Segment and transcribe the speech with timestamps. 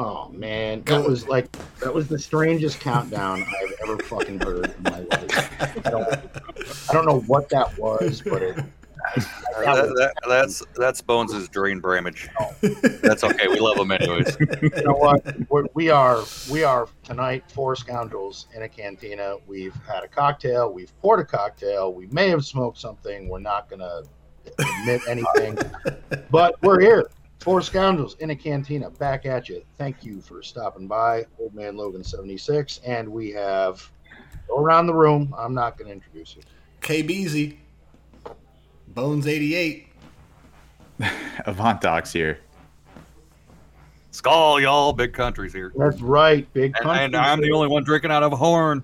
[0.00, 4.82] Oh man, that was like that was the strangest countdown I've ever fucking heard in
[4.84, 5.84] my life.
[5.84, 6.08] I don't,
[6.88, 8.56] I don't know what that was, but it.
[9.16, 12.28] That, that, that's that's Bones' drain bramage.
[13.02, 13.48] That's okay.
[13.48, 14.36] We love him anyways.
[14.62, 15.24] you know what?
[15.50, 19.34] We're, we are we are tonight four scoundrels in a cantina.
[19.48, 20.72] We've had a cocktail.
[20.72, 21.92] We've poured a cocktail.
[21.92, 23.28] We may have smoked something.
[23.28, 24.02] We're not gonna
[24.60, 25.58] admit anything,
[26.30, 27.10] but we're here.
[27.38, 28.90] Four scoundrels in a cantina.
[28.90, 29.62] Back at you.
[29.76, 33.88] Thank you for stopping by, Old Man Logan seventy six, and we have
[34.48, 35.34] go around the room.
[35.38, 36.42] I'm not gonna introduce you.
[36.80, 37.56] KBZ.
[38.88, 39.86] Bones 88.
[41.46, 42.40] Avant Docs here.
[44.10, 44.92] Skull, y'all.
[44.92, 45.72] Big countries here.
[45.76, 46.74] That's right, big.
[46.76, 47.04] And, country.
[47.04, 48.82] and I'm the only one drinking out of a horn.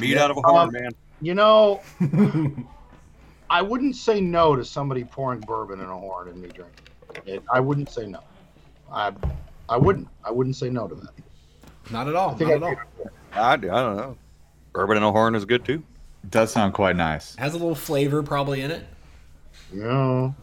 [0.00, 0.90] Meat out of a horn, Um, man.
[1.20, 1.80] You know,
[3.50, 6.84] I wouldn't say no to somebody pouring bourbon in a horn and me drinking.
[7.26, 8.20] It, I wouldn't say no.
[8.92, 9.12] I,
[9.68, 10.08] I wouldn't.
[10.24, 11.10] I wouldn't say no to that.
[11.90, 12.30] Not at all.
[12.30, 13.10] I think Not I at all.
[13.32, 14.16] I, I don't know.
[14.72, 15.82] Bourbon in a horn is good too.
[16.28, 17.34] Does sound quite nice.
[17.36, 18.84] Has a little flavor probably in it.
[19.72, 20.34] Yeah, a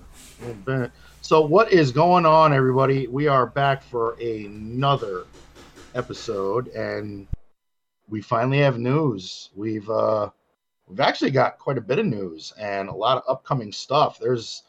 [0.41, 0.91] little bit.
[1.21, 3.07] So what is going on, everybody?
[3.07, 5.25] We are back for another
[5.95, 7.27] episode, and
[8.07, 9.49] we finally have news.
[9.55, 10.29] We've uh,
[10.87, 14.19] we've actually got quite a bit of news and a lot of upcoming stuff.
[14.19, 14.63] There's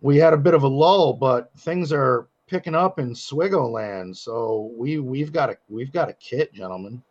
[0.00, 4.16] we had a bit of a lull, but things are picking up in Swigo land.
[4.16, 7.02] So we we've got a we've got a kit, gentlemen.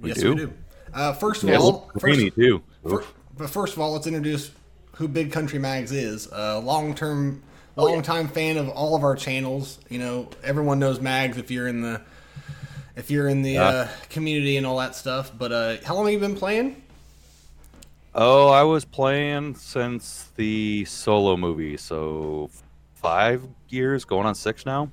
[0.00, 0.30] We yes, do.
[0.30, 0.52] we do.
[0.94, 2.62] Uh, first of Yeah, all, first, creamy too.
[2.88, 3.04] fir-
[3.36, 4.50] but first of all, let's introduce
[4.92, 6.28] who Big Country Mags is.
[6.32, 7.42] A long-term,
[7.76, 9.78] long-time fan of all of our channels.
[9.90, 12.00] You know, everyone knows Mags if you're in the
[12.96, 13.68] if you're in the Yeah.
[13.68, 15.30] uh, community and all that stuff.
[15.36, 16.82] But uh, how long have you been playing?
[18.14, 22.50] Oh, I was playing since the solo movie, so
[22.94, 24.90] five years, going on six now.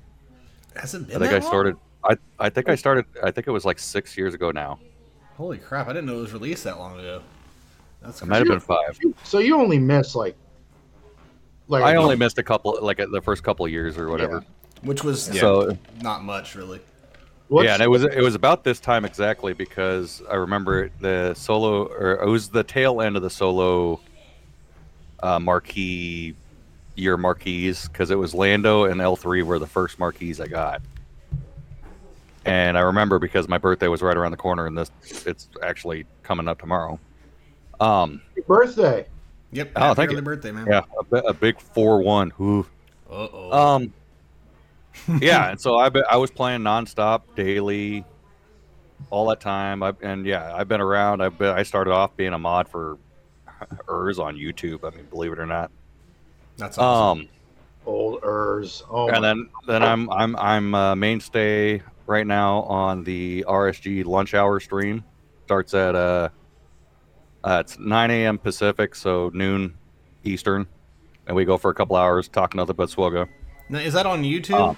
[0.76, 1.42] Has it I think that I long?
[1.42, 1.76] started.
[2.04, 3.06] I I think I started.
[3.22, 4.78] I think it was like six years ago now.
[5.36, 5.88] Holy crap!
[5.88, 7.22] I didn't know it was released that long ago.
[8.02, 8.98] That's It might have been five.
[9.24, 10.36] So you only missed like
[11.68, 14.44] like I only missed a couple, like the first couple of years or whatever.
[14.82, 16.80] which was So not much really.
[17.48, 21.34] What's- yeah, and it was it was about this time exactly because I remember the
[21.34, 24.00] solo, or it was the tail end of the solo
[25.22, 26.34] uh, marquee
[26.96, 30.82] year marquees because it was Lando and L three were the first marquees I got,
[32.44, 34.90] and I remember because my birthday was right around the corner, and this
[35.24, 36.98] it's actually coming up tomorrow.
[37.78, 39.06] Um, birthday.
[39.52, 39.72] Yep.
[39.76, 40.22] Oh, happy thank early you.
[40.22, 40.66] birthday, man.
[40.68, 40.82] yeah,
[41.12, 42.32] a, a big four one.
[42.40, 42.66] Ooh.
[43.08, 43.52] Uh oh.
[43.76, 43.92] Um,
[45.20, 48.04] yeah, and so I be, I was playing nonstop, daily,
[49.10, 49.82] all that time.
[49.82, 51.22] I, and yeah, I've been around.
[51.22, 52.98] I've been, I started off being a mod for
[53.88, 54.90] Urs on YouTube.
[54.90, 55.70] I mean, believe it or not.
[56.56, 57.22] That's awesome.
[57.22, 57.28] Um,
[57.86, 58.82] Old Urs.
[58.90, 64.34] Oh, and then then I'm I'm I'm uh, mainstay right now on the RSG lunch
[64.34, 65.04] hour stream.
[65.44, 66.28] Starts at uh,
[67.44, 68.38] uh it's 9 a.m.
[68.38, 69.74] Pacific, so noon
[70.24, 70.66] Eastern,
[71.26, 73.28] and we go for a couple hours talking nothing but Swogo.
[73.68, 74.76] now, is that on YouTube um,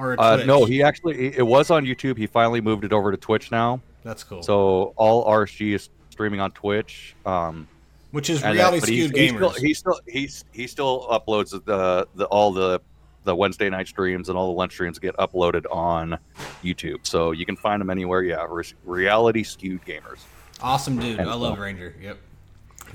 [0.00, 0.46] or Uh, Twitch?
[0.46, 2.16] no, he actually it was on YouTube.
[2.16, 3.80] He finally moved it over to Twitch now.
[4.02, 4.42] That's cool.
[4.42, 7.14] So all RSG is streaming on Twitch.
[7.26, 7.68] Um,
[8.12, 9.50] which is and reality that- skewed he's gamers.
[9.52, 12.80] Still, he still he's he still uploads the the all the
[13.24, 16.18] the Wednesday night streams and all the lunch streams get uploaded on
[16.64, 17.06] YouTube.
[17.06, 18.22] So you can find them anywhere.
[18.22, 20.20] Yeah, Re- reality skewed gamers.
[20.62, 21.20] awesome dude.
[21.20, 21.94] and I love so- Ranger.
[22.00, 22.18] Yep.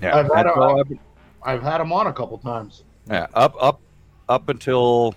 [0.02, 1.00] Yeah, I've had and a- so I've-
[1.44, 2.84] I've had him on a couple times.
[3.08, 3.80] yeah, up up
[4.28, 5.14] up until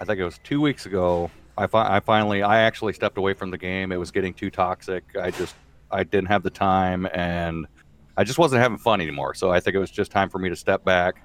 [0.00, 1.30] I think it was two weeks ago.
[1.56, 3.90] I, fi- I finally I actually stepped away from the game.
[3.92, 5.04] It was getting too toxic.
[5.20, 5.54] I just
[5.90, 7.66] I didn't have the time and
[8.16, 9.34] I just wasn't having fun anymore.
[9.34, 11.24] So I think it was just time for me to step back.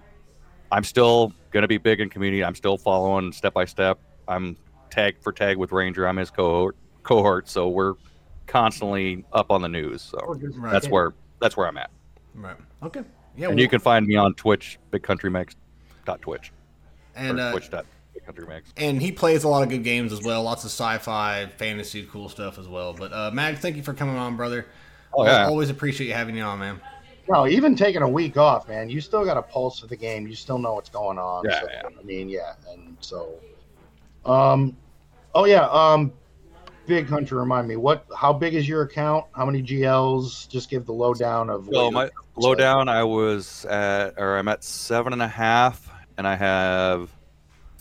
[0.72, 2.44] I'm still gonna be big in community.
[2.44, 4.00] I'm still following step by step.
[4.28, 4.58] I'm
[4.90, 6.08] tag for tag with Ranger.
[6.08, 7.48] I'm his cohort cohort.
[7.48, 7.94] So we're
[8.48, 10.02] constantly up on the news.
[10.02, 10.18] So
[10.58, 10.72] Right.
[10.72, 11.92] that's where that's where I'm at.
[12.34, 12.56] Right.
[12.82, 13.02] Okay.
[13.38, 13.48] Yeah.
[13.48, 15.32] And well, you can find me on Twitch, Big Country
[16.06, 16.52] dot Twitch
[17.16, 17.70] and uh, Twitch
[18.22, 18.72] Country Mags.
[18.78, 20.44] and he plays a lot of good games as well.
[20.44, 22.94] Lots of sci-fi, fantasy, cool stuff as well.
[22.94, 24.66] But uh, Mag, thank you for coming on, brother.
[25.14, 25.46] Oh yeah.
[25.46, 26.82] Always appreciate you having you on, man.
[27.30, 30.28] No, even taking a week off, man, you still got a pulse of the game.
[30.28, 31.44] You still know what's going on.
[31.46, 31.82] Yeah, so, yeah.
[32.00, 33.40] I mean, yeah, and so,
[34.26, 34.76] um,
[35.34, 36.12] oh yeah, um,
[36.86, 38.06] big hunter, remind me what?
[38.16, 39.26] How big is your account?
[39.34, 40.50] How many GLs?
[40.50, 41.70] Just give the lowdown of.
[41.72, 46.28] So my lowdown, low I was at, or I'm at seven and a half, and
[46.28, 47.10] I have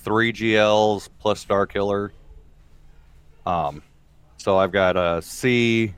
[0.02, 2.12] three GLs plus Star Killer.
[3.46, 3.82] Um,
[4.36, 5.94] so I've got a SEE,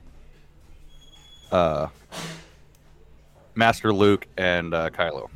[1.51, 1.87] uh,
[3.55, 5.29] Master Luke, and uh, Kylo.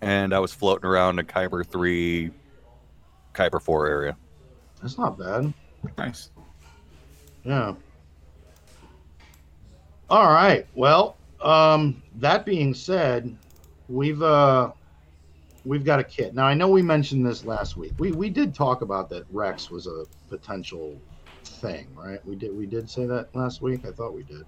[0.00, 2.30] And I was floating around in Kyber three,
[3.32, 4.16] Kyber four area.
[4.82, 5.52] That's not bad.
[5.96, 6.30] Nice.
[7.44, 7.74] Yeah.
[10.10, 10.66] All right.
[10.74, 13.34] Well, um, that being said,
[13.88, 14.72] we've uh,
[15.64, 16.34] we've got a kit.
[16.34, 17.92] Now I know we mentioned this last week.
[17.98, 21.00] We we did talk about that Rex was a potential
[21.44, 22.24] thing, right?
[22.26, 23.84] We did we did say that last week.
[23.86, 24.44] I thought we did.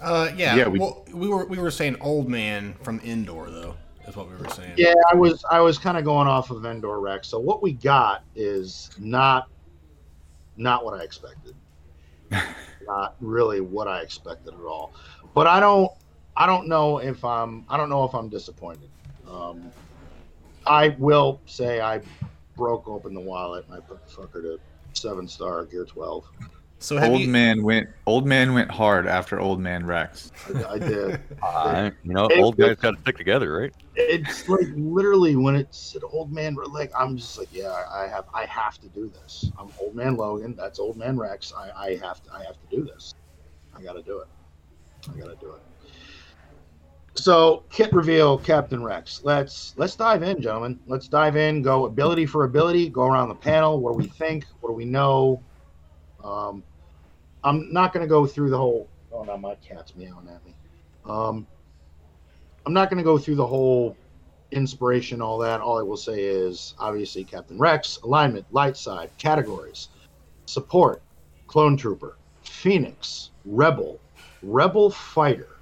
[0.00, 0.54] Uh, yeah.
[0.56, 3.74] Yeah, we- well, we were we were saying old man from Endor though.
[4.06, 4.72] Is what we were saying.
[4.78, 7.28] Yeah, I was I was kind of going off of Endor Rex.
[7.28, 9.48] So what we got is not
[10.56, 11.54] not what I expected.
[12.86, 14.92] not really what I expected at all.
[15.34, 15.90] But I don't
[16.36, 18.88] I don't know if I'm I don't know if I'm disappointed.
[19.30, 19.70] Um,
[20.68, 22.00] I will say I
[22.56, 24.58] broke open the wallet and I put the fucker to
[24.92, 26.26] seven star gear twelve.
[26.80, 27.28] So have Old you?
[27.28, 27.88] man went.
[28.06, 30.30] Old man went hard after old man Rex.
[30.54, 31.20] I, I did.
[31.42, 33.72] Uh, you know, It- old guys got to stick together, right?
[34.00, 38.26] it's like literally when it's an old man like i'm just like yeah i have
[38.32, 41.96] i have to do this i'm old man logan that's old man rex i i
[41.96, 43.12] have to i have to do this
[43.76, 44.28] i gotta do it
[45.12, 45.60] i gotta do it
[47.18, 49.20] so kit reveal captain rex.
[49.24, 50.78] Let's let's dive in gentlemen.
[50.86, 53.80] Let's dive in go ability for ability go around the panel.
[53.80, 54.46] What do we think?
[54.60, 55.42] What do we know?
[56.22, 56.64] Um
[57.44, 60.54] i'm not going to go through the whole oh no my cat's meowing at me.
[61.04, 61.46] Um
[62.66, 63.96] I'm not going to go through the whole
[64.50, 65.60] inspiration, all that.
[65.60, 69.88] All I will say is obviously Captain Rex, alignment, light side, categories,
[70.46, 71.02] support,
[71.46, 74.00] clone trooper, Phoenix, rebel,
[74.42, 75.57] rebel fighter.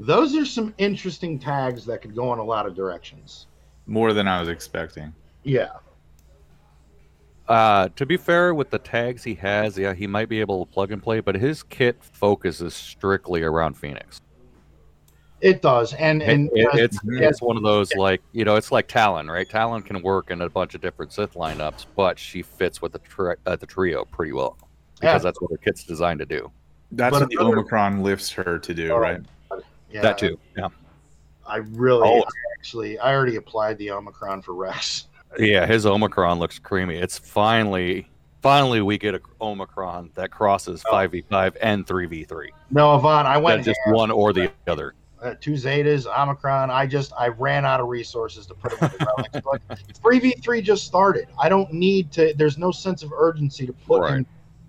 [0.00, 3.46] Those are some interesting tags that could go in a lot of directions.
[3.86, 5.12] More than I was expecting.
[5.42, 5.68] Yeah.
[7.46, 10.72] Uh, to be fair, with the tags he has, yeah, he might be able to
[10.72, 14.22] plug and play, but his kit focuses strictly around Phoenix.
[15.42, 15.92] It does.
[15.94, 19.30] And, and It- uh, it's it's one of those like you know, it's like Talon,
[19.30, 19.48] right?
[19.48, 22.98] Talon can work in a bunch of different Sith lineups, but she fits with the
[23.00, 24.56] tri- uh, the trio pretty well
[24.94, 25.18] because Yeah.
[25.18, 26.50] that's what her kit's designed to do.
[26.92, 29.20] That's But what the Omicron lifts her to do, Oh, right?
[29.90, 30.38] Yeah, that too.
[30.56, 30.68] Yeah,
[31.46, 32.20] I really Oh.
[32.22, 32.28] I
[32.58, 35.06] actually I already applied the Omicron for Rex.
[35.38, 35.66] yeah.
[35.66, 36.96] His Omicron looks creamy.
[36.96, 38.08] It's finally,
[38.42, 40.90] finally, we get a Omicron that crosses Oh.
[40.92, 42.50] five v five and three v three.
[42.70, 44.94] No, Yvonne, I went just one or the other.
[45.22, 46.70] uh, two Zetas, Omicron.
[46.70, 49.82] I just I ran out of resources to put them in the relics.
[50.02, 51.26] Three v three just started.
[51.38, 52.32] I don't need to.
[52.36, 54.14] There's no sense of urgency to put Right.
[54.14, 54.26] in.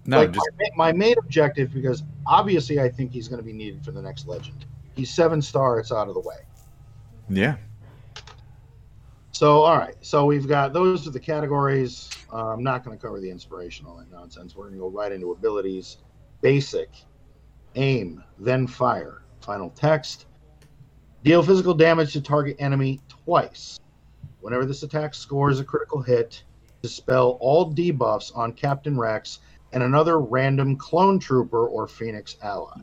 [0.07, 3.53] No, like just my, my main objective because obviously I think he's going to be
[3.53, 4.65] needed for the next legend.
[5.01, 5.79] He's seven star.
[5.79, 6.35] It's out of the way.
[7.27, 7.55] yeah.
[9.31, 9.95] So all right.
[10.01, 12.07] So we've got those are the categories.
[12.31, 14.55] Uh, I'm not going to cover the inspiration, all that nonsense.
[14.55, 15.97] We're going to go right into abilities.
[16.41, 16.91] Basic,
[17.73, 19.23] aim, then fire.
[19.39, 20.27] Final text.
[21.23, 23.79] Deal physical damage to target enemy twice.
[24.41, 26.43] Whenever this attack scores a critical hit,
[26.83, 29.39] dispel all debuffs on Captain Rex
[29.73, 32.81] and another random clone trooper or Phoenix ally.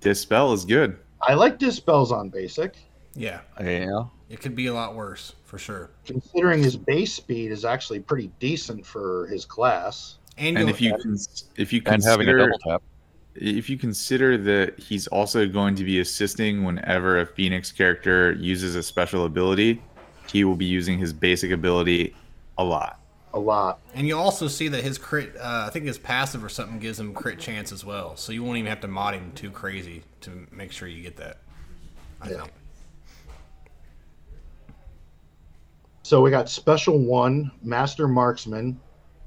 [0.00, 0.96] Dispel is good.
[1.26, 2.76] I like dispels on basic,
[3.14, 5.90] Yeah, Yeah, it could be a lot worse for sure.
[6.06, 10.16] considering his base speed is actually pretty decent for his class.
[10.38, 12.82] And, And if you cons- if you and having a consider double tap.
[13.34, 18.74] if you consider that he's also going to be assisting whenever a Phoenix character uses
[18.76, 19.82] a special ability,
[20.32, 22.14] he will be using his basic ability
[22.56, 22.99] a lot.
[23.32, 23.80] A lot.
[23.94, 26.98] And you also see that his crit, uh, I think his passive or something gives
[26.98, 28.16] him crit chance as well.
[28.16, 31.16] So you won't even have to mod him too crazy to make sure you get
[31.18, 31.38] that.
[32.20, 32.40] I Yeah.
[32.40, 32.52] think.
[36.02, 38.80] So we got special one, Master Marksman,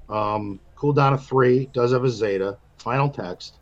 [0.09, 3.59] um, cooldown of three, does have a Zeta, final text.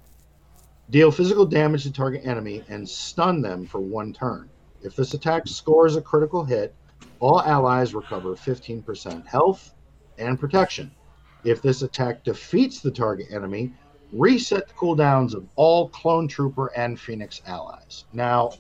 [0.90, 4.50] Deal physical damage to target enemy and stun them for one turn.
[4.82, 6.74] If this attack scores a critical hit,
[7.20, 9.72] all allies recover 15% health
[10.18, 10.92] and protection.
[11.44, 13.74] If this attack defeats the target enemy,
[14.12, 18.06] reset the cooldowns of all clone trooper and phoenix allies.
[18.14, 18.52] Now,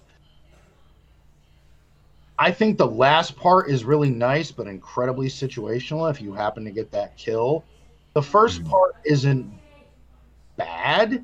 [2.39, 6.71] I think the last part is really nice, but incredibly situational if you happen to
[6.71, 7.63] get that kill.
[8.13, 8.69] The first Mhm.
[8.69, 9.51] part isn't
[10.57, 11.23] bad,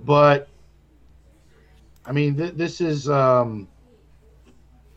[0.00, 0.48] but
[2.04, 3.68] I mean, th- this is um,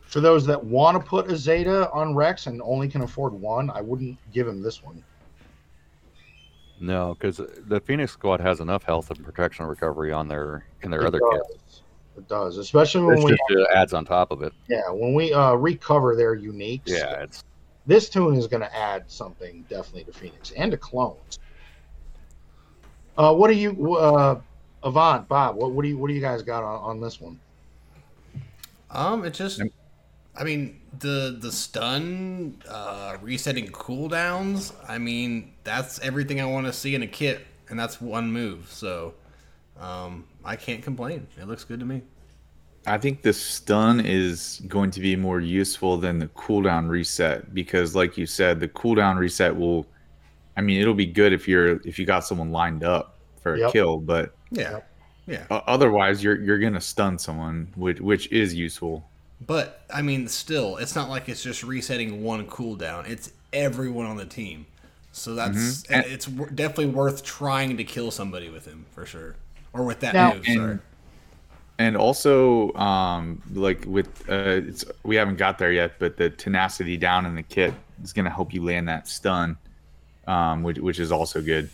[0.08, 3.68] for those that want to put a Zeta on Rex and only can afford one.
[3.70, 5.04] I wouldn't give him this one.
[6.80, 11.02] No, because the Phoenix Squad has enough health and protection recovery on their in their
[11.02, 11.40] It other does.
[11.50, 11.82] kits.
[12.16, 14.52] It does, especially when It's we just uh, adds on top of it.
[14.68, 16.82] yeah when we uh, recover their uniques.
[16.86, 17.44] Yeah, it's
[17.86, 21.38] this toon is going to add something definitely to Phoenix and to clones.
[23.16, 24.40] Uh, what do you, uh,
[24.82, 25.56] Avant, Bob?
[25.56, 27.40] What, what do you, what do you guys got on, on this one?
[28.90, 29.68] Um, it just, Yep.
[30.38, 34.72] I mean, the the stun, uh, resetting cooldowns.
[34.88, 38.70] I mean, that's everything I want to see in a kit, and that's one move.
[38.70, 39.14] So,
[39.78, 41.28] um, I can't complain.
[41.40, 42.02] It looks good to me.
[42.86, 47.94] I think the stun is going to be more useful than the cooldown reset because,
[47.94, 49.86] like you said, the cooldown reset will.
[50.56, 53.60] I mean, it'll be good if you're if you got someone lined up for a
[53.60, 53.72] Yep.
[53.72, 54.80] kill, but Yeah,
[55.26, 55.46] yeah.
[55.50, 59.10] otherwise you're you're gonna stun someone, which which is useful.
[59.46, 63.08] But I mean, still, it's not like it's just resetting one cooldown.
[63.08, 64.66] It's everyone on the team.
[65.12, 65.86] So that's Mhm.
[65.90, 69.36] And- it's w- definitely worth trying to kill somebody with him for sure,
[69.72, 70.44] or with that Now- move.
[70.46, 70.78] And- Sorry.
[71.80, 76.96] And also, um, like with uh, it's we haven't got there yet, but the tenacity
[76.96, 79.56] down in the kit is gonna help you land that stun,
[80.26, 81.70] um, which which is also good.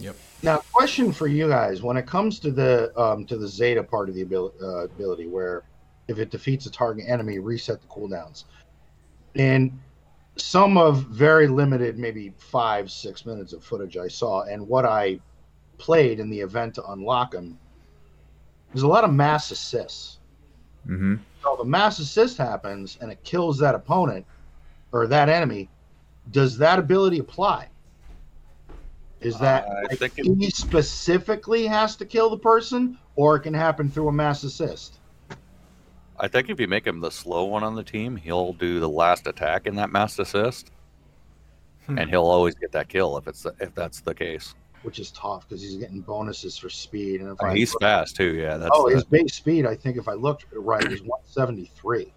[0.00, 0.16] Yep.
[0.42, 4.08] Now, question for you guys: When it comes to the um, to the Zeta part
[4.08, 5.62] of the ability, uh, ability, where
[6.08, 8.44] if it defeats a target enemy, reset the cooldowns,
[9.34, 9.78] and
[10.36, 15.20] some of very limited, maybe five six minutes of footage I saw, and what I
[15.78, 17.58] played in the event to unlock them,
[18.72, 20.18] there's a lot of mass assists.
[20.86, 24.26] hmm So if a mass assist happens and it kills that opponent
[24.92, 25.68] or that enemy,
[26.30, 27.68] does that ability apply?
[29.20, 33.54] Is that I like, it- he specifically has to kill the person, or it can
[33.54, 35.01] happen through a mass assist?
[36.22, 38.88] I think if you make him the slow one on the team, he'll do the
[38.88, 40.70] last attack in that mass assist,
[41.86, 41.98] Hmm.
[41.98, 44.54] and he'll always get that kill if it's if that's the case.
[44.84, 47.20] Which is tough because he's getting bonuses for speed.
[47.20, 48.34] And if And I he's fast too.
[48.36, 52.12] Yeah, that's oh, the- his base speed, I think if I looked right, is 173.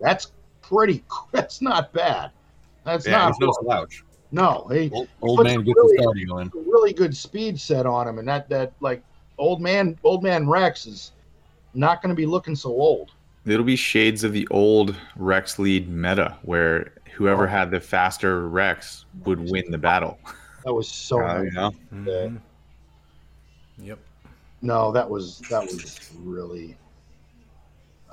[0.00, 0.32] That's
[0.62, 1.04] pretty.
[1.32, 2.30] That's not bad.
[2.84, 4.02] That's yeah, not he's no slouch.
[4.32, 4.66] no.
[4.72, 6.48] He, Old, old puts man gets really- the cardio in.
[6.48, 9.02] a really good speed set on him, and that that like
[9.38, 11.12] old man old man Rex is
[11.74, 13.12] not going to be looking so old.
[13.44, 17.50] It'll be shades of the old Rex lead meta, where whoever Oh.
[17.50, 20.18] had the faster Rex would win the battle.
[20.64, 21.20] That was so.
[21.20, 21.44] Uh, nice.
[21.44, 22.40] you know, Mhm.
[23.78, 23.98] Yep.
[24.60, 26.76] No, that was that was really.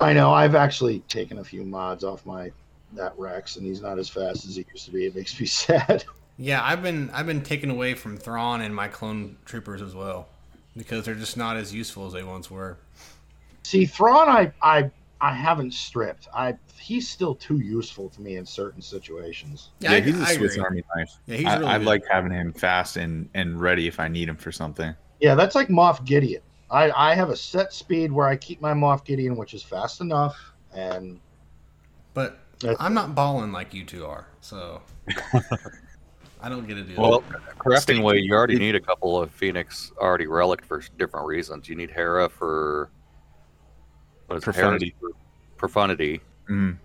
[0.00, 0.32] I know.
[0.32, 2.50] I've actually taken a few mods off my
[2.94, 5.06] that Rex, and he's not as fast as he used to be.
[5.06, 6.04] It makes me sad.
[6.38, 10.26] Yeah, I've been I've been taken away from Thrawn and my clone troopers as well
[10.76, 12.78] because they're just not as useful as they once were.
[13.62, 16.28] See, Thrawn, I I I haven't stripped.
[16.34, 19.70] I he's still too useful to me in certain situations.
[19.80, 20.64] Yeah, I, he's a I Swiss agree.
[20.64, 21.10] Army knife.
[21.26, 24.28] Yeah, he's I, really I like having him fast and, and ready if I need
[24.28, 24.94] him for something.
[25.20, 26.42] Yeah, that's like Moff Gideon.
[26.70, 30.00] I, I have a set speed where I keep my Moff Gideon, which is fast
[30.00, 30.36] enough,
[30.72, 31.20] and
[32.14, 32.38] But
[32.78, 34.80] I'm not balling like you two are, so
[36.40, 37.58] I don't get to do well, that.
[37.58, 41.68] crafting way, you already need a couple of Phoenix already relic for different reasons.
[41.68, 42.90] You need Hera for
[44.30, 44.94] what is it, Hera Profundity.
[45.00, 45.10] for
[45.56, 46.76] profundity, Mm.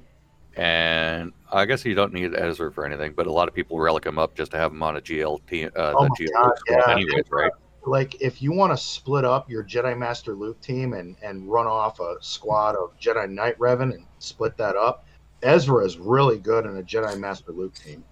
[0.57, 3.13] and I guess you don't need Ezra for anything.
[3.15, 5.65] But a lot of people relic him up just to have him on a GLT,
[5.67, 6.93] uh, Oh the my GLT God, yeah.
[6.93, 7.51] anyways, right?
[7.85, 11.67] like if you want to split up your Jedi Master Luke team and and run
[11.67, 15.05] off a squad of Jedi Knight Revan and split that up,
[15.43, 18.03] Ezra is really good in a Jedi Master Luke team.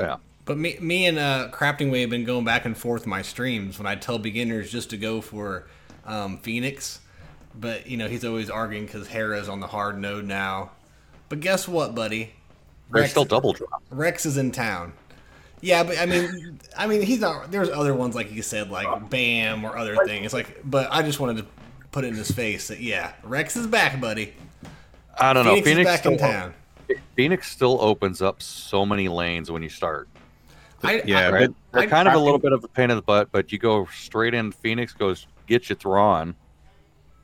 [0.00, 0.16] Yeah.
[0.44, 3.78] But me, me and uh, Crafting Way have been going back and forth my streams
[3.78, 5.66] when I tell beginners just to go for
[6.04, 6.98] um, Phoenix.
[7.54, 10.70] But, you know, he's always arguing because Hera's on the hard node now.
[11.28, 12.34] But guess what, buddy?
[12.90, 13.82] They're Rex, still double drop.
[13.90, 14.92] Rex is in town.
[15.60, 17.50] Yeah, but I mean, I mean, he's not.
[17.50, 20.32] There's other ones like you said, like Bam or other things.
[20.32, 21.46] Like, but I just wanted to
[21.92, 24.34] put it in his face that yeah, Rex is back, buddy.
[25.18, 25.52] I don't know.
[25.52, 26.54] Phoenix, Phoenix is back in still, town.
[27.16, 30.08] Phoenix still opens up so many lanes when you start.
[30.82, 31.50] I, Yeah, I, Right?
[31.72, 33.58] They're I- kind of a little bit of a pain in the butt, but you
[33.58, 34.50] go straight in.
[34.52, 36.34] Phoenix goes get you Thrawn.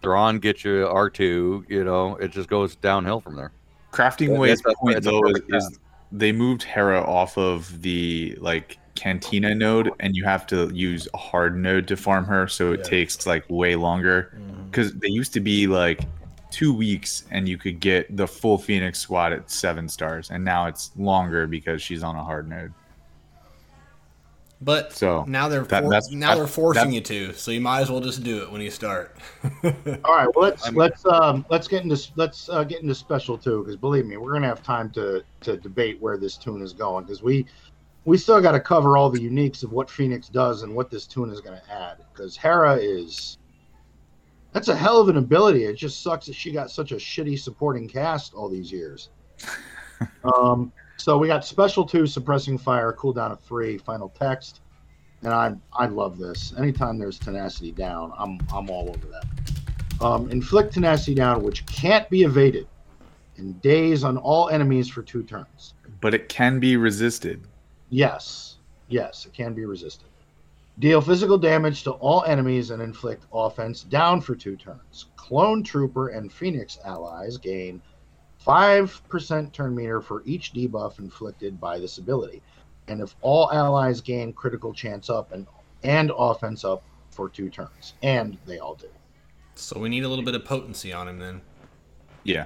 [0.02, 1.64] Thrawn get you R two.
[1.68, 3.52] You know, it just goes downhill from there.
[3.92, 5.78] Crafting Yeah, Way's point though is, is
[6.12, 11.16] they moved Hera off of the like Cantina node, and you have to use a
[11.16, 12.90] hard node to farm her, so it Yeah.
[12.90, 14.32] takes like way longer.
[14.70, 16.02] Because they used to be like
[16.50, 20.66] two weeks, and you could get the full Phoenix squad at seven stars, and now
[20.66, 22.72] it's longer because she's on a hard node.
[24.60, 27.80] But So, now they're that- for, that's- now they're forcing you to, so you might
[27.82, 29.16] as well just do it when you start.
[29.64, 29.70] All
[30.16, 33.62] right, well let's I'm- let's um let's get into let's uh, get into special two
[33.62, 37.04] because believe me, we're gonna have time to to debate where this toon is going
[37.04, 37.46] because we
[38.04, 41.06] we still got to cover all the uniques of what Phoenix does and what this
[41.06, 43.38] toon is gonna add because Hera is
[44.52, 45.64] that's a hell of an ability.
[45.66, 49.10] It just sucks that she got such a shitty supporting cast all these years.
[50.24, 54.60] um, so we got special two, suppressing fire, cooldown of three, final text,
[55.22, 56.52] and I I love this.
[56.58, 60.04] Anytime there's tenacity down, I'm I'm all over that.
[60.04, 62.68] Um, inflict tenacity down, which can't be evaded.
[63.36, 65.74] and daze on all enemies for two turns.
[66.00, 67.46] But it can be resisted.
[67.90, 70.08] Yes, yes, it can be resisted.
[70.80, 75.06] Deal physical damage to all enemies and inflict offense down for two turns.
[75.16, 77.82] Clone Trooper and Phoenix allies gain
[78.46, 82.42] 5% turn meter for each debuff inflicted by this ability.
[82.88, 85.46] And if all allies gain critical chance up and,
[85.82, 87.94] and offense up for two turns.
[88.02, 88.88] And they all do.
[89.54, 91.40] So we need a little bit of potency on him then.
[92.22, 92.44] Yeah.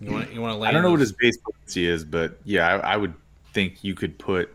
[0.00, 2.38] You want you want to lay I don't know what his base potency is, but
[2.44, 3.14] yeah, I, I would
[3.52, 4.54] think you could put.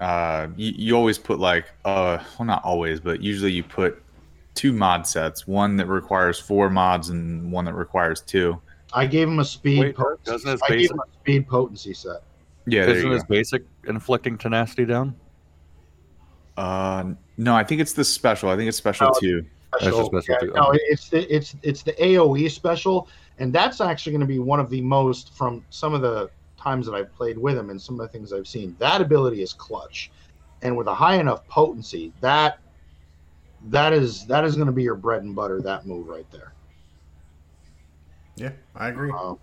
[0.00, 4.02] Uh, you, you always put like uh, well, not always, but usually you put
[4.54, 8.58] two mod sets, one that requires four mods and one that requires two.
[8.96, 10.22] I gave him a speed Wait, potency.
[10.30, 12.22] doesn't his I gave basic- him a speed potency set.
[12.66, 15.14] Yeah, there Isn't you his basic inflicting tenacity down?
[16.56, 18.48] Uh, no, I think it's the special.
[18.48, 19.44] I think it's special Oh, two.
[19.78, 19.98] special.
[19.98, 20.52] just special Yeah, too.
[20.56, 24.58] no, it's the it's it's the AOE special, and that's actually going to be one
[24.58, 28.00] of the most from some of the times that I've played with him and some
[28.00, 28.74] of the things I've seen.
[28.78, 30.10] That ability is clutch,
[30.62, 32.58] and with a high enough potency, that
[33.68, 35.60] that is that is going to be your bread and butter.
[35.60, 36.54] That move right there.
[38.36, 39.10] Yeah, I agree.
[39.10, 39.38] Um,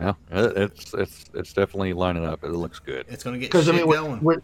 [0.00, 2.44] Yeah, it's it's it's definitely lining up.
[2.44, 3.06] It looks good.
[3.08, 4.22] It's gonna get because I mean, with, going.
[4.22, 4.42] with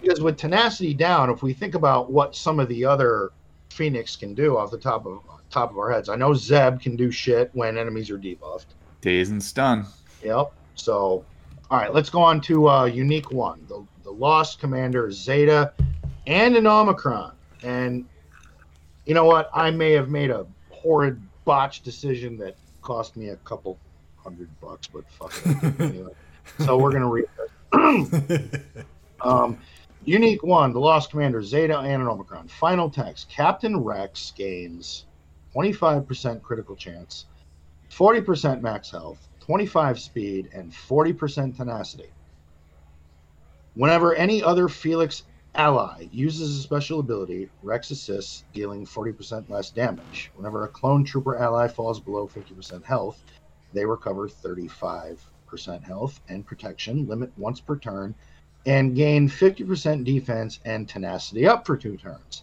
[0.00, 3.30] because with tenacity down, if we think about what some of the other
[3.70, 6.96] Phoenix can do off the top of top of our heads, I know Zeb can
[6.96, 8.66] do shit when enemies are debuffed.
[9.00, 9.86] Daze and stun.
[10.22, 10.52] Yep.
[10.76, 11.24] So,
[11.70, 13.64] all right, let's go on to uh, unique one.
[13.68, 15.72] The the Lost Commander Zeta
[16.26, 17.32] and an Omicron.
[17.62, 18.06] And
[19.06, 19.50] you know what?
[19.52, 23.78] I may have made a horrid botched decision that cost me a couple
[24.16, 25.80] hundred bucks, but fuck it.
[25.80, 26.12] anyway.
[26.64, 27.26] So we're gonna read
[27.72, 28.62] this.
[29.20, 29.58] um,
[30.04, 32.48] unique one, the Lost Commander Zeta and an Omicron.
[32.48, 35.06] Final text: Captain Rex gains
[35.54, 37.26] 25% critical chance,
[37.90, 42.10] 40% max health, 25 speed, and 40% tenacity.
[43.74, 50.30] Whenever any other Phoenix ally uses a special ability, Rex assists, dealing 40% less damage.
[50.36, 53.22] Whenever a clone trooper ally falls below 50% health,
[53.72, 55.18] they recover 35%
[55.82, 58.14] health and protection, limit once per turn,
[58.66, 62.42] and gain 50% defense and tenacity up for two turns.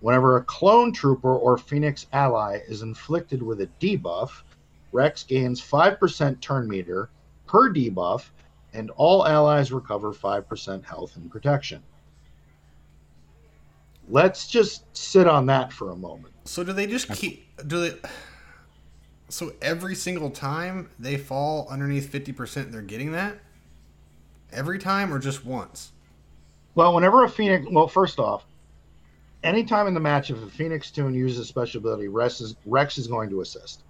[0.00, 4.42] Whenever a clone trooper or Phoenix ally is inflicted with a debuff,
[4.90, 7.08] Rex gains 5% turn meter
[7.46, 8.30] per debuff,
[8.74, 11.82] and all allies recover 5% health and protection.
[14.08, 16.34] Let's just sit on that for a moment.
[16.44, 17.48] So do they just keep?
[17.66, 17.96] Do they?
[19.28, 23.38] So every single time they fall underneath fifty percent, they're getting that.
[24.52, 25.92] Every time, or just once?
[26.74, 28.44] Well, whenever a Phoenix, well, first off,
[29.42, 32.98] anytime in the match, if a Phoenix Toon uses a special ability, Rex is, Rex
[32.98, 33.82] is going to assist.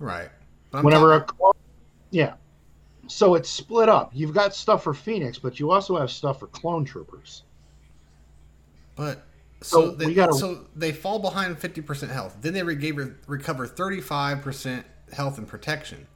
[0.00, 0.28] Right.
[0.70, 1.26] But I'm whenever a
[2.10, 2.34] yeah
[3.08, 6.46] so it's split up you've got stuff for phoenix but you also have stuff for
[6.48, 7.42] clone troopers
[8.96, 9.22] But oh,
[9.60, 12.36] so, So they, gotta- so they fall behind fifty percent health.
[12.40, 16.06] Then they re- recover thirty five percent health and protection.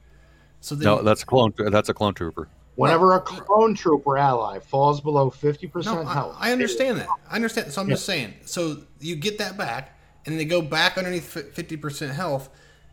[0.59, 1.53] So then, No, that's a clone.
[1.57, 2.47] That's a clone trooper.
[2.75, 7.07] whenever a clone trooper ally falls below 50% no, health I, I understand that.
[7.29, 7.71] I understand.
[7.71, 8.33] So I'm just saying.
[8.45, 12.49] So you get that back, and they go back underneath fifty percent health,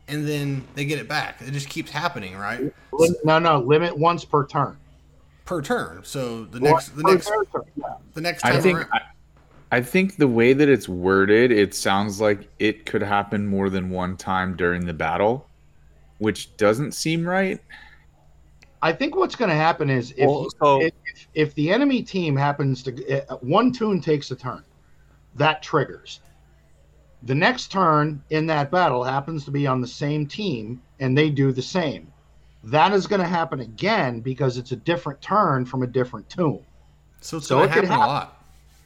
[0.07, 1.40] and then they get it back.
[1.40, 2.72] It just keeps happening, right?
[3.24, 4.77] No no limit once per turn
[5.44, 6.01] Per turn.
[6.05, 7.44] So the next, the next, turn,
[7.77, 7.94] yeah.
[8.12, 9.01] the next time I think around.
[9.70, 13.70] I, I think the way that it's worded, it sounds like it could happen more
[13.70, 15.46] than one time during the battle,
[16.18, 17.61] which doesn't seem right.
[18.81, 20.92] I think what's going to happen is if, Well, so- if
[21.35, 24.62] if the enemy team happens to uh, one toon takes a turn,
[25.35, 26.20] that triggers.
[27.24, 31.31] The next turn in that battle happens to be on the same team, and they
[31.31, 32.12] do the same.
[32.62, 36.61] That is going to happen again because it's a different turn from a different toon.
[37.20, 38.38] so it's so going it to could happen a lot.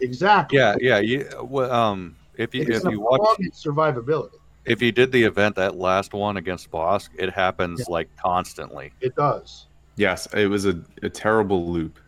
[0.02, 0.58] Exactly.
[0.58, 0.98] Yeah, yeah.
[0.98, 4.34] You, well, um, if you It's if you watch abundant survivability.
[4.66, 7.92] if you did the event that last one against Bossk, it happens Yeah.
[7.92, 8.92] like constantly.
[9.00, 9.66] It does.
[9.96, 11.98] Yes, it was a, a terrible loop.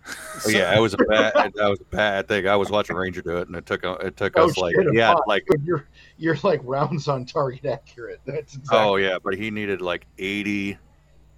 [0.46, 2.48] Oh, yeah, it was a bad that was a bad thing.
[2.48, 5.12] I was watching Ranger do it, and it took it took Oh, us like yeah,
[5.12, 5.26] fuck.
[5.26, 8.20] like You're you're like rounds on target accurate.
[8.24, 8.78] That's exactly.
[8.78, 10.78] oh yeah, but he needed like eighty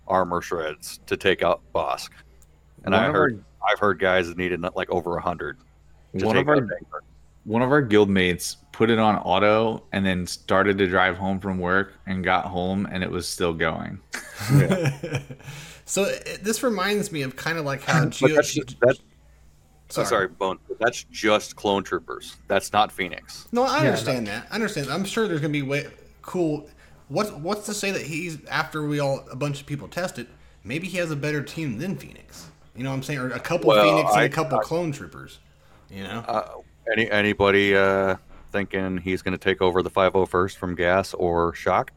[0.06, 2.10] armor shreds to take out Bossk,
[2.84, 5.58] and One I heard I've heard guys that needed like over a hundred.
[6.18, 7.02] To One of our out Ranger.
[7.44, 11.58] one of our guildmates put it on auto and then started to drive home from
[11.58, 13.98] work and got home and it was still going.
[15.84, 18.34] so it, this reminds me of kind of like how Geo.
[18.34, 18.98] that's just, that,
[19.88, 20.06] sorry.
[20.06, 20.28] sorry.
[20.28, 20.58] Bone.
[20.80, 22.36] That's just clone troopers.
[22.48, 23.46] That's not Phoenix.
[23.52, 24.46] No, I Yeah, understand that.
[24.50, 24.90] I understand.
[24.90, 25.86] I'm sure there's gonna be way
[26.22, 26.68] cool.
[27.08, 30.28] what's what's to say that he's after we all a bunch of people test it,
[30.64, 32.48] maybe he has a better team than Phoenix.
[32.74, 33.20] You know what I'm saying?
[33.20, 35.38] Or a couple Well, Phoenix and I- a couple I- clone troopers.
[35.90, 36.20] You know?
[36.26, 36.48] Uh,
[36.92, 38.16] any anybody uh,
[38.52, 41.90] thinking he's going to take over the 501st from Gas or Shaak?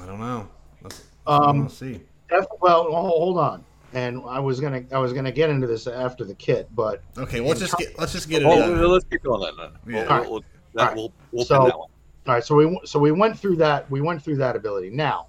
[0.00, 0.48] I don't know.
[0.82, 2.00] Let's, Um, let's see.
[2.28, 3.64] Def- well, hold on.
[3.92, 7.38] And I was gonna I was gonna get into this after the kit, but Okay,
[7.40, 8.46] well, let's just get let's just get it.
[8.46, 9.54] Oh, well, let's keep going then.
[9.56, 9.94] then.
[9.94, 10.00] Yeah.
[10.02, 10.30] We'll, Alright.
[10.30, 10.40] we'll,
[10.74, 10.96] that, Alright.
[10.96, 11.88] we'll, we'll So- that one.
[12.26, 12.42] all right.
[12.44, 13.88] So we so we went through that.
[13.90, 14.90] We went through that ability.
[14.90, 15.28] Now,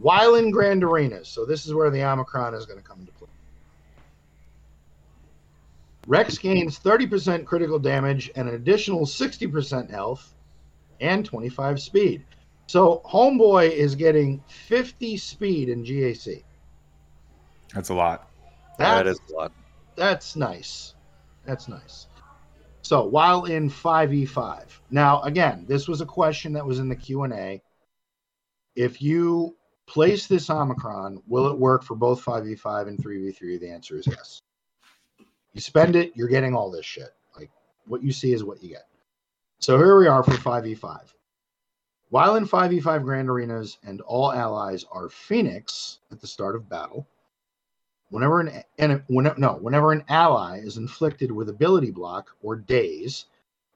[0.00, 3.12] while in Grand Arenas, so this is where the Omicron is going to come into
[3.12, 3.13] play.
[6.06, 10.34] Rex gains 30% critical damage and an additional 60% health
[11.00, 12.24] and 25 speed.
[12.66, 16.42] So Homeboy is getting 50 speed in GAC.
[17.74, 18.30] That's a lot.
[18.78, 19.52] That That's, a lot.
[19.96, 20.94] that's nice.
[21.44, 22.06] That's nice.
[22.82, 24.64] So while in 5v5.
[24.90, 27.62] Now again, this was a question that was in the Q&A.
[28.76, 33.60] If you place this Omicron, will it work for both 5v5 and 3v3?
[33.60, 34.42] The answer is yes.
[35.54, 37.14] You spend it, you're getting all this shit.
[37.38, 37.50] Like
[37.86, 38.86] what you see is what you get.
[39.60, 41.14] So here we are for 5v5.
[42.10, 47.06] While in 5v5 Grand Arenas and all allies are Phoenix at the start of battle,
[48.10, 53.26] whenever an and when, no whenever an ally is inflicted with ability block or daze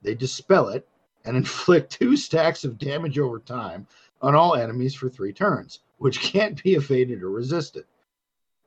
[0.02, 0.86] they dispel it
[1.24, 3.86] and inflict two stacks of damage over time
[4.22, 7.84] on all enemies for three turns which can't be evaded or resisted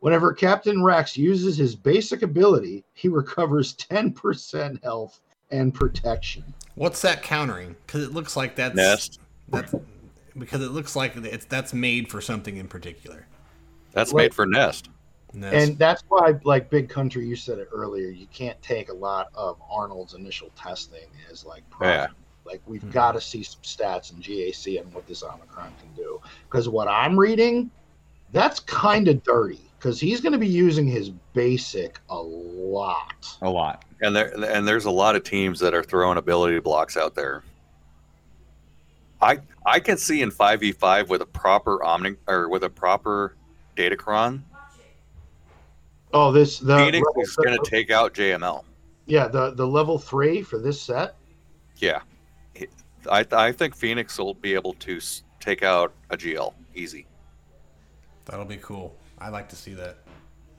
[0.02, 6.44] whenever captain rex uses his basic ability he recovers 10% health and protection
[6.76, 7.76] What's that countering?
[7.86, 9.20] Because it looks like that's Nest.
[9.50, 9.76] That's
[10.38, 13.28] because it looks like it's that's made for something in particular.
[13.92, 14.24] That's Right.
[14.24, 14.90] made for Nest.
[15.34, 15.54] Nest.
[15.54, 19.30] and that's why like big country you said it earlier you can't take a lot
[19.36, 21.90] of Ahnald's initial testing as like prime.
[21.90, 22.08] Yeah.
[22.46, 22.92] like we've Mhm.
[22.94, 26.88] got to see some stats in gac and what this omicron can do because what
[26.88, 27.70] i'm reading
[28.32, 33.50] that's kind of dirty because he's going to be using his basic a lot A
[33.50, 33.84] lot.
[34.02, 37.44] And there and there's a lot of teams that are throwing ability blocks out there.
[39.22, 43.36] I I can see in 5v5 with a proper omni or with a proper
[43.76, 44.42] datacron,
[46.14, 48.64] oh this the Phoenix level- is going to take out JML.
[49.08, 51.16] yeah the the level three for this set
[51.78, 52.02] Yeah.
[53.10, 55.00] I I think Phoenix will be able to
[55.40, 57.08] take out a GL easy.
[58.26, 58.96] That'll be cool.
[59.22, 59.98] I like to see that.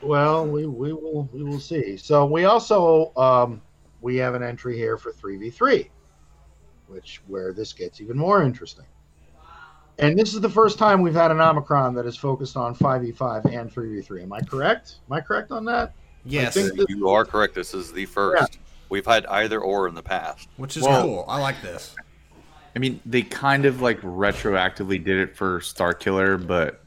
[0.02, 1.96] Well, we, we will we will see.
[1.96, 3.60] So we also um,
[4.00, 5.90] we have an entry here for three v three,
[6.86, 8.86] which where this gets even more interesting.
[9.98, 13.02] And this is the first time we've had an Omicron that is focused on five
[13.02, 14.22] v five and three v three.
[14.22, 14.96] Am I correct?
[15.08, 15.92] Am I correct on that?
[16.24, 17.54] Yes, think that- You are correct.
[17.54, 18.58] This is the first.
[18.88, 20.48] We've had either or in the past.
[20.56, 21.24] which is Well- cool.
[21.26, 21.96] I like this.
[22.74, 26.81] I mean, they kind of like retroactively did it for Star Killer, but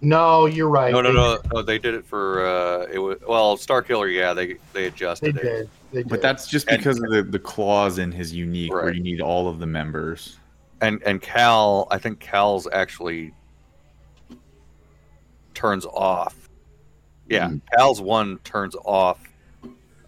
[0.00, 0.92] No, you're right.
[0.92, 1.62] No, no, no, no.
[1.62, 4.06] They did it for uh, it was well, Star Killer.
[4.08, 5.42] Yeah, they they They adjusted it.
[5.42, 5.70] did.
[5.92, 6.08] They did.
[6.08, 9.20] but that's just And- because of the, the clause in his unique where you need
[9.20, 10.38] all of the members.
[10.80, 13.32] and and Cal, I think Cal's actually
[15.54, 16.48] turns off.
[17.28, 19.18] Yeah, Cal's one turns off.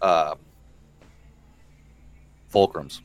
[0.01, 0.35] Uh,
[2.51, 3.01] Fulcrum's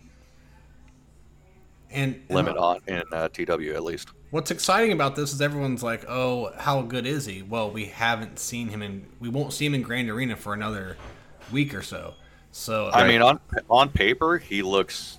[1.91, 4.09] And, and limit on in uh, TW at least.
[4.31, 8.39] What's exciting about this is everyone's like, "Oh, how good is he?" Well, we haven't
[8.39, 9.07] seen him in.
[9.21, 10.97] We won't see him in Grand Arena for another
[11.53, 12.15] week or so.
[12.51, 13.39] So I mean, on
[13.71, 15.19] on paper, he looks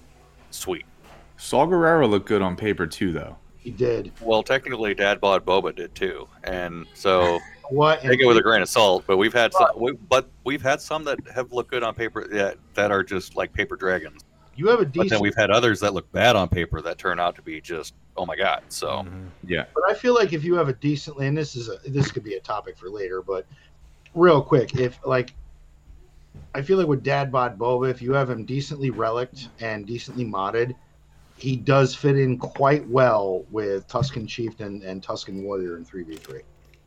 [0.51, 0.85] sweet.
[1.37, 3.37] Saw Gerrera looked good on paper too, though.
[3.57, 4.11] he did.
[4.21, 7.39] Well, technically, Dad Bod Boba did too, and so
[7.69, 8.01] What?
[8.01, 9.03] take it with a grain of salt.
[9.07, 12.27] But we've had some, we, but we've had some that have looked good on paper
[12.27, 14.23] that that are just like paper dragons.
[14.55, 14.93] you have a decent.
[14.93, 15.21] But then decent.
[15.21, 18.25] we've had others that look bad on paper that turn out to be just oh
[18.25, 18.63] my god.
[18.69, 19.27] So Mhm.
[19.45, 19.65] Yeah.
[19.73, 22.23] But I feel like if you have a decently, and this is a this could
[22.23, 23.45] be a topic for later, but
[24.15, 25.33] real quick, if like,
[26.55, 30.25] I feel like with Dad Bod Boba, if you have him decently relicked and decently
[30.25, 30.73] modded,
[31.37, 36.15] he does fit in quite well with Tusken Chieftain and Tusken Warrior in three v
[36.15, 36.41] three.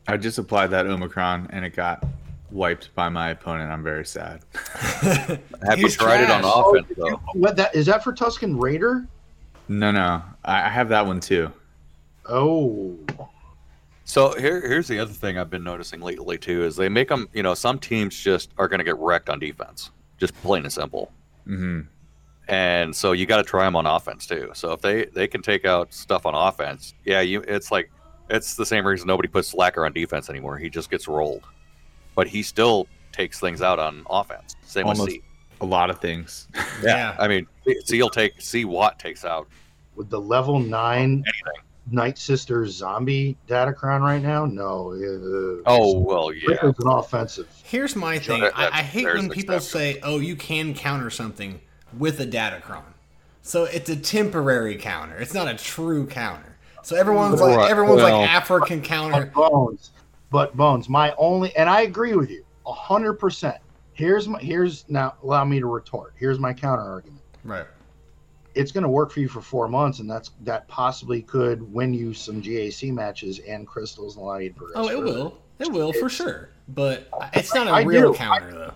[0.07, 2.03] I just applied that Omicron and it got
[2.49, 3.71] wiped by my opponent.
[3.71, 4.41] I'm very sad.
[5.03, 6.53] I have you He's tried it on trash.
[6.57, 7.21] offense though?
[7.33, 9.07] What that is that for Tusken Raider?
[9.71, 10.21] No, no.
[10.43, 11.49] I, I have that one too.
[12.27, 12.97] Oh,
[14.03, 17.29] So here here's the other thing I've been noticing lately too is they make them
[17.33, 20.73] you know some teams just are going to get wrecked on defense, just plain and
[20.73, 21.11] simple.
[21.45, 21.81] hmm
[22.47, 24.51] and so you got to try them on offense too.
[24.53, 27.89] So if they they can take out stuff on offense, yeah, you it's like
[28.29, 30.57] it's the same reason nobody puts Slacker on defense anymore.
[30.57, 31.45] He just gets rolled,
[32.13, 34.55] but he still takes things out on offense.
[34.65, 35.05] Same Almost.
[35.05, 35.21] with C.
[35.61, 36.47] A lot of things.
[36.83, 37.15] Yeah.
[37.19, 37.45] I mean,
[37.85, 39.47] C will take C Watt takes out
[39.95, 41.63] with the level nine, anything.
[41.91, 44.45] Night Sisters zombie Datacron right now?
[44.47, 44.93] No.
[44.93, 46.57] Uh, Oh well, yeah.
[46.63, 47.47] It's an offensive.
[47.63, 48.41] Here's my thing.
[48.41, 49.79] that- I, I hate when people exception.
[49.79, 51.61] say, "Oh, you can counter something
[51.99, 52.81] with a Datacron."
[53.43, 55.17] So it's a temporary counter.
[55.17, 56.57] It's not a true counter.
[56.81, 59.25] So everyone's like, Right, everyone's well- like, African counter.
[59.25, 59.91] But bones,
[60.31, 60.89] but bones.
[60.89, 63.57] My only, and I agree with you a hundred percent.
[63.93, 65.15] Here's my here's now.
[65.23, 66.13] Allow me to retort.
[66.17, 67.21] Here's my counter argument.
[67.43, 67.65] Right.
[68.53, 71.93] It's going to work for you for four months, and that's that possibly could win
[71.93, 74.77] you some GAC matches and crystals and allow you to progress.
[74.77, 75.03] Oh, it further.
[75.05, 75.37] will.
[75.59, 76.49] It will for sure.
[76.69, 78.17] But it's not a I real do.
[78.17, 78.73] counter though.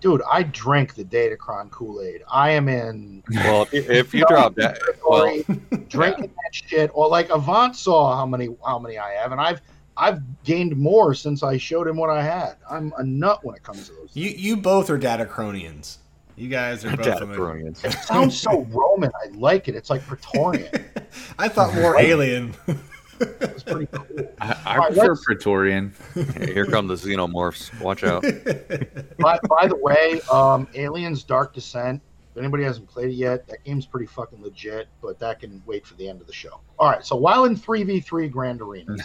[0.00, 2.22] Dude, I drank the Datacron Kool Aid.
[2.28, 4.76] I am in Well, if, if you drop that,
[5.08, 5.44] well, territory,
[5.88, 6.90] drinking that shit.
[6.92, 9.62] Or like Avant saw how many how many I have, and I've
[10.02, 12.56] I've gained more since I showed him what I had.
[12.68, 14.10] I'm a nut when it comes to those.
[14.14, 15.98] You you both are Datacronians.
[16.34, 17.06] You guys are both.
[17.06, 17.84] Datacronians.
[17.84, 19.12] It sounds so Roman.
[19.24, 19.76] I like it.
[19.76, 20.68] It's like Praetorian.
[21.38, 22.52] I thought more alien.
[23.20, 24.28] It's pretty cool.
[24.40, 25.94] I, I Alright, prefer let's- Praetorian.
[26.36, 27.78] Here come the xenomorphs.
[27.80, 28.22] Watch out.
[29.18, 32.02] by, by the way, um, Aliens Dark Descent.
[32.32, 35.86] If anybody hasn't played it yet, that game's pretty fucking legit, but that can wait
[35.86, 36.60] for the end of the show.
[36.78, 39.02] All right, so while in 3v3 Grand Arenas,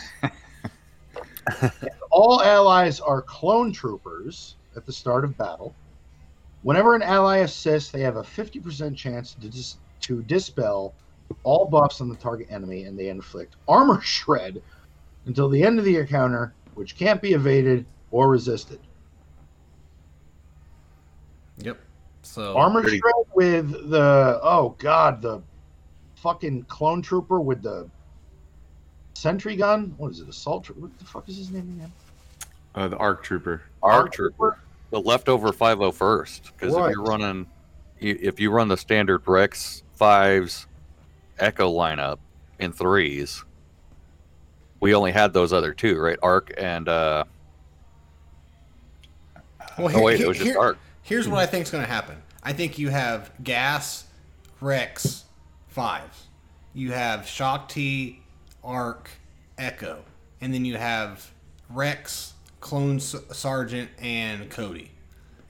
[2.12, 5.74] all allies are clone troopers at the start of battle.
[6.64, 10.94] Whenever an ally assists, they have a 50% chance to, dis- to dispel
[11.44, 14.62] all buffs on the target enemy, and they inflict armor shred
[15.26, 18.80] until the end of the encounter, which can't be evaded or resisted.
[21.60, 21.78] Yep.
[22.24, 25.42] So armor Pretty- shred with the oh god the
[26.16, 27.90] fucking clone trooper with the
[29.18, 31.92] sentry gun what is it assault trooper what the fuck is his name again
[32.76, 33.64] Uh, the Arc Trooper.
[33.82, 34.60] Arc Trooper,
[34.92, 36.42] the leftover 501st.
[36.54, 36.90] Because Right.
[36.90, 37.48] if you're running,
[38.00, 40.68] if you run the standard Rex fives
[41.40, 42.20] Echo lineup
[42.60, 43.44] in threes,
[44.80, 46.20] we only had those other two, right?
[46.22, 47.24] Arc and uh,
[49.80, 50.78] well, oh wait, here- it was just here- Arc.
[51.02, 52.18] Here's what I think is going to happen.
[52.44, 54.06] I think you have Gas,
[54.62, 55.24] Rex,
[55.68, 56.28] Fives.
[56.76, 58.22] You have Shaak Ti,
[58.72, 59.10] Arc,
[59.58, 60.04] Echo,
[60.42, 61.32] and then you have
[61.70, 64.92] Rex, Clone S- Sergeant, and Cody.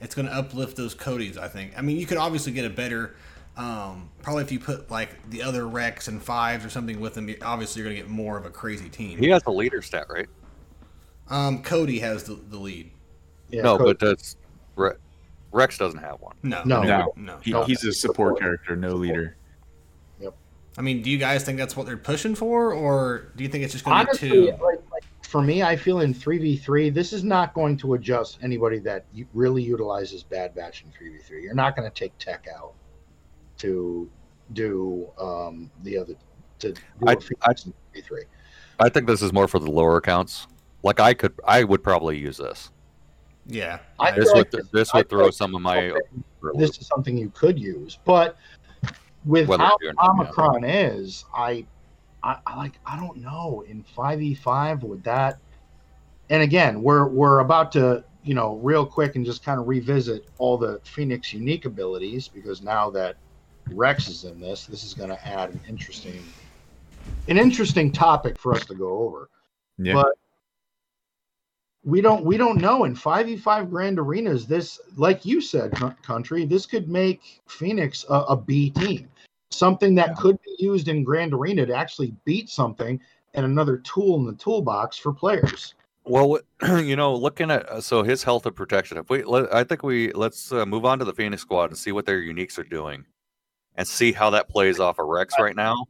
[0.00, 1.76] It's going to uplift those Codys, I think.
[1.76, 3.16] I mean, you could obviously get a better.
[3.56, 7.28] Um, probably if you put like the other Rex and Fives or something with them,
[7.42, 9.18] obviously you're going to get more of a crazy team.
[9.18, 10.28] He has the leader stat, right?
[11.28, 12.90] Um, Cody has the, the lead.
[13.50, 14.36] yeah no, Co- but that's
[14.76, 14.92] Re-
[15.50, 16.36] Rex doesn't have one.
[16.44, 16.82] No, No.
[16.84, 17.12] No.
[17.16, 17.38] no.
[17.42, 17.64] He, No.
[17.64, 19.34] he's a support character, no leader.
[20.78, 23.64] I mean, do you guys think that's what they're pushing for, or do you think
[23.64, 24.50] it's just going to be honestly two?
[24.64, 28.78] like, like, for me i feel in 3v3 this is not going to adjust anybody
[28.78, 32.72] that really utilizes bad batch in 3v3 you're not going to take tech out
[33.58, 34.08] to
[34.54, 36.14] do um the other
[36.60, 38.22] to do I- a Phoenix in 3v3
[38.80, 40.46] I think this is more for the lower accounts.
[40.84, 42.70] Like I could, I would probably use this.
[43.46, 45.92] Yeah, I This would like this I would throw some of my.
[46.54, 48.36] this is something you could use, but
[49.28, 50.08] with Whether how it, yeah.
[50.10, 51.66] Omicron is, I,
[52.22, 55.40] I, I like I don't know in five e five would that,
[56.30, 60.24] and again we're we're about to you know real quick and just kind of revisit
[60.38, 63.16] all the Phoenix unique abilities because now that
[63.70, 66.34] Rex is in this, this is going to add an interesting,
[67.28, 69.28] an interesting topic for us to go over
[69.78, 69.94] Yeah.
[69.94, 70.12] but
[71.84, 76.66] we don't we don't know in 5v5 grand arenas this like you said country this
[76.66, 79.08] could make phoenix a, a b team
[79.50, 83.00] something that could be used in grand arena to actually beat something
[83.34, 86.38] and another tool in the toolbox for players Well,
[86.82, 88.98] you know, looking at uh, so his health and protection.
[88.98, 91.78] If we, let, I think we let's uh, move on to the Phoenix Squad and
[91.78, 93.04] see what their uniques are doing,
[93.76, 95.86] and see how that plays off of Rex right now,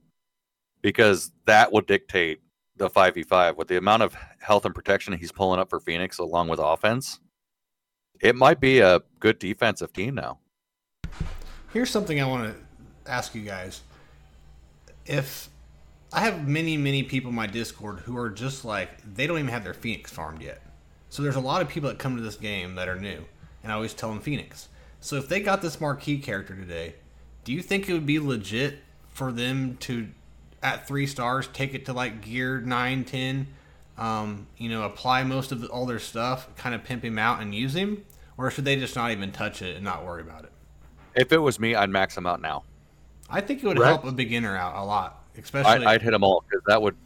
[0.82, 2.40] because that will dictate
[2.76, 5.80] the five v five with the amount of health and protection he's pulling up for
[5.80, 7.20] Phoenix along with offense.
[8.20, 10.40] It might be a good defensive team now.
[11.72, 12.67] here's something I want to
[13.08, 13.82] ask you guys.
[15.06, 15.48] If
[16.12, 19.50] I have many, many people in my Discord who are just like they don't even
[19.50, 20.62] have their Phoenix farmed yet.
[21.10, 23.24] So there's a lot of people that come to this game that are new,
[23.62, 24.68] and I always tell them Phoenix.
[25.00, 26.94] So if they got this marquee character today,
[27.44, 30.08] do you think it would be legit for them to,
[30.62, 33.46] at three stars, take it to like gear 9, 10,
[33.96, 37.40] um, you know, apply most of the, all their stuff, kind of pimp him out
[37.40, 38.04] and use him?
[38.36, 40.52] Or should they just not even touch it and not worry about it?
[41.14, 42.64] If it was me, I'd max him out now.
[43.30, 43.88] I think it would Rex?
[43.88, 45.86] help a beginner out a lot, especially.
[45.86, 46.96] I'd hit them all because that would,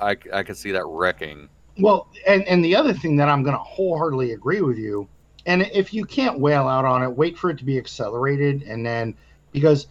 [0.00, 1.48] I, I could see that wrecking.
[1.78, 5.06] well and and the other thing that i'm going to wholeheartedly agree with you
[5.44, 8.84] and if you can't wail out on it wait for it to be accelerated and
[8.84, 9.14] then
[9.52, 9.86] because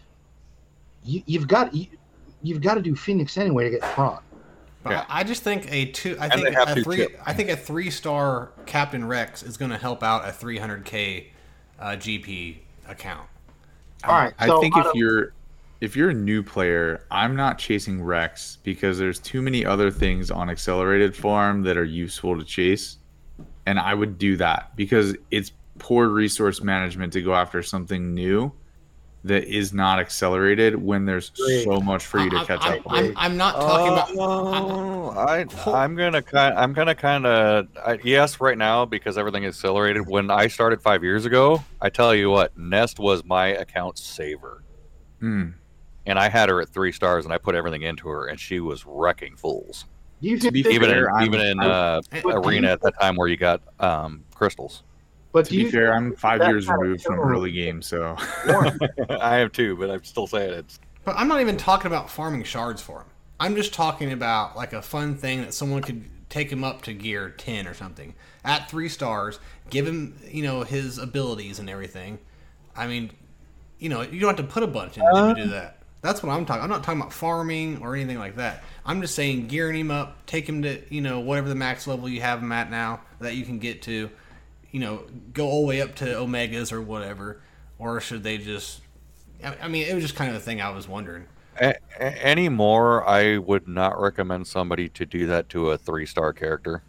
[1.03, 1.85] you, you've got you,
[2.41, 4.19] you've got to do phoenix anyway to get Thrawn.
[4.83, 5.05] Yeah.
[5.07, 6.17] I I just think a two.
[6.19, 6.97] I And think they have a three.
[6.97, 7.19] chip.
[7.25, 11.25] I think a three star Captain Rex is going to help out a 300k
[11.79, 13.27] uh, GP account.
[14.03, 14.33] All right.
[14.39, 15.33] I so think if of- you're
[15.81, 20.31] if you're a new player, I'm not chasing Rex because there's too many other things
[20.31, 22.97] on accelerated farm that are useful to chase.
[23.65, 28.51] And I would do that because it's poor resource management to go after something new
[29.25, 31.63] that is not accelerated when there's Agreed.
[31.63, 32.93] so much for you to I- catch I'm, up with.
[32.93, 34.09] I'm, I'm not talking about.
[34.29, 35.45] Oh, I,
[35.83, 36.55] I'm gonna kind.
[36.57, 37.67] I'm gonna kind of.
[38.03, 40.07] Yes, right now because everything is accelerated.
[40.07, 44.63] When I started five years ago, I tell you what, Nest was my account saver,
[45.19, 45.49] Hmm.
[46.05, 48.59] And I had her at three stars, and I put everything into her, and she
[48.59, 49.85] was wrecking fools.
[50.21, 53.15] you to be that- Even in, fair, I'm- even in uh, arena at that time
[53.15, 54.83] where you got um, crystals.
[55.31, 58.15] but To be fair, I'm five years removed from early game, so
[59.09, 60.79] I am too, but I'm still saying it's.
[61.03, 63.07] But I'm not even talking about farming shards for him.
[63.39, 66.93] I'm just talking about like a fun thing that someone could take him up to
[66.93, 68.15] gear 10 or something.
[68.43, 69.39] At three stars,
[69.69, 72.17] give him, you know, his abilities and everything.
[72.75, 73.11] I mean,
[73.77, 75.79] you know, you don't have to put a bunch in him to do that.
[76.05, 76.61] That's what I'm talking.
[76.61, 78.63] I'm not talking about farming or anything like that.
[78.85, 82.07] I'm just saying gearing him up, take him to, you know, whatever the max level
[82.07, 84.11] you have him at now that you can get to.
[84.71, 87.41] You know, go all the way up to omegas or whatever,
[87.79, 88.81] or should they just?
[89.43, 91.25] I mean, it was just kind of a thing I was wondering.
[91.59, 96.83] A- anymore, I would not recommend somebody to do that to a three star character.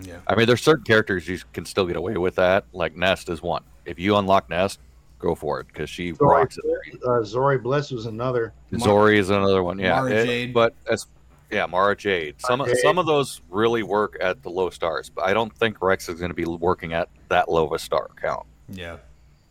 [0.00, 0.18] Yeah.
[0.26, 2.66] I mean, there's certain characters you can still get away with that.
[2.74, 3.62] Like Nest is one.
[3.86, 4.80] If you unlock Nest,
[5.18, 6.64] go for it because she Zorii, rocks it.
[7.04, 8.52] uh, Zorii Bliss was another.
[8.70, 9.78] Mar- Zorii is another one.
[9.78, 11.06] Yeah, Mara it- but as
[11.50, 12.34] yeah, Mara Jade.
[12.40, 12.76] Some Jade.
[12.78, 16.18] some of those really work at the low stars, but I don't think Rex is
[16.18, 18.46] going to be working at that low of a star count.
[18.68, 18.96] Yeah.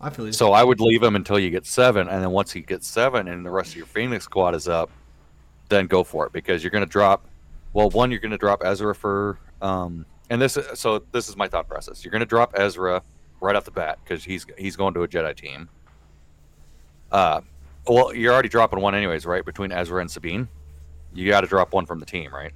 [0.01, 0.31] I feel.
[0.33, 3.29] So I would leave him until you get seven, and then once you get seven
[3.29, 4.89] and the rest of your Phoenix squad is up,
[5.69, 7.25] then go for it because you're going to drop.
[7.73, 10.57] Well, one, you're going to drop Ezra for, um, and this.
[10.57, 12.03] is- So this is my thought process.
[12.03, 13.01] You're going to drop Ezra
[13.45, 15.69] right off the bat because he's he's going to a Jedi team.
[17.11, 17.41] Uh,
[17.87, 19.45] well, you're already dropping one anyways, right?
[19.45, 20.47] Between Ezra and Sabine,
[21.13, 22.51] you got to drop one from the team, right?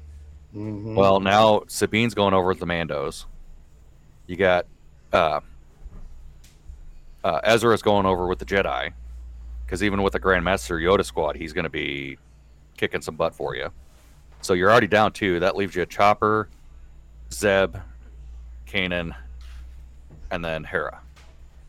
[0.56, 0.95] Mhm.
[0.95, 3.25] Well, now Sabine's going over with the Mandos.
[4.25, 4.65] You got
[5.13, 5.39] uh,
[7.23, 8.91] uh, Ezra's going over with the Jedi,
[9.65, 12.17] because even with the Grandmaster Yoda squad, he's going to be
[12.78, 13.69] kicking some butt for you.
[14.41, 15.39] So you're already down two.
[15.39, 16.47] That leaves you a Chopper,
[17.32, 17.75] Zeb,
[18.67, 19.13] Kanan,
[20.31, 21.01] and then Hera.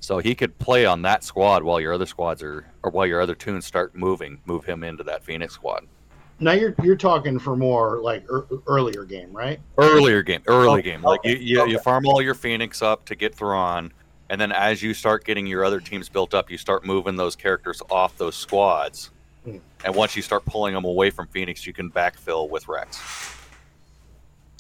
[0.01, 3.21] So he could play on that squad while your other squads are, or while your
[3.21, 5.87] other toons start moving, move him into that Phoenix squad.
[6.41, 9.61] now you're you're talking for more like ear earlier game, right?
[9.77, 11.71] earlier game early Okay, game like you, you, okay.
[11.73, 13.93] you farm all your phoenix up to get thrawn
[14.31, 17.37] and then as you start getting your other teams built up you start moving those
[17.37, 19.11] characters off those squads
[19.45, 19.57] Hmm.
[19.87, 22.99] and once you start pulling them away from phoenix you can backfill with rex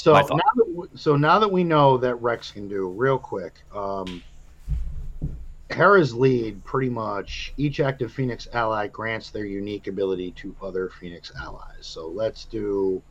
[0.02, 3.54] So now that we, so now that we know that Rex can do real quick,
[3.74, 4.22] um,
[5.70, 11.30] Hera's lead pretty much each active Phoenix ally grants their unique ability to other Phoenix
[11.40, 11.82] allies.
[11.82, 13.02] So let's do,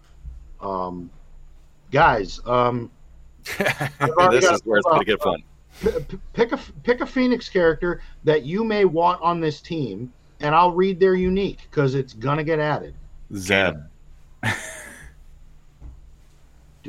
[0.61, 1.09] um,
[1.91, 2.41] guys.
[2.45, 2.91] Um,
[3.57, 5.43] this is where it's going to get fun
[5.81, 10.53] p- pick a pick a Phoenix character that you may want on this team, and
[10.53, 12.93] I'll read their unique because it's gonna get added.
[13.35, 13.77] Zeb.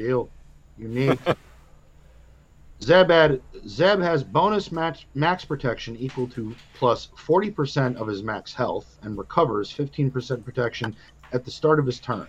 [0.01, 0.31] Deal.
[0.79, 1.19] Unique.
[2.83, 8.55] Zeb add, Zeb has bonus max max protection equal to plus 40% of his max
[8.55, 10.97] health and recovers 15% protection
[11.33, 12.27] at the start of his turn.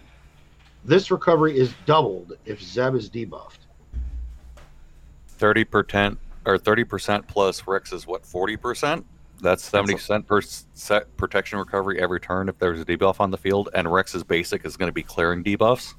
[0.83, 3.59] This recovery is doubled if Zeb is debuffed.
[5.39, 9.05] 30% or 30% plus rex is what 40%
[9.39, 13.37] that's 70 cent per set protection recovery every turn if there's a debuff on the
[13.37, 15.95] field and rex's basic is going to be clearing debuffs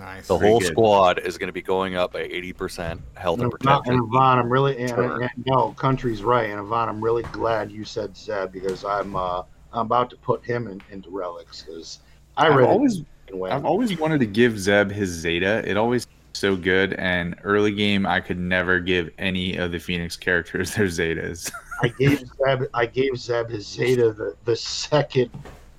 [0.00, 0.26] nice.
[0.26, 0.68] The whole good.
[0.68, 3.94] squad is going to be going up by 80% health and And, protection.
[3.94, 5.22] and Yvonne, I'm really and, Turn.
[5.22, 6.50] and no, country's right.
[6.50, 10.44] And Yvonne, I'm really glad you said Zeb because I'm uh, I'm about to put
[10.44, 12.00] him in, into relics because
[12.36, 13.02] I I've always.
[13.48, 15.62] I've always wanted to give Zeb his Zeta.
[15.64, 20.16] It always so good and early game I could never give any of the Phoenix
[20.16, 21.50] characters their Zetas.
[21.82, 25.30] I gave Zeb I gave Zeb his Zeta the, the second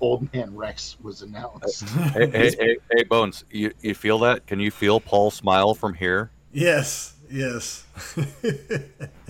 [0.02, 1.88] Old Man Rex was announced.
[1.88, 4.46] hey, hey, hey, hey, Bones, you, you feel that?
[4.46, 6.30] Can you feel Paul smile from here?
[6.52, 7.14] yes.
[7.30, 7.86] Yes.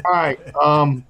[0.05, 1.07] All right, um,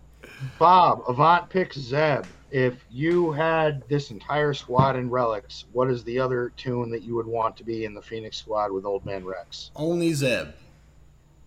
[0.58, 2.26] Bob Avant picks Zeb.
[2.50, 7.14] If you had this entire squad in relics, what is the other toon that you
[7.14, 9.70] would want to be in the Phoenix squad with Old Man Rex?
[9.74, 10.48] Only Zeb.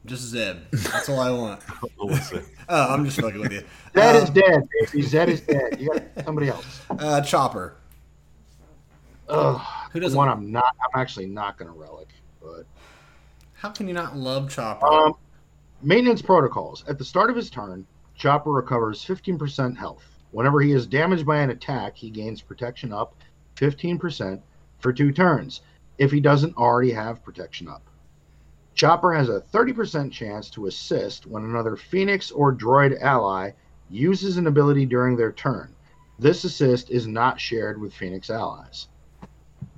[0.07, 0.57] Just Zeb.
[0.71, 1.61] That's all I want.
[2.67, 3.63] Oh, I'm just fucking with you.
[3.93, 5.01] Zed Uh, is dead, baby.
[5.03, 5.79] Zed is dead.
[5.79, 6.81] You got somebody else.
[6.89, 7.75] Uh, Chopper.
[9.29, 9.61] Ugh,
[9.91, 10.17] Who doesn't?
[10.17, 10.75] one I'm not.
[10.83, 12.09] I'm actually not going to relic,
[12.41, 12.65] but
[13.53, 14.85] How can you not love Chopper?
[14.85, 15.13] um,
[15.81, 16.83] maintenance protocols.
[16.87, 20.03] At the start of his turn, Chopper recovers 15% health.
[20.31, 23.15] Whenever he is damaged by an attack, he gains protection up
[23.55, 24.41] 15%
[24.79, 25.61] for two turns.
[25.97, 27.81] If he doesn't already have protection up.
[28.73, 33.51] Chopper has a 30% chance to assist when another Phoenix or Droid ally
[33.89, 35.73] uses an ability during their turn.
[36.19, 38.89] This assist is not shared with Phoenix allies.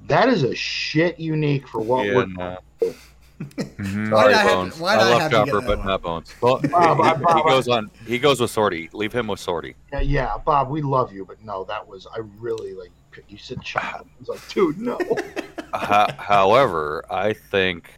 [0.08, 2.58] That is a shit unique for what Yeah, we're no.
[3.40, 4.10] Mhm.
[4.10, 4.80] Sorry, did I have Bones.
[4.80, 5.86] why I love have Chopper, but one?
[5.88, 6.34] not Bones.
[6.42, 7.92] Well, he, Bob, Bob, he goes on.
[8.08, 8.90] He goes with Sorty.
[8.94, 9.76] Leave him with Sorty.
[9.94, 12.90] Yeah, yeah, Bob, we love you, but no, that was I really like.
[13.30, 14.06] You said Chopper.
[14.06, 14.98] I was like, dude, no.
[15.76, 17.92] Ho- However, I think,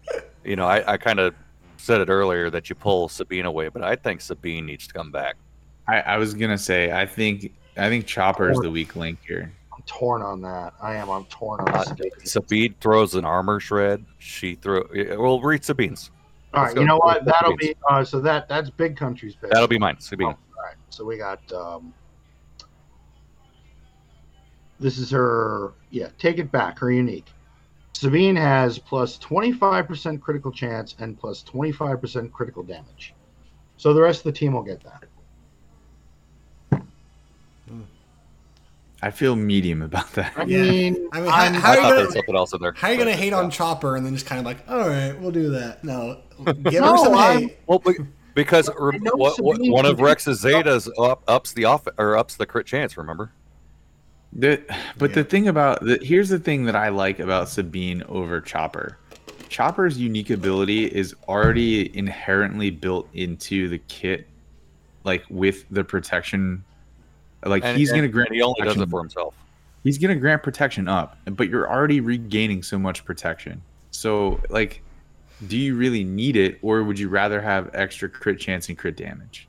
[0.43, 1.34] you know, I, I kind of
[1.78, 5.10] said it earlier that you pull Sabine away, but I think Sabine needs to come
[5.12, 5.36] back.
[5.88, 9.53] I, I was gonna say I think I think Chopper is the weak link here.
[9.90, 10.76] Torn on that.
[10.80, 11.10] I am.
[11.10, 11.84] I'm torn on Uh.
[12.24, 14.06] Sabine throws an armor shred.
[14.20, 14.84] She throw.
[15.18, 16.12] Well, read Sabine's.
[16.54, 17.26] All right, you know what?
[17.26, 17.74] That'll Beans.
[17.74, 19.50] be uh, so that that's Big Country's pick.
[19.50, 20.00] That'll be mine.
[20.00, 20.28] Sabine.
[20.28, 21.40] All right, so we got.
[21.52, 21.92] um
[24.80, 25.74] This is her.
[25.90, 26.78] Yeah, take it back.
[26.78, 27.26] Her unique.
[27.94, 33.14] Sabine has plus 25% critical chance and plus 25% critical damage.
[33.78, 35.04] So the rest of the team will get that.
[39.02, 40.34] I feel medium about that.
[40.36, 40.64] I Yeah.
[40.64, 42.62] mean, I mean, how, I'm- how I are you thought gonna, there something else in
[42.62, 42.74] there.
[42.74, 43.38] how are you gonna hate yeah.
[43.39, 45.84] on Chopper and then just kind of like, all right, we'll do that?
[45.84, 47.58] No, give No, her some hate.
[47.68, 47.82] Well,
[48.36, 52.66] because what, what, one of Rex's Zetas up, ups the off or ups the crit
[52.66, 52.97] chance.
[52.97, 53.32] Remember?
[54.34, 54.62] The,
[54.97, 55.16] but Yeah.
[55.16, 58.97] the thing about the here's the thing that I like about Sabine over Chopper.
[59.50, 64.28] Chopper's unique ability is already inherently built into the kit,
[65.04, 66.64] like with the protection.
[67.46, 69.34] Like And- he's and- gonna grant and he only does it for himself.
[69.84, 73.62] he's gonna grant protection up, but you're already regaining so much protection.
[73.92, 74.82] So like,
[75.48, 78.98] do you really need it, or would you rather have extra crit chance and crit
[78.98, 79.48] damage?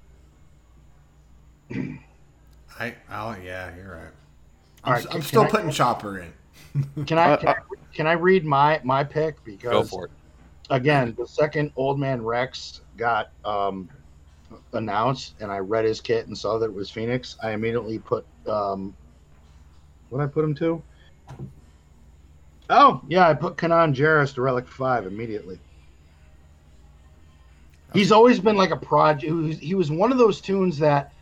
[2.79, 4.13] I, oh yeah, you're right.
[4.85, 6.33] All I'm, right, I'm still I- putting Chopper in.
[7.07, 7.55] Can I, Uh, can I
[7.93, 10.11] can I read my my pick because Go for it.
[10.71, 13.89] again the second Old Man Rex got um,
[14.73, 17.37] announced and I read his kit and saw that it was Phoenix.
[17.43, 18.95] I immediately put um,
[20.09, 20.83] what I put him to?
[22.69, 25.59] Oh yeah, I put Kanan Jarrus to Relic Five immediately.
[27.93, 29.61] He's always been like a project.
[29.61, 31.13] He was one of those toons that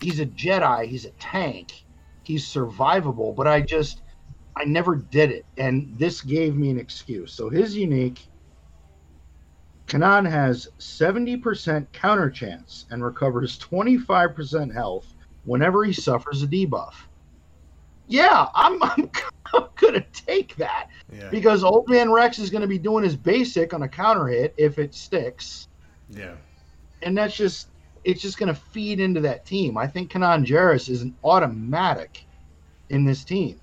[0.00, 1.84] he's a Jedi, he's a tank,
[2.22, 4.02] he's survivable, but I just
[4.56, 7.32] I never did it, and this gave me an excuse.
[7.32, 8.20] So his unique
[9.86, 15.14] Kanan has 70% counter chance and recovers 25% health
[15.44, 16.94] whenever he suffers a debuff.
[18.08, 19.10] Yeah, I'm I'm,
[19.54, 23.72] I'm gonna take that Yeah, because Old Man Rex is gonna be doing his basic
[23.74, 25.68] on a counter hit if it sticks,
[26.10, 26.34] yeah.
[27.02, 27.68] and that's just
[28.04, 29.76] it's just gonna feed into that team.
[29.78, 32.24] I think Kanan Jarrus is an automatic
[32.90, 33.60] in this team.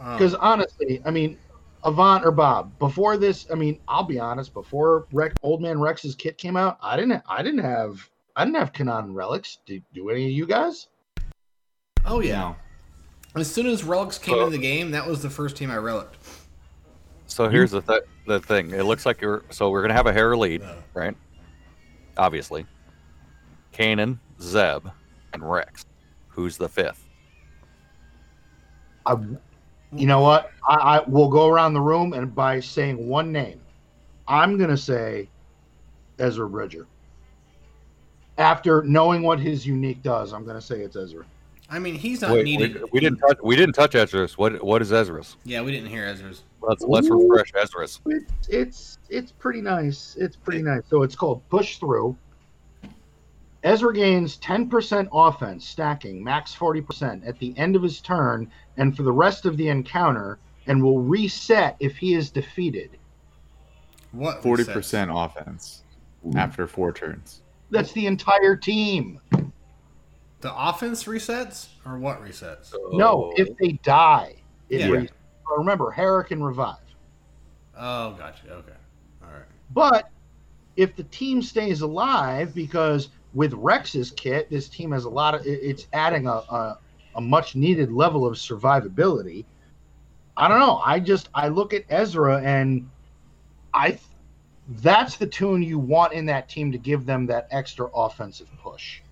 [0.00, 1.38] Um, Because honestly, I mean,
[1.86, 6.16] Avant or Bob, before this, I mean, I'll be honest, before Rex, Old Man Rex's
[6.16, 9.58] kit came out, I didn't, I didn't have, I didn't have Kanan relics.
[9.66, 10.88] Did do any of you guys?
[12.04, 12.54] oh yeah.
[13.36, 15.76] As soon as relics came So- into the game, that was the first team I
[15.76, 16.16] relicked.
[17.28, 18.70] So here's the th- the thing.
[18.72, 19.44] It looks like you're.
[19.50, 21.16] So we're gonna have a Hera lead, Uh, right?
[22.16, 22.64] Obviously.
[23.72, 24.86] Kanan, Zeb,
[25.32, 25.84] and Rex.
[26.28, 27.04] Who's the fifth?
[29.04, 29.16] I,
[29.92, 30.50] you know what?
[30.68, 33.60] I, I will go around the room and by saying one name,
[34.28, 35.28] I'm gonna say
[36.18, 36.86] Ezra Bridger.
[38.38, 41.24] After knowing what his unique does, I'm gonna say it's Ezra.
[41.68, 42.74] I mean, he's not Wait, needed.
[42.74, 43.38] we, we didn't touch.
[43.42, 44.38] We didn't touch Ezra's.
[44.38, 45.36] What What is Ezra's?
[45.44, 46.42] Yeah, we didn't hear Ezra's.
[46.60, 48.00] Let's let's refresh Ezra's.
[48.06, 50.16] It's it's it's pretty nice.
[50.18, 50.82] It's pretty nice.
[50.88, 52.16] So it's called Push Through.
[53.62, 59.02] Ezra gains 10% offense, stacking max 40% at the end of his turn and for
[59.02, 62.90] the rest of the encounter, and will reset if he is defeated.
[64.12, 64.42] What?
[64.42, 64.72] Forty resets?
[64.72, 65.82] percent offense
[66.22, 66.36] hmm.
[66.36, 67.42] after four turns.
[67.70, 69.20] That's the entire team.
[70.40, 72.72] The offense resets or what resets?
[72.92, 74.36] No, if they die,
[74.68, 74.88] it Yeah.
[74.88, 75.10] resets.
[75.48, 76.76] But remember, Hera can revive.
[77.76, 78.50] Oh, gotcha.
[78.50, 78.72] Okay.
[79.22, 79.42] All right.
[79.72, 80.10] But
[80.76, 85.42] if the team stays alive, because with Rex's kit, this team has a lot of
[85.44, 86.78] it's adding a, a,
[87.16, 89.44] a much needed level of survivability.
[90.38, 90.78] I don't know.
[90.78, 92.88] I just I look at Ezra and
[93.74, 93.98] I
[94.80, 99.02] that's the toon you want in that team to give them that extra offensive push.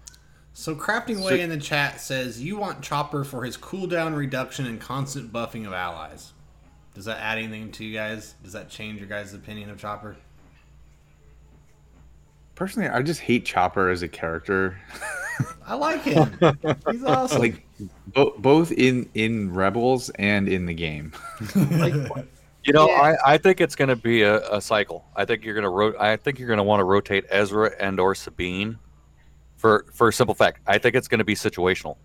[0.54, 4.64] So crafting So- way in the chat says you want Chopper for his cooldown reduction
[4.64, 6.32] and constant buffing of allies.
[6.94, 8.36] Does that add anything to you guys?
[8.42, 10.16] Does that change your guys' opinion of Chopper?
[12.54, 14.78] Personally, I just hate Chopper as a character.
[15.66, 16.36] I like him.
[16.90, 17.40] He's awesome.
[17.40, 17.66] like
[18.14, 21.12] bo- both in in Rebels and in the game.
[21.56, 21.94] Like,
[22.66, 23.16] You know, Yeah.
[23.26, 25.04] I, I think it's going to be a, a cycle.
[25.14, 27.72] I think you're going to ro- I think you're going to want to rotate Ezra
[27.78, 28.78] and or Sabine
[29.56, 30.60] for for a simple fact.
[30.66, 31.96] I think it's going to be situational.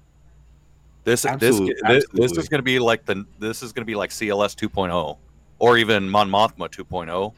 [1.05, 2.37] This this Absolute- this, this absolutely.
[2.41, 5.17] is going to be like the this is going to be like CLS 2.0
[5.59, 7.33] or even Mon Mothma 2.0,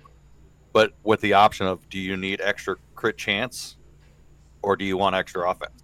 [0.74, 3.78] but with the option of do you need extra crit chance
[4.62, 5.84] or do you want extra offense?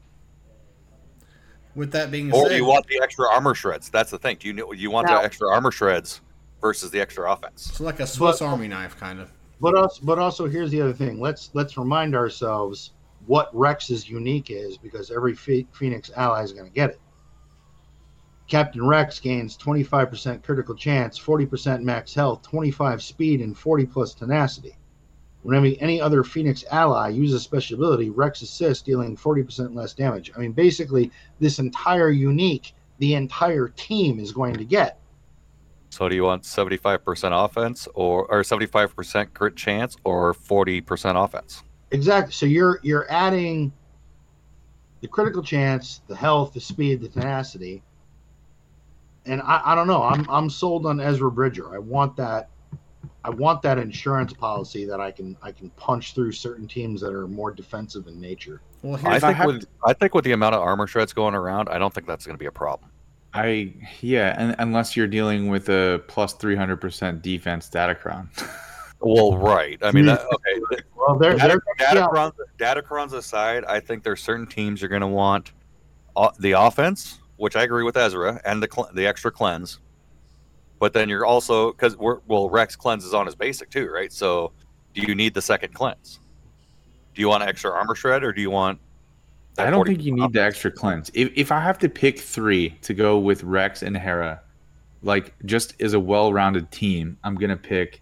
[1.76, 3.90] With that being Or said, do you want the extra armor shreds?
[3.90, 4.38] That's the thing.
[4.40, 6.22] Do you you want Now- the extra armor shreds
[6.62, 7.72] versus the extra offense?
[7.74, 9.32] so like a Swiss But- Army knife, kind of.
[9.62, 11.20] but also, but also, here's the other thing.
[11.20, 12.94] Let's let's remind ourselves
[13.28, 17.00] what Rex's unique is because every Phoenix ally is going to get it.
[18.48, 24.76] Captain Rex gains 25% critical chance, 40% max health, 25 speed, and 40 plus tenacity.
[25.44, 30.32] Whenever any other Phoenix ally uses special ability, Rex assists, dealing 40% less damage.
[30.36, 35.00] I mean, basically, this entire unique, the entire team is going to get.
[35.90, 41.64] So do you want 75% offense or or 75% crit chance or 40% offense?
[41.92, 42.34] Exactly.
[42.34, 43.72] So you're you're adding
[45.02, 47.84] the critical chance, the health, the speed, the tenacity.
[49.28, 50.04] And I, I don't know.
[50.04, 51.76] I'm I'm sold on Ezra Bridger.
[51.76, 52.50] I want that
[53.24, 57.14] I want that insurance policy that I can I can punch through certain teams that
[57.14, 58.62] are more defensive in nature.
[58.82, 61.14] Well, I here's I think have with I think with the amount of armor shreds
[61.14, 62.90] going around, I don't think that's going to be a problem.
[63.34, 68.30] I yeah, and unless you're dealing with a plus three hundred percent defense Datacron.
[69.00, 69.78] Well, right.
[69.84, 70.82] I mean, that, okay.
[70.96, 75.02] Well, there, Data, there, yeah, Datacrons, Datacrons aside, I think there's certain teams you're going
[75.02, 75.52] to want
[76.16, 79.80] uh, the offense, which I agree with Ezra, and the cl- the extra cleanse.
[80.80, 84.12] But then you're also because we're well, Rex cleanses on his basic too, right?
[84.12, 84.52] So,
[84.94, 86.20] do you need the second cleanse?
[87.16, 88.80] Do you want an extra armor shred, or do you want?
[89.58, 91.10] I don't think you need the extra cleanse.
[91.14, 94.42] If if I have to pick three to go with Rex and Hera,
[95.02, 98.02] like just as a well-rounded team, I'm gonna pick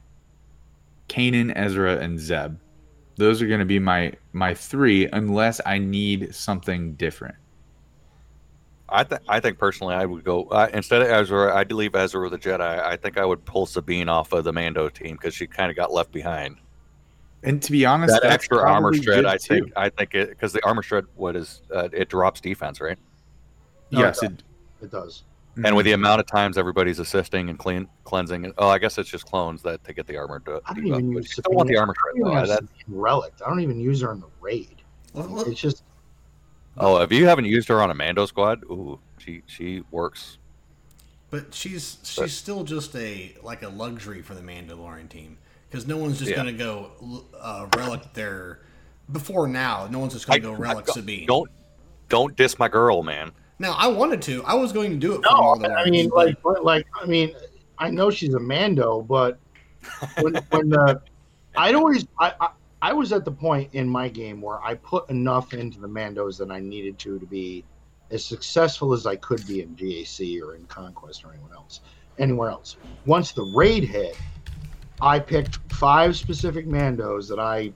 [1.08, 2.58] Kanan, Ezra, and Zeb.
[3.16, 7.36] Those are gonna be my my three, unless I need something different.
[8.88, 11.56] I think I think personally, I would go uh, instead of Ezra.
[11.56, 12.62] I'd leave Ezra with the Jedi.
[12.62, 15.76] I think I would pull Sabine off of the Mando team because she kind of
[15.76, 16.58] got left behind.
[17.44, 19.74] And to be honest, that extra armor shred, I think, too.
[19.76, 22.98] I think it because the armor shred, what is uh, it drops defense, right?
[23.92, 24.44] No, yes, it it,
[24.84, 25.24] it does.
[25.64, 26.02] And with the Mm-hmm.
[26.04, 29.84] amount of times everybody's assisting and clean cleansing, oh, I guess it's just clones that
[29.86, 30.40] to get the armor.
[30.42, 31.80] To, I don't even but use you still want the Sabine.
[31.80, 32.38] armor I don't shred.
[32.38, 32.54] even though.
[32.56, 33.34] That- Relic.
[33.46, 34.82] I don't even use her in the raid.
[35.14, 35.84] Well, well, It's just
[36.78, 40.38] oh, if you haven't used her on a Mando squad, ooh, she she works.
[41.32, 45.38] But she's she's still just a like a luxury for the Mandalorian team
[45.70, 46.38] because no one's just Yeah.
[46.38, 48.60] gonna go uh, relic their
[49.12, 49.88] before now.
[49.90, 51.26] No one's just gonna I- go I- relic Sabine.
[51.28, 51.50] Don't
[52.10, 53.32] don't diss my girl, man.
[53.58, 54.44] Now I wanted to.
[54.44, 55.16] I was going to do it.
[55.18, 57.34] For No, Mandalorians, I mean, but- like, but, like, I mean,
[57.78, 59.40] I know she's a Mando, but
[60.22, 61.02] when when the,
[61.58, 62.50] I'd always, I, I,
[62.86, 66.38] I was at the point in my game where I put enough into the Mandos
[66.38, 67.66] that I needed to to be
[68.12, 71.80] as successful as I could be in GAC or in Conquest or anyone else,
[72.20, 72.78] anywhere else.
[73.08, 74.16] Once the raid hit,
[75.02, 77.74] I picked five specific Mandos that I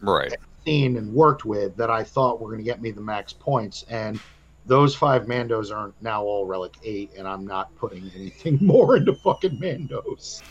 [0.00, 0.34] Right.
[0.64, 3.84] seen and worked with that I thought were going to get me the max points,
[3.90, 4.18] and
[4.64, 9.12] those five Mandos are now all Relic Eight, and I'm not putting anything more into
[9.12, 10.42] fucking Mandos.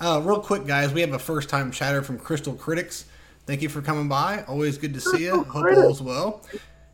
[0.00, 3.04] Uh, real quick, guys, we have a first time chatter from Crystal Critics.
[3.46, 4.42] Thank you for coming by.
[4.48, 5.44] Always good to see you.
[5.44, 6.42] Crystal Hope all's well.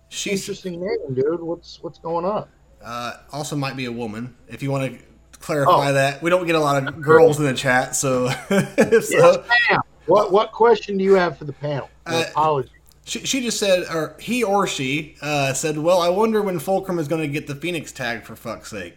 [0.08, 1.40] She's Interesting name, dude.
[1.40, 2.46] What's what's going on?
[2.84, 4.34] uh, also might be a woman.
[4.48, 5.92] If you want to clarify Oh.
[5.94, 9.80] that, we don't get a lot of girls in the chat, so if so Yes.
[10.06, 11.88] What what question do you have for the panel?
[12.04, 12.70] Uh, apology.
[13.04, 16.98] she, she just said, or he or she uh, said, "Well, I wonder when Fulcrum
[16.98, 18.94] is going to get the Phoenix tag for fuck's sake."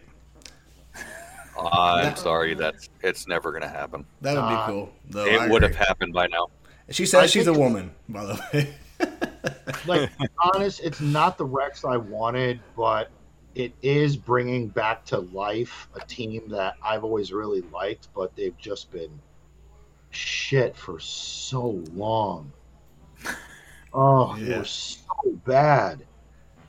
[1.58, 4.04] I'm sorry, that's it's never gonna happen.
[4.20, 4.92] That would be cool.
[5.08, 6.48] Though it I would have happened by now.
[6.90, 8.74] She says I she's a woman, by the way.
[9.86, 10.10] Like,
[10.54, 13.10] honest, it's not the Rex I wanted, but
[13.54, 18.56] it is bringing back to life a team that I've always really liked, but they've
[18.58, 19.20] just been
[20.10, 22.52] shit for so long.
[23.92, 24.58] Oh, they Yeah.
[24.58, 25.06] were so
[25.46, 26.04] bad.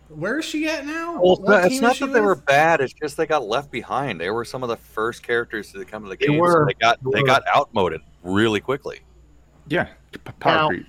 [0.07, 1.19] Where is she at now?
[1.21, 2.79] Well, it's What not, it's not is she that they were bad.
[2.79, 4.21] It's just they got left behind.
[4.21, 6.45] They were some of the first characters to come to the They game.
[6.47, 7.27] so they got They they were.
[7.27, 8.99] got outmoded really quickly.
[9.69, 10.85] Yeah, p- power Now- creep.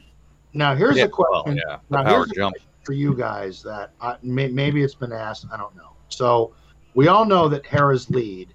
[0.55, 1.43] Now, here's yeah, a question.
[1.45, 2.57] well, yeah, the Now, power here's a jump.
[2.83, 5.45] for you guys that I, may, maybe it's been asked.
[5.53, 5.91] I don't know.
[6.09, 6.55] So
[6.95, 8.55] we all know that Hera's lead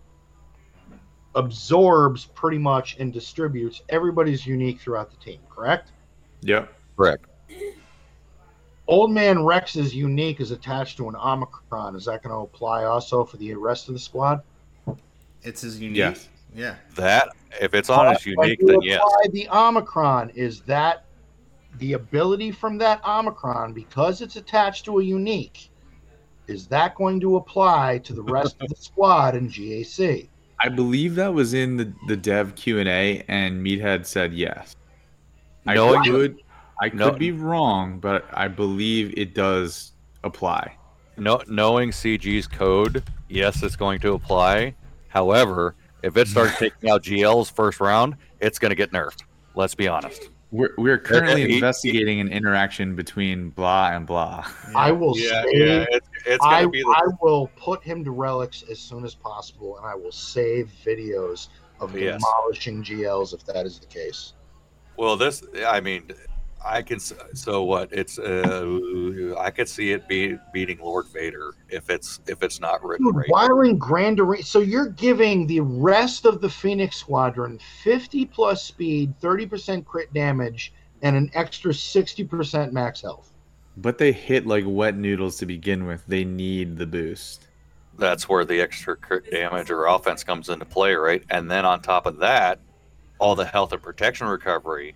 [1.35, 5.39] absorbs pretty much and distributes everybody's unique throughout the team.
[5.49, 5.91] Correct?
[6.41, 6.73] Yep.
[6.97, 7.25] Correct.
[8.87, 11.95] Old Man Rex's unique is attached to an Omicron.
[11.95, 14.41] Is that going to apply also for the rest of the squad?
[15.43, 15.97] It's his unique.
[15.97, 16.27] Yes.
[16.53, 16.75] Yeah.
[16.95, 17.29] That
[17.61, 19.01] if it's on his unique, then you yes.
[19.31, 21.05] The Omicron is that
[21.79, 25.69] the ability from that Omicron because it's attached to a unique.
[26.47, 30.27] Is that going to apply to the rest of the squad in GAC?
[30.59, 34.75] I believe that was in the, the dev Q and A, and Meathead said yes.
[35.65, 36.41] I Knowing- could,
[36.81, 39.93] I could No- be wrong, but I believe it does
[40.23, 40.75] apply.
[41.17, 44.73] No, knowing CG's code, yes, it's going to apply.
[45.09, 49.23] However, if it starts taking out GL's first round, it's going to get nerfed.
[49.55, 50.29] Let's be honest.
[50.51, 54.45] We're, we're currently he- investigating an interaction between blah and blah.
[54.75, 56.83] I will Yeah, save, yeah, it's, it's going I, to be.
[56.85, 61.47] I will put him to relics as soon as possible, and I will save videos
[61.79, 62.21] of Yes.
[62.21, 64.33] demolishing GLs if that is the case.
[64.97, 66.03] well, this, I mean,
[66.65, 66.99] I can.
[66.99, 67.91] So what?
[67.91, 68.17] It's.
[68.19, 73.05] Uh, I could see it be beating Lord Vader if it's if it's not written
[73.05, 73.29] Dude, right.
[73.29, 74.43] Wyron Grandery.
[74.43, 80.73] So you're giving the rest of the Phoenix Squadron 50 plus speed, 30% crit damage,
[81.01, 83.31] and an extra 60% max health.
[83.77, 86.03] But they hit like wet noodles to begin with.
[86.07, 87.47] They need the boost.
[87.97, 91.23] That's where the extra crit damage or offense comes into play, right?
[91.29, 92.59] And then on top of that,
[93.19, 94.95] all the health and protection recovery.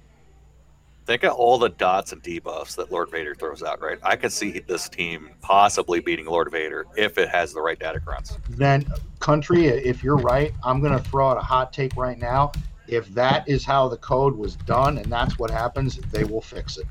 [1.07, 3.97] Think of all the dots and debuffs that Lord Vader throws out, right?
[4.03, 8.01] I could see this team possibly beating Lord Vader if it has the right data
[8.01, 8.37] datacrons.
[8.49, 8.85] Then,
[9.21, 12.51] country, if you're right, I'm going to throw out a hot take right now.
[12.89, 16.77] If that is how the code was done and that's what happens, they will fix
[16.77, 16.85] it.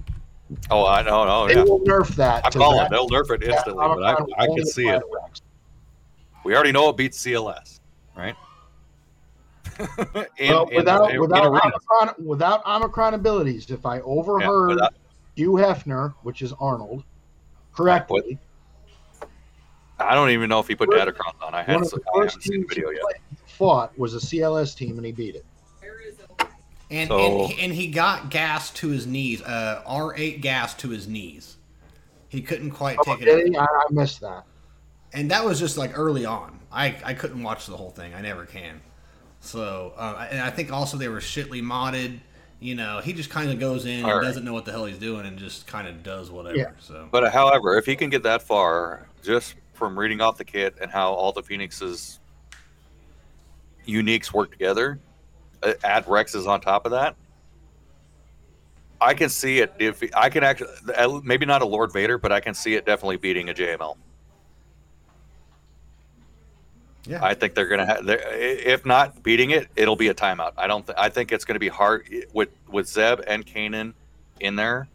[0.70, 1.64] Oh, I know, no, They yeah.
[1.64, 2.46] will nerf that.
[2.46, 2.78] I'm calling.
[2.78, 5.02] that- They'll nerf it instantly, but I, I can see it.
[6.42, 7.80] We already know it beats CLS,
[8.16, 8.34] right?
[10.38, 11.72] in, well, without in without arenas.
[12.00, 14.94] Omicron, without Omicron abilities, if I overheard without-
[15.34, 17.04] Hugh Hefner, which is Ahnald,
[17.74, 18.38] correctly,
[19.98, 21.54] I don't even know if he put One- datacrons on.
[21.54, 23.02] I, haven't, I haven't seen the video yet.
[23.46, 25.44] fought was a CLS team, and he beat it.
[26.90, 29.42] And, So- and and he got GAS to his knees.
[29.42, 31.56] Uh, R eight GAS to his knees.
[32.28, 33.48] He couldn't quite Oh, take did it.
[33.48, 33.56] he?
[33.56, 34.44] I, I missed that.
[35.12, 36.58] and that was just like early on.
[36.70, 38.12] I, I couldn't watch the whole thing.
[38.14, 38.80] I never can.
[39.46, 42.20] So uh, and I think also they were shitly modded.
[42.58, 44.24] You know, he just kind of goes in and Alright.
[44.24, 46.56] doesn't know what the hell he's doing and just kind of does whatever.
[46.56, 46.70] Yeah.
[46.78, 50.44] So But uh, however, if he can get that far, just from reading off the
[50.44, 52.18] kit and how all the Phoenix's
[53.86, 54.98] uniques work together,
[55.62, 57.14] uh, add Rexes on top of that,
[59.00, 59.74] I can see it.
[59.78, 62.86] If I can actually, uh, maybe not a Lord Vader, but I can see it
[62.86, 63.96] definitely beating a JML.
[67.06, 68.04] Yeah, I think they're gonna have.
[68.06, 70.52] If not beating it, it'll be a timeout.
[70.56, 70.86] I don't.
[70.86, 73.94] Th- I think it's gonna be hard with with Zeb and Kanan
[74.40, 74.88] in there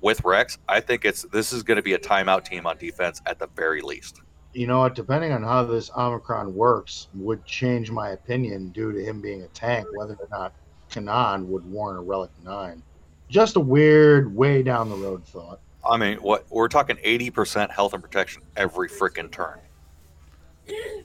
[0.00, 0.58] with Rex.
[0.68, 3.80] I think it's this is gonna be a timeout team on defense at the very
[3.80, 4.20] least.
[4.52, 4.94] You know what?
[4.94, 9.48] Depending on how this Omicron works, would change my opinion due to him being a
[9.48, 10.54] tank, whether or not
[10.90, 12.82] Kanan would warrant a relic nine.
[13.28, 15.58] Just a weird, way down the road thought.
[15.88, 19.58] I mean, what we're talking eighty percent health and protection every freaking turn.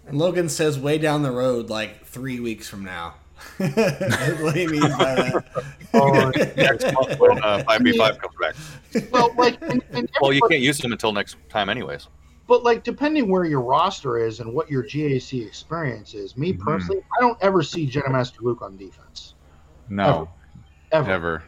[0.08, 3.16] And Logan says way down the road, like three weeks from now.
[3.58, 5.46] That's what he means by that.
[5.94, 8.56] Oh, Next month when uh, five v five comes back.
[9.12, 12.08] well, like, and, and Well, you can't use them until next time, anyways.
[12.48, 16.60] but like, depending where your roster is and what your GAC experience is, me Mhm.
[16.60, 19.36] personally, I don't ever see Jedi Master Luke on defense.
[19.90, 20.30] No,
[20.92, 21.12] Ever.
[21.12, 21.44] ever.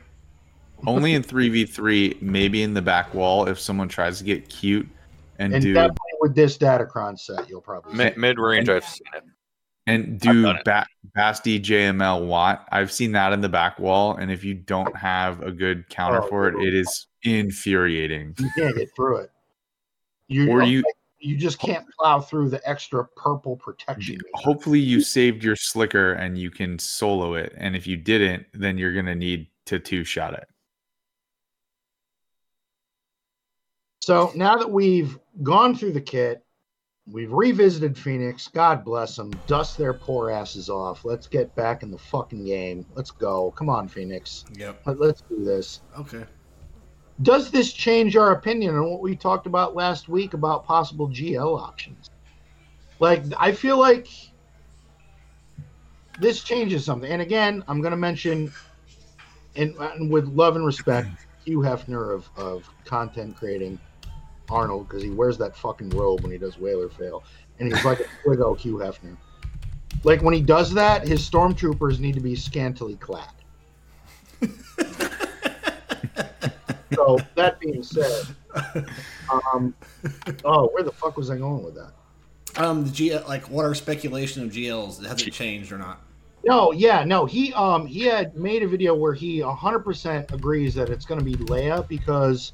[0.87, 4.49] Only in three v three, maybe in the back wall if someone tries to get
[4.49, 4.87] cute
[5.39, 7.97] and, And do definitely with this Datacron set, you'll probably see.
[7.97, 9.23] Mid Mid range, I've seen it.
[9.87, 10.63] and do done it.
[10.65, 12.67] ba- Basti JML Wat.
[12.71, 16.21] I've seen that in the back wall, and if you don't have a good counter
[16.23, 18.35] Oh, for it, it is infuriating.
[18.39, 19.31] You can't get through it.
[20.27, 20.83] You Or you-
[21.23, 24.17] you just can't plow through the extra purple protection.
[24.33, 27.53] Hopefully, you saved your slicker and you can solo it.
[27.57, 30.47] And if you didn't, then you're gonna need to two shot it.
[34.01, 36.43] So now that we've gone through the kit,
[37.11, 38.47] we've revisited Phoenix.
[38.47, 39.31] God bless them.
[39.47, 41.03] Dust their poor asses off.
[41.05, 42.85] Let's get back in the fucking game.
[42.95, 43.51] Let's go.
[43.51, 44.45] Come on, Phoenix.
[44.53, 44.81] Yep.
[44.85, 45.81] Let- Let's do this.
[45.97, 46.25] Okay.
[47.21, 51.59] Does this change our opinion on what we talked about last week about possible GL
[51.59, 52.09] options?
[52.99, 54.07] Like, I feel like
[56.19, 57.11] this changes something.
[57.11, 58.51] And again, I'm going to mention,
[59.55, 61.09] and, and with love and respect,
[61.45, 63.79] Hugh Hefner of, of content creating
[64.51, 67.23] Ahnald because he wears that fucking robe when he does Whaler Fail,
[67.59, 69.17] and he's like a Twigo Hugh Hefner.
[70.03, 73.29] Like when he does that, his stormtroopers need to be scantily clad.
[76.93, 78.27] so that being said,
[79.31, 79.73] um,
[80.43, 81.93] oh, where the fuck was I going with that?
[82.57, 85.05] Um, the GL, like, what are speculation of GLs?
[85.05, 86.01] Has it changed or not?
[86.43, 87.25] No, yeah, no.
[87.25, 91.25] He um he had made a video where he 100% agrees that it's going to
[91.25, 92.53] be Leia because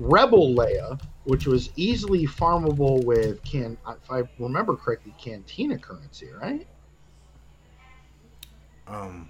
[0.00, 6.66] Rebel Leia, which was easily farmable with can if I remember correctly, Cantina currency, right?
[8.88, 9.28] Um,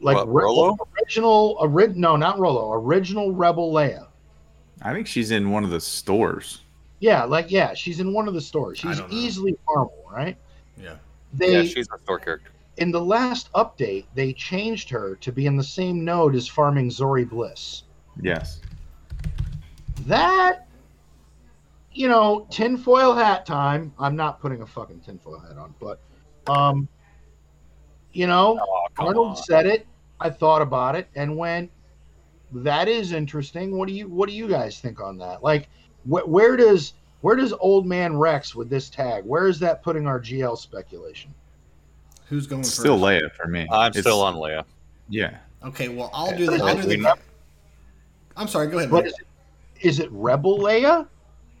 [0.00, 0.76] Like What, Re- Rolo?
[0.96, 4.06] original, ori- no, not Rolo, original Rebel Leia.
[4.82, 6.62] I think she's in one of the stores.
[7.00, 8.78] Yeah, like yeah, she's in one of the stores.
[8.78, 10.36] She's easily farmable, right?
[10.80, 10.96] yeah.
[11.34, 12.50] They yeah, she's a store character.
[12.78, 16.90] in the last update they changed her to be in the same node as farming
[16.90, 17.84] Zorii Bliss.
[18.22, 18.60] Yes.
[20.06, 20.66] That
[21.92, 23.92] you know, tinfoil hat time.
[23.98, 26.00] I'm not putting a fucking tinfoil hat on, but
[26.48, 26.88] um
[28.12, 29.36] you know, Oh, Ahnald on.
[29.36, 29.86] said it.
[30.20, 31.70] I thought about it and went,
[32.52, 35.42] "That is interesting." What do you What do you guys think on that?
[35.42, 35.68] Like,
[36.04, 39.24] wh- where does where does Old Man Rex with this tag?
[39.24, 41.32] Where is that putting our GL speculation?
[42.28, 42.80] Who's going It's first?
[42.80, 43.66] still Leia for me.
[43.70, 44.64] I'm It's- still on Leia.
[45.08, 45.36] Yeah.
[45.64, 46.64] Okay, well, I'll do Yeah, the.
[46.64, 47.18] I'll do the.
[48.36, 48.68] I'm sorry.
[48.68, 48.90] Go ahead.
[48.90, 49.26] What is it?
[49.80, 51.06] Is it Rebel Leia,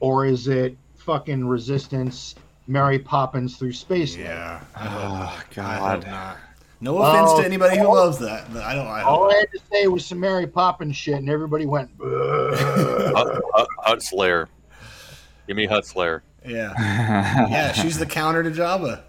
[0.00, 2.34] or is it fucking Resistance
[2.66, 4.16] Mary Poppins through space?
[4.16, 4.60] Yeah.
[4.76, 6.06] Ah, I Oh, I God.
[6.06, 6.36] not.
[6.82, 8.86] No offense Oh, to anybody who loves that, but I don't.
[8.86, 11.90] I All I had to say was some Mary Poppins shit, and everybody went.
[12.02, 12.54] "Ugh."
[13.14, 14.48] Hutt, Hutt, Hutt Slayer.
[15.46, 16.22] Give me Hutt Slayer.
[16.46, 16.72] Yeah.
[17.50, 19.02] Yeah, she's the counter to Jabba.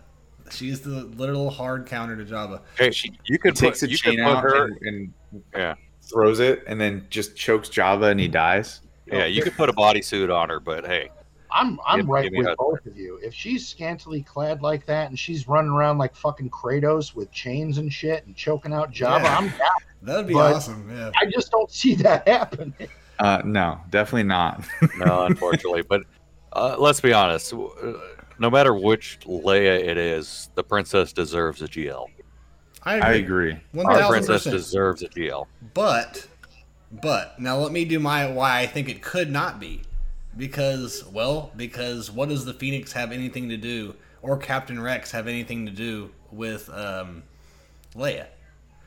[0.50, 2.60] She's the literal hard counter to Jabba.
[2.78, 4.66] Hey, She you could takes put, a chain could put out her.
[4.66, 4.78] and,
[5.32, 5.76] and Yeah.
[6.02, 8.82] throws it, and then just chokes Jabba, and he dies.
[9.12, 11.10] Yeah, you could put a bodysuit on her, but hey,
[11.52, 12.58] I'm I'm Give- right give with that.
[12.58, 13.20] both of you.
[13.22, 17.78] If she's scantily clad like that and she's running around like fucking Kratos with chains
[17.78, 19.38] and shit and choking out Jabba, Yeah.
[19.38, 19.60] I'm down.
[20.04, 20.90] That would be But- awesome.
[20.90, 21.12] Yeah.
[21.20, 22.74] I just don't see that happening.
[23.20, 24.64] Uh, no, definitely not.
[24.98, 25.84] no, unfortunately.
[25.84, 26.04] But
[26.54, 27.54] uh, let's be honest.
[27.54, 27.68] uh,
[28.40, 32.08] No matter which Leia it is, the princess deserves a GL.
[32.84, 33.08] I agree.
[33.08, 33.60] I agree.
[33.74, 35.46] One Our princess deserves a GL.
[35.76, 36.26] But,
[36.92, 39.82] but now let me do my why I think it could not be,
[40.36, 45.28] because well, because what does the Phoenix have anything to do, or Captain Rex have
[45.28, 47.24] anything to do with um,
[47.96, 48.28] Leia?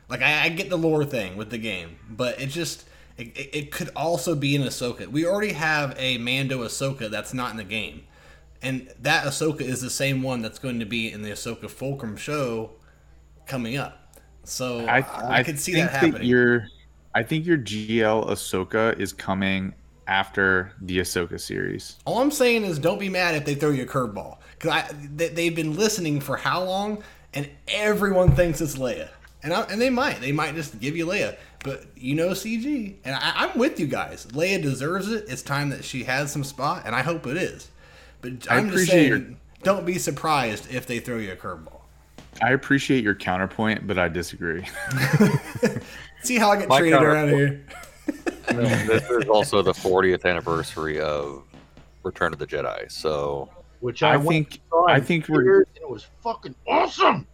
[0.07, 2.85] Like I, I get the lore thing with the game, but it just
[3.17, 5.07] it, it, it could also be in Ahsoka.
[5.07, 8.03] We already have a Mando Ahsoka that's not in the game,
[8.61, 12.17] and that Ahsoka is the same one that's going to be in the Ahsoka Fulcrum
[12.17, 12.71] show
[13.47, 14.19] coming up.
[14.43, 16.23] So I I, I, could see that happening.
[16.23, 16.67] your
[17.15, 19.73] I think your GL Ahsoka is coming
[20.05, 21.95] after the Ahsoka series.
[22.05, 24.37] All I'm saying is, don't be mad if they throw you a curveball.
[24.59, 27.01] Because they, they've been listening for how long,
[27.33, 29.07] and everyone thinks it's Leia,
[29.43, 31.37] and I, and they might, they might just give you Leia.
[31.63, 34.27] But you know CG, and I, I'm with you guys.
[34.27, 35.25] Leia deserves it.
[35.29, 37.69] It's time that she has some spot, and I hope it is.
[38.21, 39.25] But I'm just saying, your-
[39.63, 41.79] don't be surprised if they throw you a curveball.
[42.41, 44.65] I appreciate your counterpoint, but I disagree.
[46.25, 47.65] See how I get My treated around here.
[48.47, 51.43] this is also the 40th anniversary of
[52.03, 52.91] Return of the Jedi.
[52.91, 53.49] So
[53.79, 57.27] Which I, I think I think we're theaters, it was fucking awesome.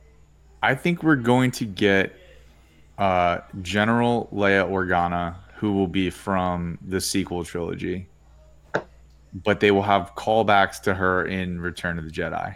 [0.61, 2.13] I think we're going to get
[2.97, 8.07] uh, General Leia Organa, who will be from the sequel trilogy,
[9.43, 12.55] but they will have callbacks to her in Return of the Jedi,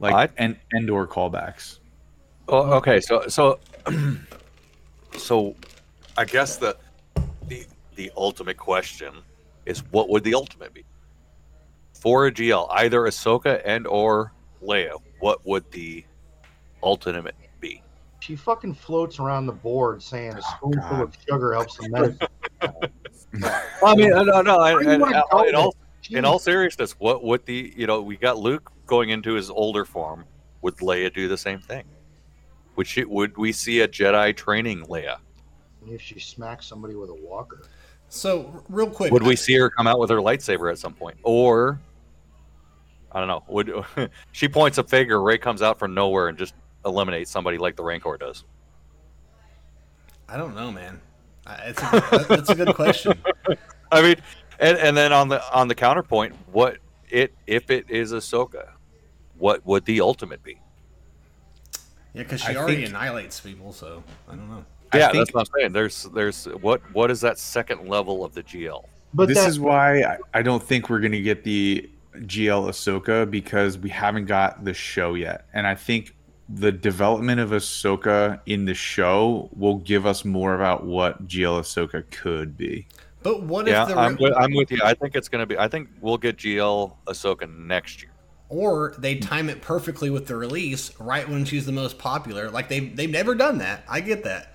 [0.00, 1.78] like I- and Endor callbacks.
[2.48, 3.58] Oh, okay, so so
[5.18, 5.54] so
[6.16, 6.76] I guess the
[7.48, 9.14] the the ultimate question
[9.64, 10.84] is what would the ultimate be
[11.94, 15.00] for a GL, either Ahsoka and or Leia?
[15.20, 16.04] What would the
[16.82, 17.82] ultimate be?
[18.20, 21.02] She fucking floats around the board saying a spoonful God.
[21.02, 22.28] of sugar helps the medicine.
[23.84, 25.74] I mean, no, no, you and, go uh, in all
[26.10, 29.84] in all seriousness, what would the you know we got Luke going into his older
[29.84, 30.24] form?
[30.62, 31.84] Would Leia do the same thing?
[32.76, 33.04] Would she?
[33.04, 35.18] Would we see a Jedi training Leia?
[35.88, 37.62] if she smacks somebody with a walker.
[38.08, 41.16] So real quick, Would we see her come out with her lightsaber at some point,
[41.22, 41.80] or
[43.12, 43.44] I don't know?
[43.48, 43.84] Would
[44.32, 45.20] she points a finger?
[45.20, 46.54] Rey comes out from nowhere and just
[46.84, 48.44] eliminates somebody like the Rancor does.
[50.28, 51.00] I don't know, man.
[51.64, 53.12] It's a, that's a good question.
[53.92, 54.16] I mean,
[54.58, 58.70] and and then on the on the counterpoint, what it if it is Ahsoka,
[59.38, 60.58] what would the ultimate be?
[62.16, 64.64] Yeah, because she I already think- annihilates people, so I don't know.
[64.94, 65.72] Yeah, think that's what I'm saying.
[65.72, 68.84] There's there's what what is that second level of the GL?
[69.12, 71.90] But this that, is why I, I don't think we're gonna get the
[72.20, 76.16] GL Ahsoka because we haven't got the show yet, and I think
[76.48, 82.08] the development of Ahsoka in the show will give us more about what GL Ahsoka
[82.10, 82.86] could be.
[83.22, 84.80] But what Yeah, if the I'm with, I'm with you.
[84.82, 85.58] I think it's gonna be.
[85.58, 88.12] I think we'll get GL Ahsoka next year.
[88.48, 92.50] Or they time it perfectly with the release right when she's the most popular.
[92.50, 93.84] Like they they've never done that.
[93.88, 94.52] I get that.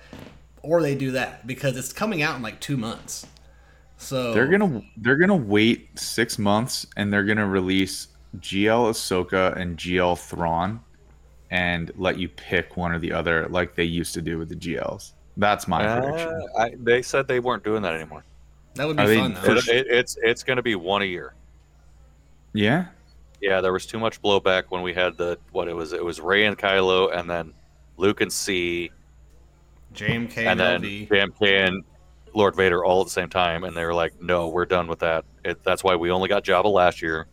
[0.62, 3.26] Or they do that because it's coming out in like 2 months.
[3.96, 9.76] So They're gonna they're gonna wait six months and they're gonna release GL Ahsoka and
[9.76, 10.80] GL Thrawn,
[11.50, 14.56] and let you pick one or the other like they used to do with the
[14.56, 15.12] GLs.
[15.36, 16.28] That's my prediction.
[16.28, 18.24] Uh, I, they said they weren't doing that anymore.
[18.74, 19.56] that would be Are fun for though.
[19.56, 21.34] It, it, it's it's gonna be one a year.
[22.54, 22.86] Yeah,
[23.42, 25.92] Yeah, there was too much blowback when we had the what it was.
[25.92, 27.52] It was Rey and Kylo, and then
[27.96, 28.90] Luke and C,
[29.94, 31.08] JMK and and then LV.
[31.08, 31.84] JMK and
[32.34, 35.00] Lord Vader all at the same time, and they were like, "No, we're done with
[35.00, 37.26] that." It, that's why we only got Jabba last year.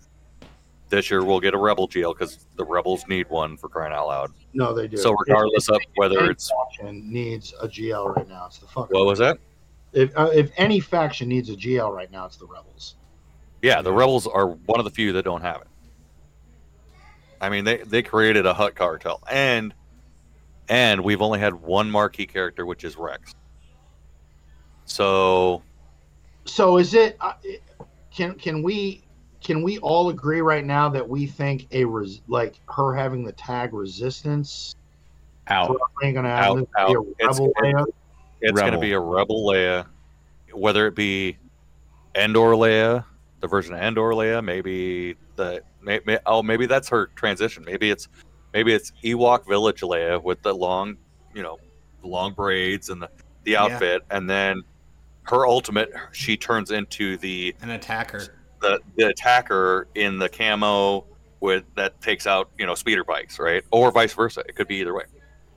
[0.89, 4.07] This year we'll get a Rebel GL because the Rebels need one for crying out
[4.07, 4.31] loud.
[4.53, 4.97] no, they do.
[4.97, 8.97] So regardless of whether any it's faction needs a GL right now, it's the fucking.
[8.97, 9.37] what was that?
[9.93, 12.95] If uh, if any faction needs a GL right now, it's the rebels.
[13.61, 15.67] Yeah, the Rebels are one of the few that don't have it.
[17.41, 19.73] I mean, they they created a Hutt cartel, and
[20.67, 23.33] and we've only had one marquee character, which is Rex.
[24.85, 25.61] So
[26.45, 27.17] So is it?
[27.21, 27.33] Uh,
[28.13, 29.03] can can we
[29.41, 33.31] can we all agree right now that we think a res, like her having the
[33.31, 34.75] tag resistance
[35.47, 35.77] out.
[36.03, 36.87] ain't gonna have Out, out.
[36.89, 37.85] be a It's- rebel it's- Leia?
[38.41, 39.85] it's going to be a Rebel Leia,
[40.53, 41.37] whether it be
[42.15, 43.03] Endor Leia,
[43.41, 47.63] the version of Endor Leia, maybe the may, may, oh maybe that's her transition.
[47.65, 48.07] Maybe it's
[48.53, 50.97] maybe it's Ewok Village Leia with the long,
[51.33, 51.57] you know,
[52.03, 53.09] long braids and the
[53.45, 53.63] the Yeah.
[53.63, 54.61] outfit, and then
[55.23, 58.35] her ultimate she turns into the An attacker.
[58.61, 61.05] the, the attacker in the camo
[61.39, 63.63] with that takes out you know speeder bikes, right?
[63.71, 64.41] Or vice versa.
[64.47, 65.05] It could be either way.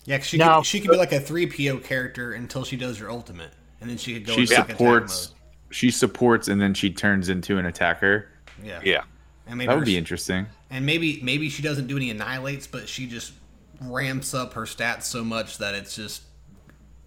[0.05, 2.77] Yeah, 'cause she Now- could, she could be like a three PO character until she
[2.77, 4.35] does her ultimate, and then she could go.
[4.35, 5.35] She into, like, supports.
[5.71, 8.29] She supports, and then she turns into an attacker.
[8.63, 9.03] Yeah, Yeah.
[9.47, 10.47] And maybe That would be s- interesting.
[10.71, 13.33] And maybe maybe she doesn't do any annihilates, but she just
[13.81, 16.23] ramps up her stats so much that it's just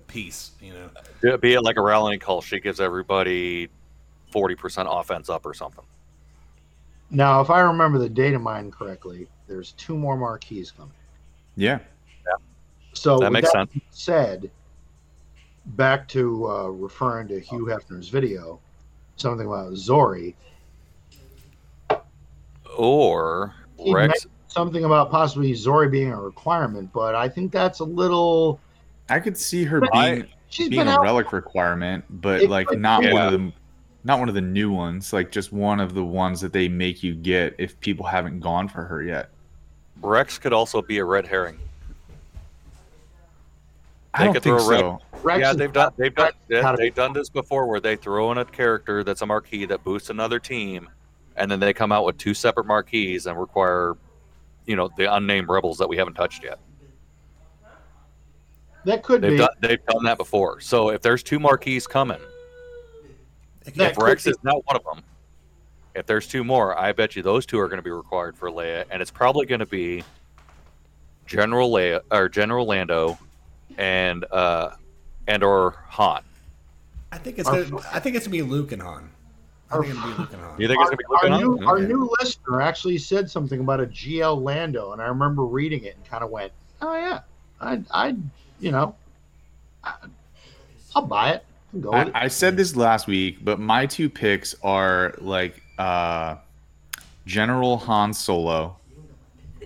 [0.07, 0.51] peace.
[0.61, 0.89] You know.
[1.23, 3.69] Yeah, Be it like a rallying call, she gives everybody
[4.31, 5.83] forty percent offense up or something.
[7.11, 10.91] Now, if I remember the data mine correctly, there's two more marquees coming.
[11.55, 11.79] Yeah,
[12.25, 12.33] yeah.
[12.93, 13.71] So That with makes sense.
[13.91, 14.49] Said
[15.67, 18.59] back to uh, referring to Hugh Hefner's video,
[19.15, 20.33] something about Zorii.
[22.77, 24.27] Or He Rex.
[24.47, 28.59] something about possibly Zorii being a requirement, but I think that's a little.
[29.09, 31.01] I could see her But being She's being a out.
[31.01, 33.51] relic requirement, but It's like like- not one of the
[34.03, 37.01] not one of the new ones, like just one of the ones that they make
[37.03, 39.29] you get if people haven't gone for her yet.
[40.01, 41.57] Rex could also be a red herring.
[44.13, 44.99] I don't think throw a red- so.
[45.23, 48.37] Rex yeah, they've done they've done How they've done this before where they throw in
[48.37, 50.87] a character that's a marquee that boosts another team,
[51.37, 53.93] and then they come out with two separate marquees and require,
[54.65, 56.59] you know, the unnamed rebels that we haven't touched yet.
[58.85, 59.37] That could They've be.
[59.37, 60.59] done they've done that before.
[60.61, 62.19] So if there's two marquees coming,
[63.75, 65.03] That if Rex be- is not one of them,
[65.95, 68.51] if there's two more, I bet you those two are going to be required for
[68.51, 70.03] Leia, and it's probably going to be
[71.25, 73.17] General Leia or General Lando,
[73.77, 74.71] and uh,
[75.27, 76.21] and or Han.
[77.11, 79.09] I think it's gonna, I think it's gonna be Luke and Han.
[79.71, 81.29] I Our- think it'll be Luke and You think it's going to be Luke our
[81.29, 81.67] and new, Han?
[81.67, 85.95] our new listener actually said something about a GL Lando, and I remember reading it
[85.95, 86.51] and kind of went,
[86.81, 87.21] "Oh yeah,
[87.59, 88.15] I, I,
[88.59, 88.95] you know,
[89.83, 89.93] I,
[90.95, 91.45] I'll buy it.
[91.73, 95.15] I'll go with it." I, I said this last week, but my two picks are
[95.19, 96.35] like uh,
[97.25, 98.77] General Han Solo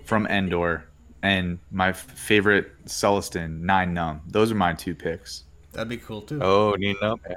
[0.05, 0.85] from Endor
[1.21, 4.21] and my f- favorite Celestin Nien Nunb.
[4.27, 5.43] Those are my two picks.
[5.73, 6.39] That'd be cool too.
[6.41, 7.19] Oh, Nino.
[7.29, 7.35] Yeah.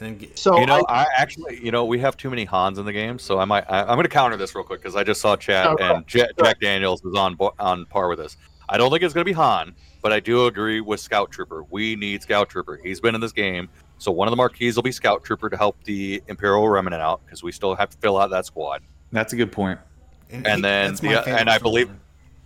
[0.00, 2.44] And then get, so you know, I, I, actually, you know, we have too many
[2.46, 3.64] Hans in the game, so I might.
[3.70, 6.06] I, I'm going to counter this real quick because I just saw chat Oh, and
[6.06, 8.36] Jack, Jack Daniels is on on par with this.
[8.68, 11.64] I don't think it's going to be Han, but I do agree with Scout Trooper.
[11.70, 12.80] We need Scout Trooper.
[12.82, 15.56] He's been in this game, so one of the marquees will be Scout Trooper to
[15.56, 18.82] help the Imperial Remnant out because we still have to fill out that squad.
[19.12, 19.78] That's a good point.
[20.30, 21.96] And he- then that's my the- and I believe- far.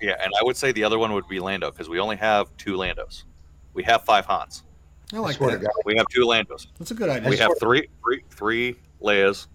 [0.01, 2.55] Yeah, and I would say the other one would be Lando because we only have
[2.59, 3.23] two Landos.
[3.75, 4.65] We have five Hans.
[5.15, 5.65] I I like swear to that.
[5.65, 6.67] God, We have two Landos.
[6.79, 7.31] That's a good idea.
[7.31, 9.47] We have swear- three, three, three Leias.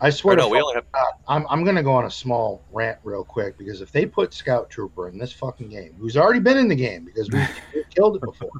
[0.00, 2.06] I swear Or to no, we only have God, I'm, I'm going to go on
[2.06, 5.94] a small rant real quick because if they put Scout Trooper in this fucking game,
[5.98, 7.38] who's already been in the game because we,
[7.74, 8.50] we've killed it before.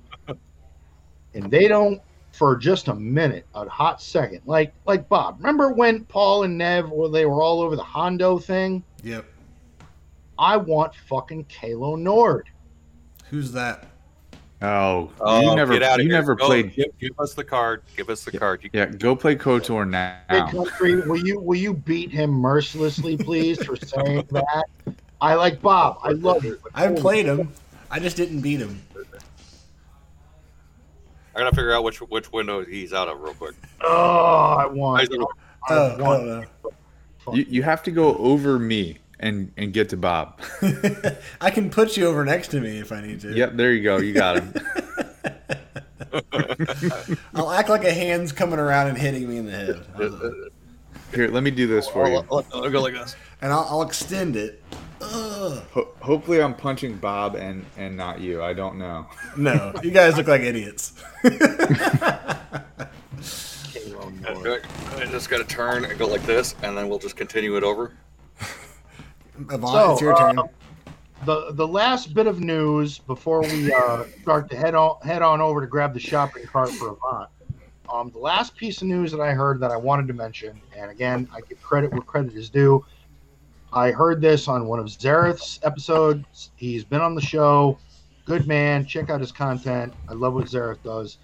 [1.35, 4.43] and they don't for just a minute, a hot second.
[4.47, 8.39] Like like Bob, remember when Paul and Nev were they were all over the Hondo
[8.39, 8.85] thing?
[9.03, 9.24] Yep.
[10.39, 12.49] I want fucking Calo Nord.
[13.30, 13.87] Who's that?
[14.62, 16.20] Oh, Oh, you oh, never, get out of you here.
[16.20, 16.74] never Go, played.
[16.74, 17.82] Give, give us the card.
[17.96, 18.60] Give us the card.
[18.62, 20.50] You, Yeah, go play Kotor Big now.
[20.50, 24.64] country, will you will you beat him mercilessly, please, for saying that?
[25.20, 25.98] I like Bob.
[26.02, 26.58] I love you.
[26.74, 27.48] I played him.
[27.90, 28.80] I just didn't beat him.
[31.34, 33.54] I gotta figure out which which window he's out of real quick.
[33.82, 35.00] Oh, I want.
[35.00, 35.26] He's in- I
[35.70, 36.48] Oh, want.
[36.64, 36.72] Oh,
[37.26, 40.41] oh, You, you have to go over me and and get to Bob.
[41.41, 43.33] I can put you over next to me if I need to.
[43.33, 43.97] Yep, there you go.
[43.99, 44.53] You got him.
[47.35, 49.87] I'll act like a hand's coming around and hitting me in the head.
[51.14, 52.16] Here, let me do this for you.
[52.31, 53.16] I'll, I'll go like this.
[53.41, 54.62] and I'll, I'll extend it.
[55.01, 58.43] Ho- hopefully, I'm punching Bob and and not you.
[58.43, 59.07] I don't know.
[59.37, 60.93] No, you guys look like idiots.
[64.23, 64.59] Kalo
[64.97, 67.93] I just gotta turn and go like this, and then we'll just continue it over.
[69.51, 70.38] Yvonne, So, it's your turn.
[70.38, 70.43] uh,
[71.24, 75.40] the the last bit of news before we uh, start to head on head on
[75.40, 77.28] over to grab the shopping cart for Avant.
[77.93, 80.90] Um, the last piece of news that I heard that I wanted to mention, and
[80.90, 82.84] again, I give credit where credit is due.
[83.72, 86.51] I heard this on one of Zareth's episodes.
[86.57, 87.78] He's been on the show.
[88.24, 88.84] Good man.
[88.86, 89.93] Check out his content.
[90.09, 91.18] I love what Zareth does.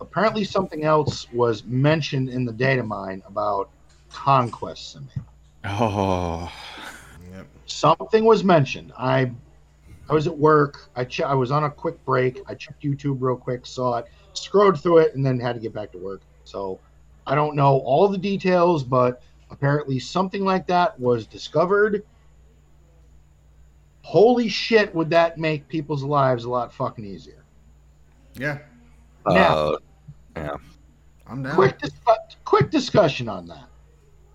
[0.00, 3.70] Apparently, something else was mentioned in the data mine about
[4.10, 5.22] conquest simulator
[5.64, 6.50] Oh,
[6.84, 6.97] Yep.
[7.68, 8.92] Something was mentioned.
[8.98, 9.30] I
[10.10, 10.88] I was at work.
[10.96, 12.40] I che- I was on a quick break.
[12.48, 15.72] I checked YouTube real quick, saw it, scrolled through it, and then had to get
[15.74, 16.22] back to work.
[16.44, 16.80] So
[17.26, 22.04] I don't know all the details, but apparently something like that was discovered.
[24.02, 24.94] Holy shit!
[24.94, 27.44] Would that make people's lives a lot fucking easier?
[28.34, 28.58] Yeah,
[29.26, 29.78] Now- Uh,
[30.36, 30.56] yeah.
[31.26, 31.54] I'm down.
[31.54, 31.90] Quick, dis-
[32.44, 33.68] quick discussion on that.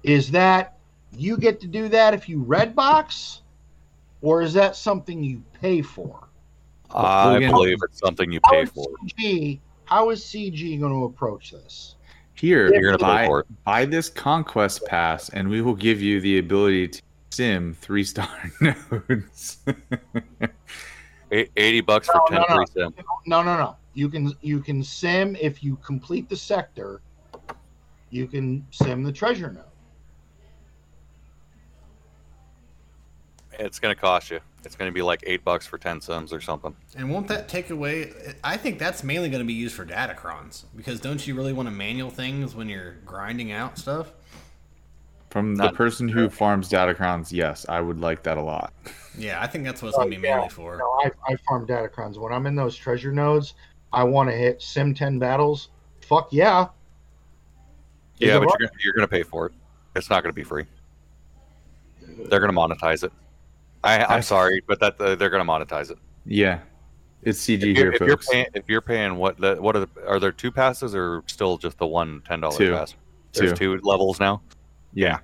[0.03, 0.72] Is that
[1.17, 3.41] you get to do that if you red box,
[4.21, 6.27] or is that something you pay for?
[6.91, 8.87] I Logan- believe it's something you pay for.
[9.17, 11.95] CG, how is CG going to approach this?
[12.35, 13.45] here, You're gonna pay buy, for it.
[13.63, 18.27] buy this conquest pass, and we will give you the ability to sim three star
[18.61, 19.59] nodes.
[21.31, 22.65] Eight- Eighty bucks for No, ten no, no.
[22.65, 22.93] sim.
[23.25, 23.75] No, no, no.
[23.93, 27.01] You can you can sim if you complete the sector.
[28.09, 29.63] You can sim the treasure node.
[33.59, 34.39] It's gonna cost you.
[34.65, 36.75] It's gonna be like eight bucks for ten sims or something.
[36.95, 38.13] And won't that take away?
[38.43, 41.67] I think that's mainly going to be used for datacrons because don't you really want
[41.67, 44.11] to manual things when you're grinding out stuff?
[45.29, 48.71] From the Not- person who farms datacrons, yes, I would like that a lot.
[49.17, 50.35] Yeah, I think that's what it's oh, going to be Oh, yeah.
[50.35, 50.77] mainly for.
[50.77, 52.17] No, I, I farm datacrons.
[52.17, 53.55] When I'm in those treasure nodes,
[53.91, 55.69] I want to hit sim ten battles.
[56.01, 56.67] Fuck yeah.
[58.17, 59.53] Yeah, it but you're gonna, you're gonna pay for it.
[59.95, 60.65] It's not gonna be free.
[62.29, 63.11] They're gonna monetize it.
[63.83, 65.97] I, I'm I- sorry, but that uh, they're gonna monetize it.
[66.25, 66.59] Yeah,
[67.21, 69.89] it's CG If here, if you're paying, if you're paying what the, what are the,
[70.07, 72.95] are there two passes or still just the one ten dollar pass?
[73.33, 74.41] There's two levels now.
[74.93, 75.17] yeah,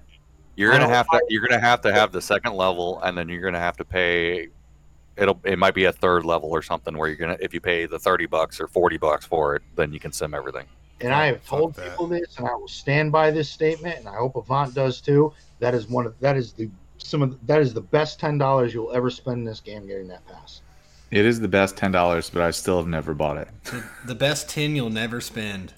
[0.56, 3.42] You're gonna have to you're gonna have to have the second level, and then you're
[3.42, 4.48] gonna have to pay.
[5.16, 7.86] It'll it might be a third level or something where you're gonna if you pay
[7.86, 10.66] the thirty bucks or forty bucks for it, then you can sim everything.
[11.02, 11.92] And I have told that.
[11.92, 15.34] people this, and I will stand by this statement, and I hope Avant does too.
[15.60, 18.38] That is one of that is the some of the, that is the best ten
[18.38, 20.62] dollars you'll ever spend in this game getting that pass.
[21.12, 23.48] it is the best ten dollars, but I still have never bought it.
[24.06, 25.74] The best tin you'll never spend.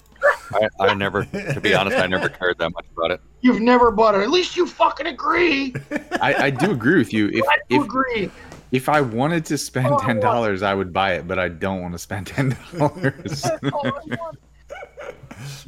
[0.52, 3.20] I, I never, to be honest, I never cared that much about it.
[3.40, 4.20] You've never bought it.
[4.20, 5.74] At least you fucking agree.
[6.20, 7.28] I, I do agree with you.
[7.28, 8.30] If I if agree.
[8.70, 9.98] if I wanted to spend oh.
[9.98, 13.42] ten dollars, I would buy it, but I don't want to spend ten dollars.
[13.42, 14.38] That's all I want.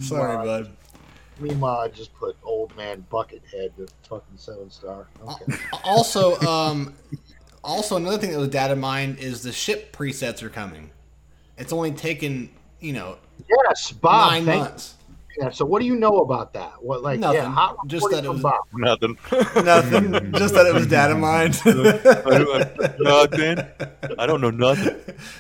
[0.01, 0.77] Sorry, bud.
[1.41, 5.09] Meanwhile, I just put old man Buckethead to fucking seven star.
[5.27, 5.59] Okay.
[5.85, 6.95] Also, um,
[7.63, 10.91] also another thing that was data mined is the ship presets are coming.
[11.59, 13.19] It's only taken you know
[13.67, 14.31] Yes, Bob.
[14.31, 14.95] nine thank months.
[15.39, 16.75] Yeah, so what do you know about that?
[16.83, 17.41] What like Nothing.
[17.43, 18.61] yeah, hot Just that it was- Bob.
[18.73, 19.19] Nothing.
[19.65, 20.33] Nothing.
[20.33, 21.55] just that it was data mined.
[23.01, 23.59] nothing.
[24.19, 24.95] I don't know nothing.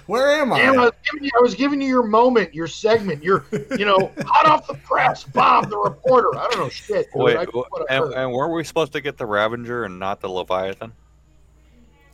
[0.07, 0.59] Where am I?
[0.59, 3.45] Damn, I was, giving you, I was giving you your moment, your segment, your
[3.79, 6.37] you know, hot off the press, Bob the reporter.
[6.37, 7.07] I don't know shit.
[7.15, 8.13] Wait, I what and, heard.
[8.15, 10.93] and were we supposed to get the Ravager and not the Leviathan?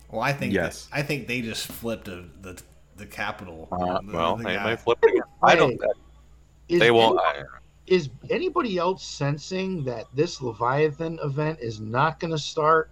[0.09, 0.87] Well, I think Yes.
[0.91, 2.61] I think they just flipped a, the
[2.97, 3.67] the capital.
[3.71, 4.65] Uh, The- well, the they guy.
[4.71, 5.23] may flip it.
[5.41, 5.79] I don't.
[6.67, 7.19] Is They won't.
[7.35, 7.43] any-
[7.91, 12.89] is anybody else sensing that this Leviathan event is not going to start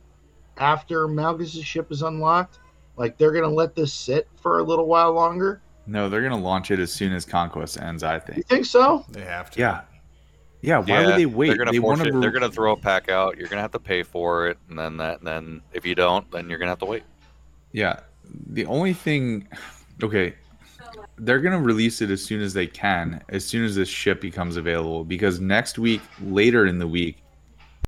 [0.57, 2.59] after Malgus' ship is unlocked?
[2.97, 5.61] Like they're going to let this sit for a little while longer?
[5.89, 8.03] No, they're gonna launch it as soon as Conquest ends.
[8.03, 8.37] I think.
[8.37, 8.47] You think.
[8.47, 9.03] think so?
[9.09, 9.59] They have to.
[9.59, 9.81] Yeah.
[10.61, 10.79] Yeah.
[10.79, 11.47] Why Yeah, would they wait?
[11.47, 13.37] They're gonna they force wanna re- They're gonna throw a pack out.
[13.37, 15.17] You're gonna have to pay for it, and then that.
[15.17, 17.03] And then if you don't, then you're gonna have to wait.
[17.71, 18.01] Yeah.
[18.51, 19.47] The only thing.
[20.03, 20.35] Okay.
[21.19, 24.57] They're gonna release it as soon as they can, as soon as this ship becomes
[24.57, 25.03] available.
[25.03, 27.23] Because next week, later in the week,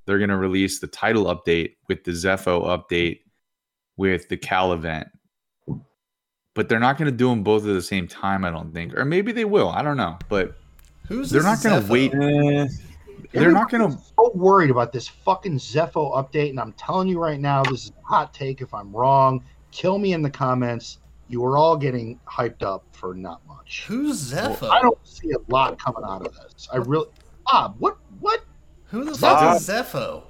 [0.05, 3.21] they're gonna release the title update with the Zeffo update
[3.97, 5.07] with the Cal event.
[6.53, 8.97] But they're not gonna do them both at the same time, I don't think.
[8.97, 9.69] Or maybe they will.
[9.69, 10.17] I don't know.
[10.27, 10.57] But
[11.07, 11.89] Who's they're not gonna Zeffo?
[11.89, 12.13] wait.
[12.13, 12.67] Eh,
[13.31, 13.85] they're not gonna.
[13.85, 17.85] Everybody's so worried about this fucking Zeffo update, and I'm telling you right now, this
[17.85, 18.61] is a hot take.
[18.61, 20.97] If I'm wrong, kill me in the comments.
[21.31, 23.85] You are all getting hyped up for not much.
[23.87, 24.69] Who's Zeffo?
[24.69, 26.67] I don't see a lot coming out of this.
[26.73, 27.07] I really,
[27.45, 28.41] Bob, what, what?
[28.87, 29.19] Who the Zeffo.
[29.39, 30.23] fuck is Zeffo?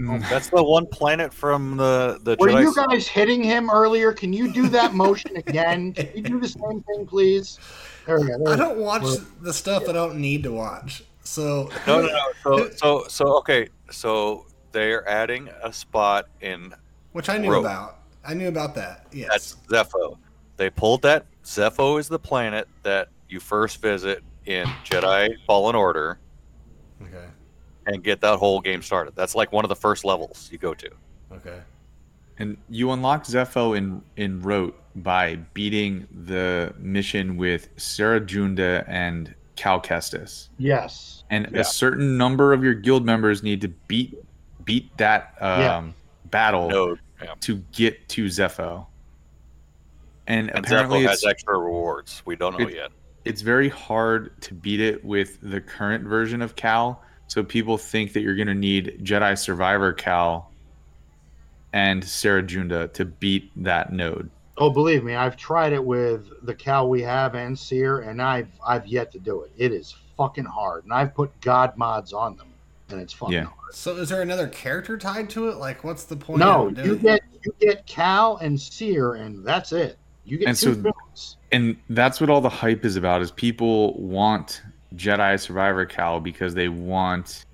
[0.00, 0.16] Mm.
[0.24, 2.62] Oh, that's the one planet from the the Were Jedi.
[2.62, 4.12] you guys hitting him earlier?
[4.12, 5.92] Can you do that motion again?
[5.94, 7.58] Can you do the same thing, please?
[8.06, 8.38] There we go.
[8.38, 8.68] There I we go.
[8.68, 9.04] don't watch
[9.42, 11.04] the stuff I don't need to watch.
[11.22, 12.18] So No, no, no.
[12.42, 13.68] So, so, so, okay.
[13.92, 16.74] So they're adding a spot in
[17.12, 17.64] which I knew Rogue.
[17.66, 17.98] about.
[18.24, 19.06] I knew about that.
[19.12, 19.28] Yes.
[19.68, 20.16] that's Zeffo.
[20.56, 21.26] They pulled that.
[21.44, 26.18] Zeffo is the planet that you first visit in Jedi Fallen Order
[27.02, 27.26] okay.
[27.86, 29.14] and get that whole game started.
[29.16, 30.90] That's like one of the first levels you go to.
[31.32, 31.60] Okay.
[32.38, 39.34] And you unlock Zeffo in in Rote by beating the mission with Cere Junda and
[39.56, 40.48] Cal Kestis.
[40.58, 41.24] Yes.
[41.30, 41.60] And Yeah.
[41.60, 44.14] a certain number of your guild members need to beat
[44.64, 45.88] beat that um, Yeah.
[46.30, 47.34] battle No, yeah.
[47.40, 48.86] to get to Zeffo.
[50.26, 52.22] And, and apparently Zeffo it's, has extra rewards.
[52.24, 52.90] We don't know It- yet.
[53.24, 57.02] it's very hard to beat it with the current version of Cal.
[57.28, 60.50] So people think that you're going to need Jedi Survivor Cal
[61.72, 64.30] and Cere Junda to beat that node.
[64.58, 68.48] Oh, believe me, I've tried it with the Cal we have and Cere, and I've
[68.64, 69.52] I've yet to do it.
[69.56, 72.48] It is fucking hard, and I've put God mods on them,
[72.90, 73.44] and it's fucking Yeah.
[73.44, 73.74] hard.
[73.74, 75.56] So is there another character tied to it?
[75.56, 76.40] Like, what's the point?
[76.40, 79.96] No, of you doing get you get Cal and Cere, and that's it.
[80.24, 81.36] You get And two so- films.
[81.50, 84.62] and that's what all the hype is about is people want
[84.94, 87.44] jedi survivor cal because they want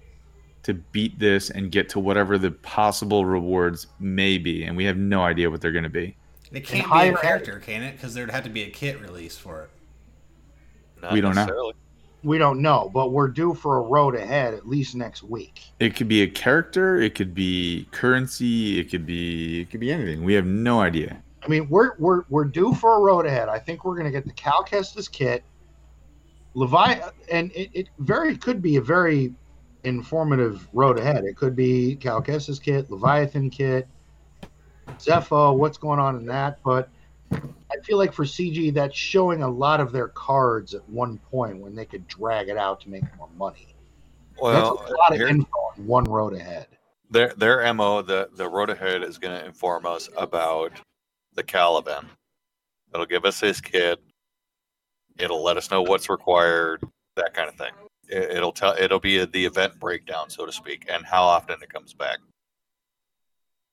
[0.64, 4.96] to beat this and get to whatever the possible rewards may be and we have
[4.98, 6.14] no idea what they're going to be
[6.52, 7.92] It can't be a character, can it?
[7.92, 9.70] Because there'd have to be a kit release for it.
[11.02, 11.72] Not we don't know.
[12.24, 15.62] We don't know, but we're due for a road ahead at least next week.
[15.78, 19.92] it could be a character it could be currency it could be it could be
[19.92, 23.48] anything we have no idea I mean, we're we're we're due for a road ahead.
[23.48, 25.42] I think we're going to get the Cal Kestis kit,
[26.52, 27.00] Levi,
[27.32, 29.32] and it, it very could be a very
[29.82, 31.24] informative road ahead.
[31.24, 33.88] It could be Cal Kestis kit, Leviathan kit,
[34.98, 35.56] Zeffo.
[35.56, 36.58] What's going on in that?
[36.62, 36.90] But
[37.32, 41.56] I feel like for CG, that's showing a lot of their cards at one point
[41.60, 43.74] when they could drag it out to make more money.
[44.38, 46.66] Well, that's a lot of info on one road ahead.
[47.10, 50.72] their their mo the the road ahead is going to inform us about
[51.38, 52.06] the caliban.
[52.92, 53.98] It'll give us his kit
[55.18, 56.82] it'll let us know what's required
[57.16, 57.72] that kind of thing.
[58.08, 61.72] It, it'll tell it'll be the event breakdown so to speak and how often it
[61.72, 62.18] comes back.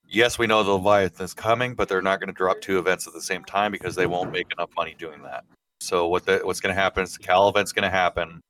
[0.04, 3.06] Yes we know the leviathan is coming but they're not going to drop two events
[3.06, 5.44] at the same time because they won't make enough money doing that.
[5.80, 8.40] So what the, what's going to happen is the cal event's going to happen.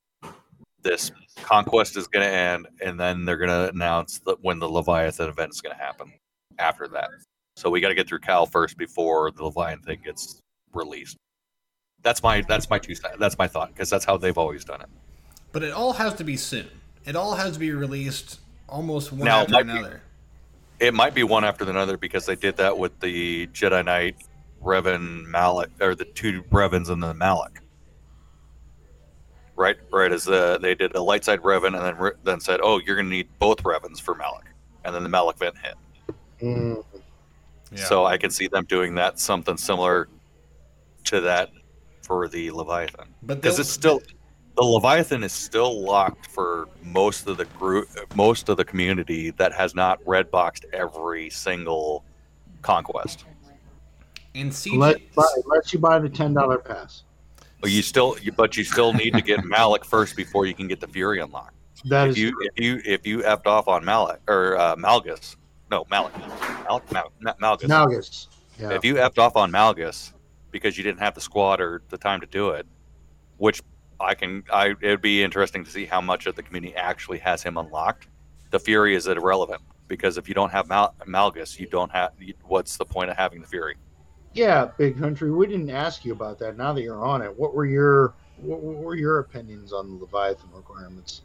[0.82, 1.10] This
[1.42, 5.28] conquest is going to end and then they're going to announce that when the leviathan
[5.28, 6.12] event is going to happen
[6.58, 7.10] after that
[7.56, 10.40] so we got to get through cal first before the leviathan thing gets
[10.72, 11.16] released.
[12.02, 14.88] That's my that's my two that's my thought because that's how they've always done it.
[15.52, 16.68] But it all has to be soon.
[17.06, 20.02] It all has to be released almost one Now, it after be- another.
[20.80, 24.16] it might be one after another because they did that with the jedi knight
[24.62, 27.62] revan malak or the two revans and the malak
[29.54, 32.58] right right as the they did a light side revan and then re- then said
[32.62, 34.46] oh you're going to need both revans for malak
[34.84, 35.74] and then the malak event hit.
[36.42, 36.84] Mm,
[37.72, 37.84] Yeah.
[37.84, 40.08] So I can see them doing that something similar
[41.04, 41.50] to that
[42.02, 43.08] for the Leviathan.
[43.22, 44.00] but Because it's still
[44.56, 49.52] the Leviathan is still locked for most of the group most of the community that
[49.52, 52.04] has not red boxed every single
[52.62, 53.24] conquest.
[54.34, 54.76] in CG.
[54.76, 57.02] let, buy, let you buy the ten dollar pass.
[57.60, 60.80] But you still but you still need to get Malik first before you can get
[60.80, 61.54] the Fury unlocked.
[61.86, 65.36] That If is you if you if you effed off on Malik or uh, Malgus,
[65.70, 67.68] no Malik, Malik, Mal, Mal, Malgus.
[67.68, 68.26] Malgus.
[68.58, 68.70] Yeah.
[68.70, 70.12] If you effed off on Malgus
[70.50, 72.66] because you didn't have the squad or the time to do it,
[73.38, 73.62] which
[74.00, 77.42] I can, I it'd be interesting to see how much of the community actually has
[77.42, 78.08] him unlocked.
[78.50, 82.12] The Fury is irrelevant because if you don't have Mal- Malgus, you don't have.
[82.44, 83.76] What's the point of having the Fury?
[84.34, 85.30] Yeah, Big Country.
[85.30, 86.56] We didn't ask you about that.
[86.56, 90.50] Now that you're on it, what were your what were your opinions on the Leviathan
[90.54, 91.22] requirements?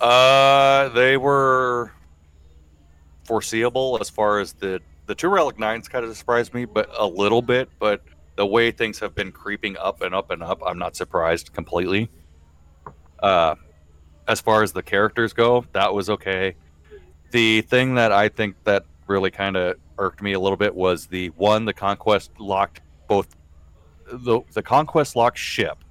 [0.00, 1.92] Uh, they were
[3.30, 7.06] foreseeable as far as the the two relic nines kind of surprised me, but a
[7.06, 7.68] little bit.
[7.78, 8.02] But
[8.34, 12.10] the way things have been creeping up and up and up, I'm not surprised completely.
[13.20, 13.54] Uh,
[14.26, 16.56] as far as the characters go, that was okay.
[17.30, 21.06] The thing that I think that really kind of irked me a little bit was
[21.06, 23.28] the one the conquest locked both
[24.10, 25.84] the the conquest locked ship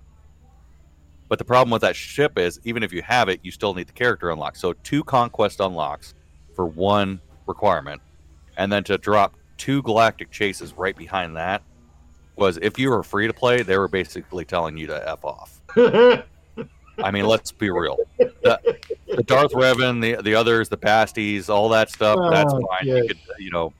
[1.29, 3.85] but the problem with that ship is, even if you have it, you still need
[3.85, 4.57] the character unlocked.
[4.57, 6.15] So two conquest unlocks
[6.55, 8.01] for one requirement,
[8.55, 11.61] and then to drop two galactic chases right behind that
[12.37, 15.59] was if you were free to play, they were basically telling you to f off.
[17.03, 17.97] I mean, let's be real.
[18.17, 18.59] The,
[19.15, 22.87] the Darth Revan, the the others, the Basties, all that stuff, that's Oh, fine.
[22.87, 22.95] yeah.
[22.97, 23.73] You could, you know,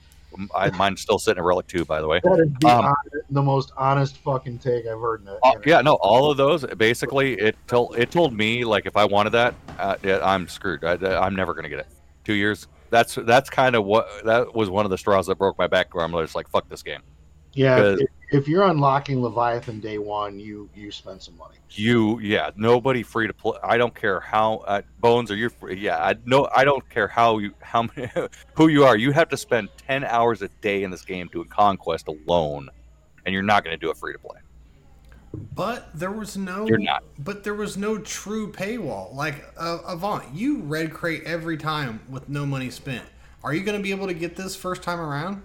[0.54, 2.20] I, mine's still sitting at Relic Two, by the way.
[2.24, 2.94] That is the, Um, hon-
[3.30, 6.36] the most honest fucking take I've heard in a, in a- yeah, no, all of
[6.38, 10.82] those basically it told it told me like if I wanted that, uh, I'm screwed.
[10.84, 11.88] I, I'm never gonna get it.
[12.24, 12.68] Two years.
[12.90, 15.94] That's that's kind of what that was one of the straws that broke my back.
[15.94, 17.00] Where I'm just like, fuck this game.
[17.52, 21.56] Yeah, if, if you're unlocking Leviathan day one, you you spend some money.
[21.70, 23.58] You, yeah, nobody free to play.
[23.62, 25.48] I don't care how uh, bones are you.
[25.48, 28.10] Free, yeah, I no, I don't care how you how many,
[28.54, 28.96] who you are.
[28.96, 32.68] You have to spend ten hours a day in this game doing conquest alone,
[33.26, 34.38] and you're not gonna do it free to play.
[35.32, 36.66] But there was no.
[36.66, 37.04] You're not.
[37.20, 39.14] But there was no true paywall.
[39.14, 43.04] Like uh, Avant, you red crate every time with no money spent.
[43.44, 45.42] Are you going to be able to get this first time around?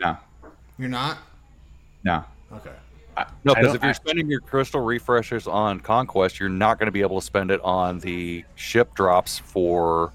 [0.00, 0.16] No,
[0.78, 1.18] You're not.
[2.04, 2.24] no.
[2.52, 2.70] Okay.
[3.44, 6.92] No, because if you're I- spending your crystal refreshers on conquest, you're not going to
[6.92, 10.12] be able to spend it on the ship drops for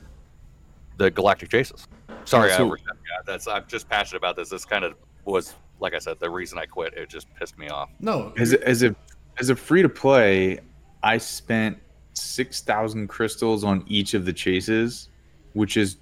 [0.98, 1.86] the galactic chases.
[2.24, 3.00] Sorry, Yeah, I so- overstepped.
[3.10, 4.50] Yeah, that's I'm just passionate about this.
[4.50, 4.94] This kind of
[5.26, 6.94] was, like I said, the reason I quit.
[6.94, 7.90] It just pissed me off.
[8.00, 8.34] No.
[8.38, 8.96] As a, as a
[9.40, 10.60] as a free to play,
[11.02, 11.78] I spent
[12.14, 15.10] six thousand crystals on each of the chases,
[15.54, 15.98] which is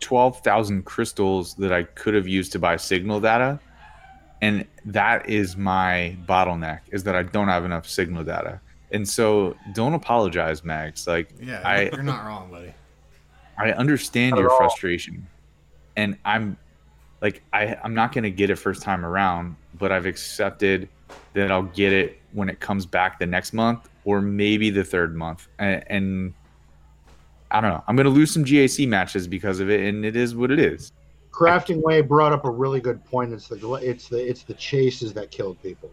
[0.00, 3.60] twelve thousand crystals that I could have used to buy signal data,
[4.42, 8.60] and that is my bottleneck is that I don't have enough signal data.
[8.92, 11.06] And so, don't apologize, Max.
[11.06, 12.72] Like, yeah, I you're not wrong, buddy.
[13.58, 15.26] I understand Not your frustration,
[15.96, 16.56] and I'm
[17.20, 20.88] like I I'm not gonna get it first time around, but I've accepted
[21.34, 25.14] that I'll get it when it comes back the next month or maybe the third
[25.16, 26.34] month, and, and
[27.50, 27.84] I don't know.
[27.86, 30.92] I'm gonna lose some GAC matches because of it, and it is what it is.
[31.30, 33.32] Crafting Way brought up a really good point.
[33.32, 35.90] It's the it's the it's the chases that killed people.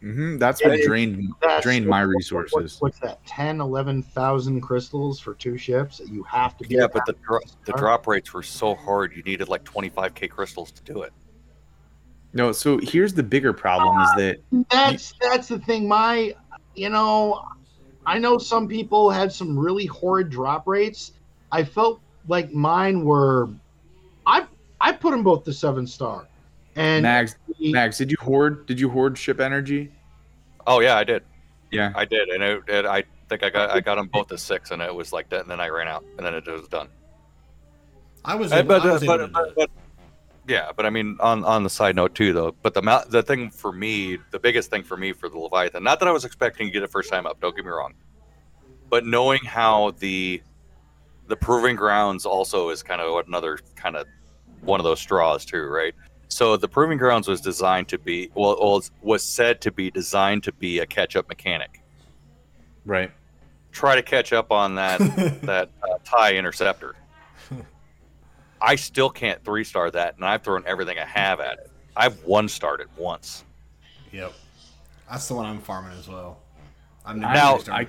[0.00, 2.76] Hmm That's Yeah, what it- drained That's drained my what- what- resources.
[2.80, 3.24] what's that?
[3.26, 6.00] 10, 11,000 crystals for two ships.
[6.04, 6.74] You have to be.
[6.74, 9.14] Yeah, but the dro- the drop rates were so hard.
[9.16, 11.12] You needed like 25k crystals to do it.
[12.32, 14.38] No, so here's the bigger problem: is that
[14.70, 15.88] that's that's the thing.
[15.88, 16.34] My,
[16.74, 17.42] you know,
[18.04, 21.12] I know some people had some really horrid drop rates.
[21.50, 23.48] I felt like mine were.
[24.26, 24.46] I
[24.80, 26.26] I put them both to seven star,
[26.76, 28.66] and Max, the- Max, did you hoard?
[28.66, 29.90] Did you hoard ship energy?
[30.66, 31.24] Oh yeah, I did.
[31.70, 31.92] Yeah.
[31.94, 34.70] I did, and it, it, I think I got I got them both to six,
[34.70, 35.40] and it was like that.
[35.40, 36.88] And then I ran out, and then it was done.
[38.24, 38.52] I was.
[38.52, 39.70] Uh, Able, but, I uh, was able but, but, but-
[40.48, 42.54] yeah, but I mean, on on the side note too, though.
[42.62, 45.98] But the the thing for me, the biggest thing for me for the Leviathan, not
[45.98, 47.40] that I was expecting to get it first time up.
[47.40, 47.94] Don't get me wrong,
[48.88, 50.40] but knowing how the
[51.26, 54.06] the proving grounds also is kind of another kind of
[54.60, 55.94] one of those straws too, right?
[56.28, 60.42] So the proving grounds was designed to be well, well was said to be designed
[60.44, 61.82] to be a catch up mechanic.
[62.84, 63.10] Right.
[63.72, 64.98] Try to catch up on that
[65.42, 66.94] that uh, tie interceptor.
[68.60, 71.70] I still can't three star that, and I've thrown everything I have at it.
[71.96, 73.44] I've one starred it once.
[74.12, 74.32] Yep.
[75.10, 76.40] That's the one I'm farming as well.
[77.04, 77.88] I'm I- Now- started-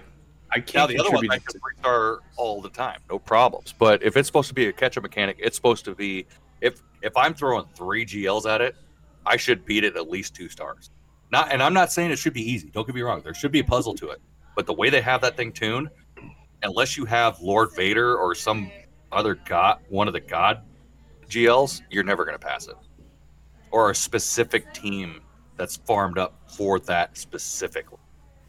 [0.50, 3.20] I can't Now the other one contribute I can three star all the time, no
[3.20, 3.74] problems.
[3.78, 6.26] But if it's supposed to be a catch up mechanic, it's supposed to be
[6.62, 8.76] if if I'm throwing three GLs at it,
[9.26, 10.90] I should beat it at least two stars.
[11.32, 12.70] Not, and I'm not saying it should be easy.
[12.70, 13.22] Don't get me wrong.
[13.22, 14.22] There should be a puzzle to it,
[14.56, 15.90] but the way they have that thing tuned,
[16.64, 18.72] unless you have Lord Vader or some
[19.12, 20.62] other god, one of the god
[21.30, 22.76] GLs, you're never going to pass it.
[23.72, 25.22] Or a specific team
[25.58, 28.00] that's farmed up for that specifically.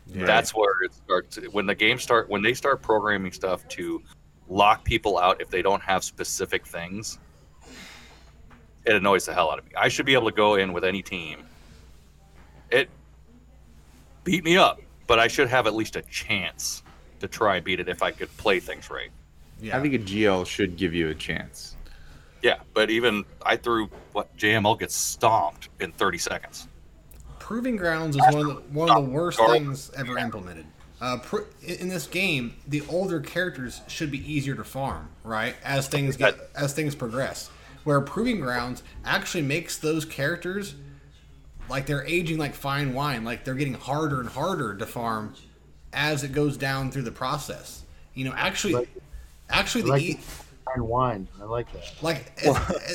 [0.06, 0.24] Yeah.
[0.24, 1.38] That's where it starts.
[1.52, 4.02] When the game start, when they start programming stuff to
[4.48, 7.18] lock people out if they don't have specific things,
[8.88, 9.72] it annoys the hell out of me.
[9.76, 11.44] I should be able to go in with any team.
[12.70, 12.88] It
[14.24, 16.82] beat me up, but I should have at least a chance
[17.20, 19.10] to try and beat it if I could play things right.
[19.60, 19.76] yeah.
[19.76, 21.76] I think a GL should give you a chance.
[22.42, 26.68] Yeah, but even I threw what JML gets stomped in 30 seconds.
[27.38, 30.66] Proving grounds is one of the one of the worst things ever implemented.
[31.00, 35.56] Uh, pr- in this game, the older characters should be easier to farm, right?
[35.64, 37.50] As things get as things progress.
[37.88, 40.74] Where proving grounds actually makes those characters
[41.70, 45.32] like they're aging like fine wine, like they're getting harder and harder to farm
[45.94, 47.84] as it goes down through the process.
[48.12, 48.90] You know, actually, Like-
[49.48, 50.20] actually, the like e-
[50.66, 51.28] Fine wine.
[51.40, 51.94] I like that.
[52.02, 52.52] like Well,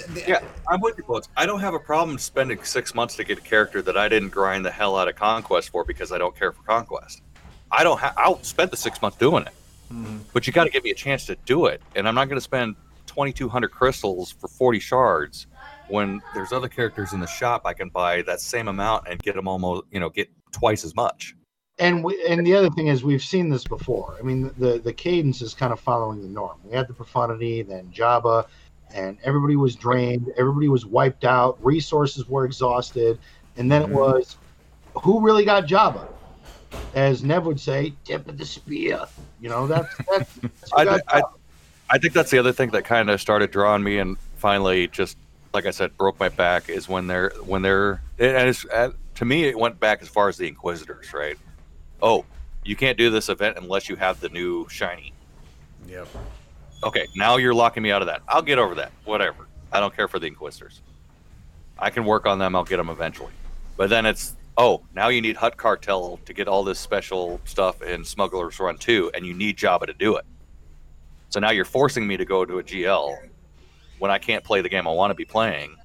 [0.10, 1.28] the- Yeah, I'm with you, folks.
[1.36, 4.30] I don't have a problem spending six months to get a character that I didn't
[4.30, 7.24] grind the hell out of Conquest for because I don't care for Conquest.
[7.72, 8.00] I don't.
[8.00, 9.54] Ha- I'll spend the six months doing it,
[9.92, 10.20] mm-hmm.
[10.34, 12.38] but you got to give me a chance to do it, and I'm not going
[12.38, 12.76] to spend
[13.14, 15.48] 2,200 crystals for 40 shards
[15.90, 19.36] when there's other characters in the shop I can buy that same amount and get
[19.36, 21.36] them almost, you know, get twice as much.
[21.80, 24.16] And we, and the other thing is we've seen this before.
[24.20, 26.60] I mean, the the cadence is kind of following the norm.
[26.64, 28.46] We had the profundity, then Jabba,
[28.94, 30.32] and everybody was drained.
[30.38, 31.58] Everybody was wiped out.
[31.66, 33.18] Resources were exhausted,
[33.58, 33.96] and then it mm-hmm.
[33.96, 34.38] was
[35.02, 36.08] who really got Jabba,
[36.94, 39.06] as Nev would say, tip of the spear.
[39.42, 40.40] You know, that's that's.
[40.78, 41.22] I, I.
[41.90, 45.18] I think that's the other thing that kind of started drawing me and finally just
[45.54, 49.26] like I said broke my back is when they're when they're and it's uh, to
[49.26, 51.38] me it went back as far as the Inquisitors right?
[52.02, 52.26] Oh
[52.66, 55.14] you can't do this event unless you have the new shiny.
[55.88, 56.08] Yep.
[56.84, 58.22] okay now you're locking me out of that.
[58.28, 58.92] I'll get over that.
[59.06, 59.48] Whatever.
[59.72, 60.82] I don't care for the Inquisitors.
[61.78, 62.56] I can work on them.
[62.56, 63.34] I'll get them eventually.
[63.78, 67.82] But then it's oh now you need Hutt Cartel to get all this special stuff
[67.82, 70.26] in Smuggler's Run 2 and you need Jabba to do it
[71.34, 73.18] so now you're forcing me to go to a GL
[73.98, 75.76] when I can't play the game I want to be playing.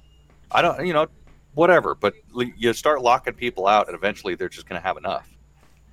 [0.51, 1.07] I don't, you know,
[1.55, 1.95] whatever.
[1.95, 2.13] But
[2.55, 5.27] you start locking people out, and eventually they're just going to have enough.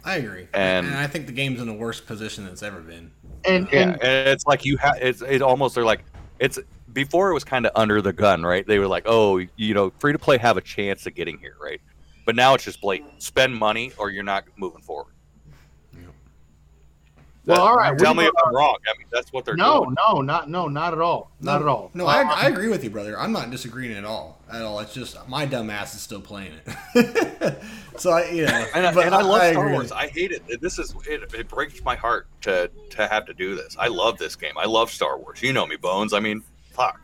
[0.04, 3.10] I agree, And- and I think the game's in the worst position it's ever been.
[3.46, 4.98] and Yeah, and and it's like you have.
[5.00, 6.04] It's it almost they're like
[6.38, 6.58] it's
[6.92, 8.66] before it was kind of under the gun, right?
[8.66, 11.56] They were like, oh, you know, free to play have a chance of getting here,
[11.60, 11.80] right?
[12.26, 13.22] But now it's just blatant.
[13.22, 15.12] Spend money or you're not moving forward.
[17.46, 18.76] Well, all right, Tell me if I'm wrong.
[18.92, 19.94] I mean, that's what they're no, doing.
[20.08, 21.90] no, not no, not at all, not at all.
[21.94, 23.16] No, I, I agree with you, brother.
[23.18, 24.40] I'm not disagreeing at all.
[24.52, 24.80] At all.
[24.80, 27.62] It's just my dumb ass is still playing it.
[27.96, 29.70] so I, you know, And, I- but and I love Star.
[29.70, 29.92] Wars.
[29.92, 30.60] I hate it.
[30.60, 33.76] This is it, it breaks my heart to to have to do this.
[33.78, 34.58] I love this game.
[34.58, 35.40] I love Star Wars.
[35.40, 36.12] You know me, Bones.
[36.12, 36.42] I mean,
[36.72, 37.00] fuck.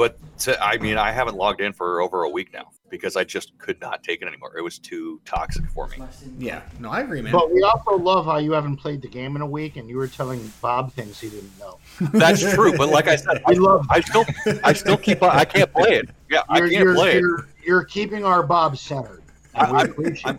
[0.00, 3.24] But to, I mean, I haven't logged in for over a week now because I
[3.24, 4.56] just could not take it anymore.
[4.56, 5.98] It was too toxic for me.
[6.38, 7.32] Yeah, no, I agree, man.
[7.32, 9.98] But we also love how you haven't played the game in a week, and you
[9.98, 11.76] were telling Bob things he didn't know.
[12.14, 12.74] That's true.
[12.78, 14.24] But like I said, I, love I still
[14.64, 15.22] I still keep.
[15.22, 16.08] I can't play it.
[16.30, 17.20] Yeah, I you're, can't you're, play it.
[17.20, 19.22] you're, you're keeping our Bob centered.
[19.54, 20.16] I, I'm, I'm.
[20.24, 20.38] I'm,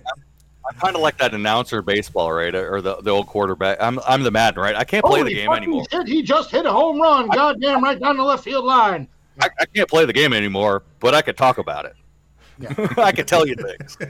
[0.67, 2.55] I'm kind of like that announcer baseball, right?
[2.55, 3.77] Or the, the old quarterback.
[3.79, 4.75] I'm I'm the Madden, right?
[4.75, 5.85] I can't play the game anymore.
[5.91, 7.29] shit, he just hit a home run.
[7.29, 9.07] Goddamn, right down the left field line.
[9.39, 11.95] I, I can't play the game anymore, but I could talk about it.
[12.59, 12.73] Yeah.
[12.97, 13.97] I could tell you things.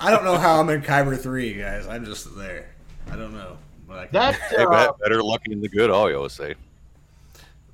[0.00, 1.86] I don't know how I'm in Kyber three, guys.
[1.86, 2.70] I'm just there.
[3.10, 4.12] I don't know, but I can.
[4.12, 6.54] That Hey, uh, better luck in the good, I always say.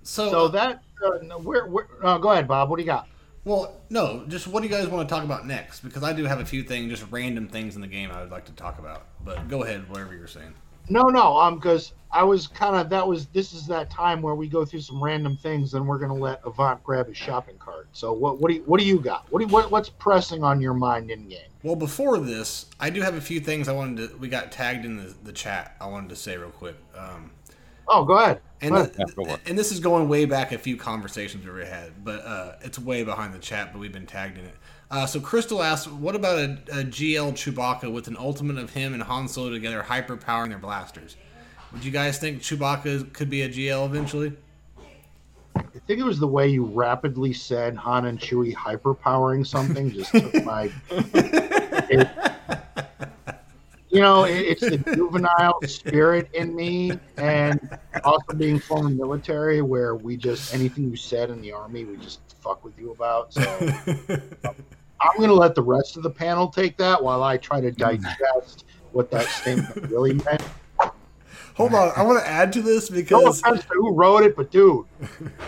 [0.03, 2.69] so, so that uh, no, where, where uh, go ahead, Bob.
[2.71, 3.07] What do you got?
[3.45, 5.81] well, no, just what do you guys want to talk about next?
[5.81, 8.31] Because I do have a few things, just random things in the game I would
[8.31, 9.07] like to talk about.
[9.25, 10.55] But go ahead, whatever you're saying.
[10.89, 14.35] No, no, um, because I was kind of that was this is that time where
[14.35, 17.89] we go through some random things, and we're gonna let Avant grab his shopping cart.
[17.93, 19.31] So what what do you, what do you got?
[19.31, 21.39] What do you, what, what's pressing on your mind in game?
[21.63, 24.17] Well, before this, I do have a few things I wanted to.
[24.17, 25.77] We got tagged in the, the chat.
[25.81, 26.77] I wanted to say real quick.
[26.97, 27.31] Um,
[27.93, 28.41] Oh, go ahead.
[28.61, 28.95] and Go ahead.
[28.95, 32.53] the- Yeah, and this is going way back a few conversations we had, but uh,
[32.63, 33.73] it's way behind the chat.
[33.73, 34.55] But we've been tagged in it.
[34.91, 38.93] Uh, so Crystal asks, "What about a, a GL Chewbacca with an ultimate of him
[38.93, 41.17] and Han Solo together, hyper powering their blasters?
[41.73, 44.33] Would you guys think Chewbacca could be a GL eventually?
[45.55, 50.11] I think it was the way you rapidly said Han and Chewie hyperpowering something just
[50.11, 50.71] took my.
[50.91, 52.09] it-
[53.93, 59.97] you know, it, it's the juvenile spirit in me, and also being former military, where
[59.97, 63.33] we just anything you said in the army, we just fuck with you about.
[63.35, 63.43] So
[65.01, 67.71] I'm going to let the rest of the panel take that while I try to
[67.87, 70.43] digest what that statement really meant.
[71.55, 74.35] Hold on, I want to add to this because No offense to who wrote it,
[74.37, 74.87] but dude,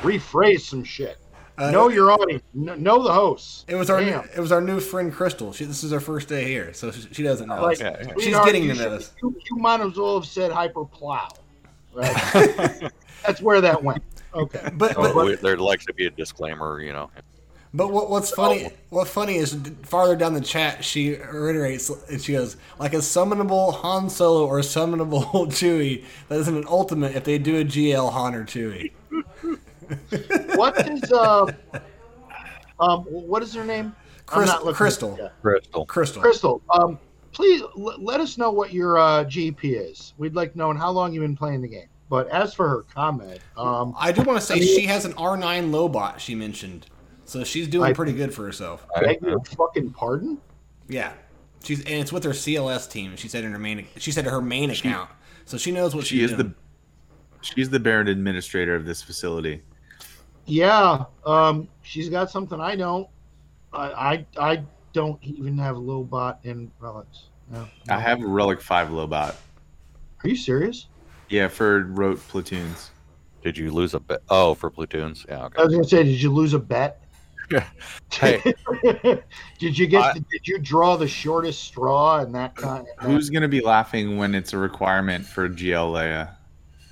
[0.02, 1.16] rephrase some shit.
[1.58, 2.42] uh, know your audience.
[2.54, 3.64] Kn- Know the hosts.
[3.68, 4.24] It was our Damn.
[4.34, 5.52] it was our new friend Crystal.
[5.52, 7.62] She, this is her first day here, so she, she doesn't know.
[7.62, 8.12] Like, Yeah, yeah.
[8.14, 9.12] She's sweetheart, getting you to know this.
[9.22, 11.28] You, you might as well have said hyper plow.
[11.94, 12.10] Right?
[13.26, 14.02] That's where that went.
[14.34, 14.70] Okay.
[14.74, 17.10] But, Oh, but we- there likes to be a disclaimer, you know.
[17.74, 18.68] But what, what's funny?
[18.90, 23.74] What's funny is farther down the chat, she reiterates and she goes, "Like a summonable
[23.76, 26.04] Han Solo or a summonable Chewie.
[26.28, 28.92] That isn't an ultimate if they do a GL Han or Chewie."
[30.56, 31.52] What is uh,
[32.80, 33.94] um, what is her name?
[34.26, 34.72] Crystal.
[34.72, 35.18] Crystal.
[35.20, 35.28] yeah.
[35.42, 35.84] Crystal.
[35.84, 36.22] Crystal.
[36.22, 36.62] Crystal.
[36.70, 36.98] Um,
[37.32, 40.14] please l- let us know what your uh, GP is.
[40.16, 41.88] We'd like to know and how long you've been playing the game.
[42.08, 45.04] But as for her comment, um, I do want to say I mean- she has
[45.04, 46.18] an R9 Lobot.
[46.18, 46.86] She mentioned,
[47.24, 48.86] so she's doing I- pretty good for herself.
[49.00, 50.38] beg your fucking pardon.
[50.88, 51.12] Yeah,
[51.64, 53.16] she's and it's with her CLS team.
[53.16, 53.86] She said in her main.
[53.98, 55.10] She said her main account,
[55.44, 56.54] so she knows what She she's is doing.
[57.40, 59.62] the she's the Baron administrator of this facility.
[60.44, 63.08] Yeah, um, she's got something I don't.
[63.72, 63.86] I
[64.36, 64.62] I, I
[64.92, 67.24] don't even have a Lobot in relics.
[67.50, 67.66] No.
[67.88, 69.34] I have a Relic Five Lobot.
[70.24, 70.86] Are you serious?
[71.28, 72.90] Yeah, for rote platoons.
[73.42, 74.22] Did you lose a bet?
[74.28, 75.24] Oh, for platoons.
[75.28, 75.48] Yeah.
[75.56, 77.01] I was gonna say, did you lose a bet?
[78.12, 78.42] Hey.
[79.58, 80.02] did you get?
[80.02, 82.86] I- did you draw the shortest straw in that kind?
[83.00, 86.36] Who's gonna be laughing when it's a requirement for GL Leia?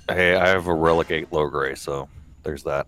[0.09, 2.09] Hey, I have a relic eight Logray, so
[2.43, 2.87] there's that.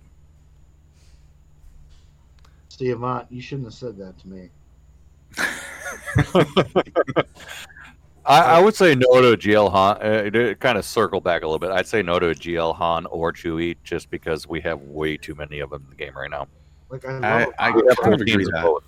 [2.70, 4.50] Steve Avant, you shouldn't have said that to me.
[8.26, 9.98] I, I would say no to a GL Han.
[10.02, 11.72] Uh, to kind of circle back a little bit.
[11.72, 15.36] I'd say no to a GL Han or Chewie, just because we have way too
[15.36, 16.48] many of them in the game right now.
[16.94, 17.24] Like I love,
[17.58, 18.84] I, I We have kind agree teams with of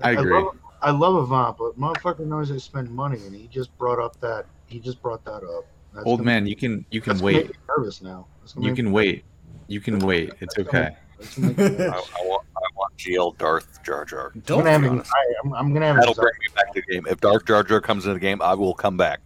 [0.00, 0.06] that.
[0.06, 0.32] I agree.
[0.40, 4.18] love, I love Avant, but motherfucker knows I spend money, and he just brought up
[4.20, 5.64] that he just brought that up.
[5.92, 7.50] That's Old gonna- man, you can you can wait.
[7.76, 8.28] Nervous now.
[8.56, 9.24] You make- can wait.
[9.66, 10.32] You can wait.
[10.38, 10.96] It's okay.
[11.38, 11.86] make I.
[11.86, 11.88] I
[12.22, 14.30] want, I want GL Darth Jar Jar.
[14.32, 15.10] I'm Don't gonna have, be an- honest.
[15.12, 17.04] I, I'm, I'm gonna have That'll bring me back to the game.
[17.10, 19.20] If Darth Jar Jar comes in the game, I will come back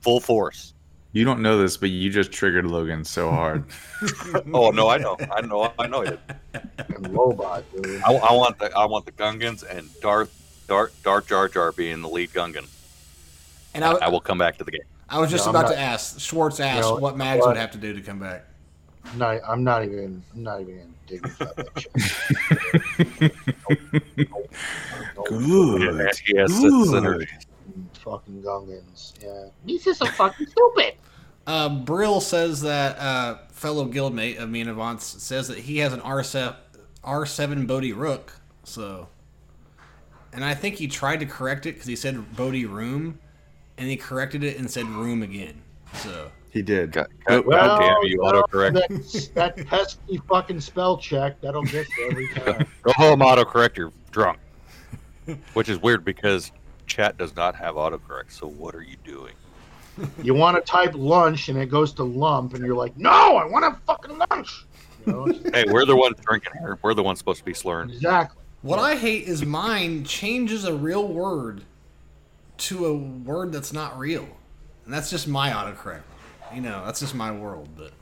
[0.00, 0.74] full force.
[1.12, 3.64] You don't know this, but you just triggered Logan so hard.
[4.52, 6.20] Oh no, I know, I know, I know it.
[6.52, 8.00] and Lobot, dude.
[8.02, 10.30] I, I want the I want the Gungans and Darth
[10.68, 12.66] Darth Darth Jar Jar being the lead Gungan.
[13.74, 14.82] and I, I will come back to the game.
[15.08, 16.20] I was just No, about not- to ask.
[16.20, 17.48] Schwartz asked No, what Mags what?
[17.48, 18.44] would have to do to come back.
[19.06, 20.22] I'm not, I'm not even.
[20.34, 21.88] I'm not even gonna that
[23.18, 23.32] shit.
[25.26, 26.16] Good.
[26.26, 27.28] He has Sith Good.
[28.08, 28.12] Synergy.
[28.12, 29.12] Fucking Gungans.
[29.22, 29.50] Yeah.
[29.64, 30.94] These are so fucking stupid.
[31.46, 35.92] Uh, Brill says that uh, fellow guildmate of me and Avance says that he has
[35.92, 36.56] an R7,
[37.04, 38.34] R7 Bodhi Rook.
[38.64, 39.08] So,
[40.32, 43.18] and I think he tried to correct it because he said Bodhi Room,
[43.76, 45.62] and he corrected it and said Room again.
[45.94, 46.92] So, He did.
[46.92, 48.74] God, God, God damn you, well, autocorrect.
[48.74, 51.40] That, that pesky fucking spell check.
[51.40, 52.66] That'll get you every time.
[52.82, 53.78] Go home, autocorrect.
[53.78, 54.38] You're drunk.
[55.54, 56.52] Which is weird because
[56.88, 58.30] chat does not have autocorrect.
[58.32, 59.34] So what are you doing?
[60.22, 63.44] You want to type lunch and it goes to lump, and you're like, no, I
[63.44, 64.64] want to fucking lunch.
[65.04, 65.24] You know?
[65.52, 66.78] Hey, we're the ones drinking here.
[66.82, 67.90] We're the ones supposed to be slurring.
[67.90, 68.40] exactly.
[68.62, 71.62] what I hate is mine changes a real word
[72.58, 74.28] to a word that's not real,
[74.84, 76.02] and that's just my autocorrect.
[76.54, 77.68] You know, that's just my world.
[77.76, 77.92] But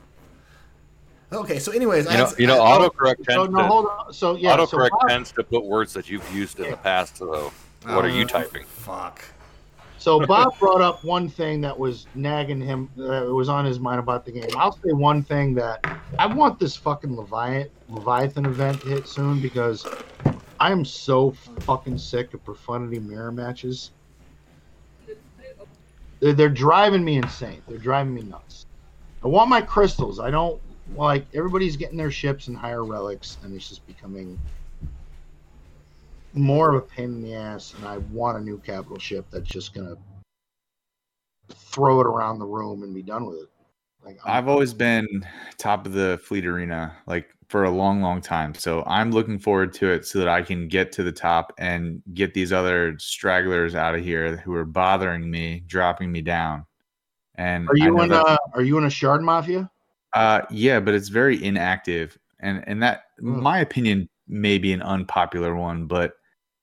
[1.31, 3.85] okay, so anyways, You know, had- you know, I- autocorrect So tends no, to hold
[3.87, 4.13] on.
[4.13, 7.17] So yeah, autocorrect Bob, tends to put words that you've used in the past.
[7.17, 7.51] So
[7.95, 8.65] what are you Uh, typing?
[8.65, 9.23] Fuck.
[9.97, 12.89] so Bob brought up one thing that was nagging him.
[12.99, 14.49] Uh, was on his mind about the game.
[14.55, 15.79] I'll say one thing that
[16.19, 19.85] I want this fucking Leviathan Leviathan event to hit soon because
[20.59, 21.31] I am so
[21.61, 23.91] fucking sick of profundity mirror matches.
[26.19, 27.61] They're, they're driving me insane.
[27.67, 28.65] They're driving me nuts.
[29.23, 30.19] I want my crystals.
[30.19, 30.59] I don't
[30.95, 34.39] like everybody's getting their ships and higher relics, and it's just becoming
[36.33, 37.73] more of a pain in the ass.
[37.77, 39.95] And I want a new capital ship that's just gonna
[41.49, 43.49] throw it around the room and be done with it.
[44.03, 45.07] Like I'm- I've always been
[45.57, 48.53] top of the fleet arena, like for a long, long time.
[48.53, 52.01] So I'm looking forward to it so that I can get to the top and
[52.13, 56.65] get these other stragglers out of here who are bothering me, dropping me down.
[57.35, 59.69] And Are you in that- uh are you in a shard mafia?
[60.13, 63.41] Uh, yeah, but it's very inactive, and and that, Mm.
[63.41, 66.13] my opinion, may be an unpopular one, but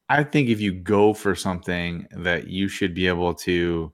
[0.09, 3.93] I think if you go for something that you should be able to,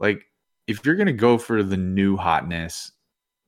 [0.00, 0.24] like,
[0.66, 2.92] if you're gonna go for the new hotness,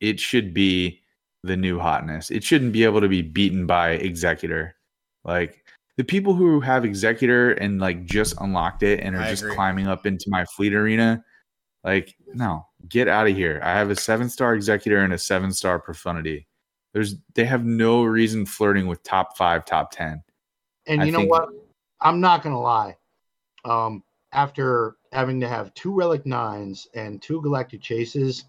[0.00, 1.00] it should be
[1.42, 2.30] the new hotness.
[2.30, 4.76] It shouldn't be able to be beaten by Executor.
[5.24, 5.64] Like
[5.96, 9.54] the people who have Executor and like just unlocked it and are I just agree.
[9.54, 11.24] climbing up into my fleet arena,
[11.84, 13.60] like, no, get out of here.
[13.62, 16.48] I have a seven star executor and a seven star profundity.
[16.94, 20.22] There's they have no reason flirting with top five, top ten.
[20.86, 21.48] And I you know think- what?
[22.00, 22.96] I'm not gonna lie.
[23.64, 24.02] Um,
[24.32, 28.44] after having to have two relic nines and two galactic chases,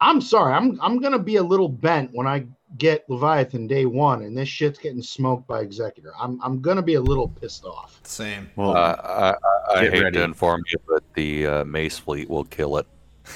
[0.00, 0.52] I'm sorry.
[0.54, 2.46] I'm I'm gonna be a little bent when I
[2.78, 6.12] get Leviathan day one, and this shit's getting smoked by Executor.
[6.20, 8.00] I'm I'm gonna be a little pissed off.
[8.04, 8.50] Same.
[8.54, 10.18] Well, Uh, I, I, I hate ready.
[10.18, 12.86] to inform you, but the uh, Mace fleet will kill it.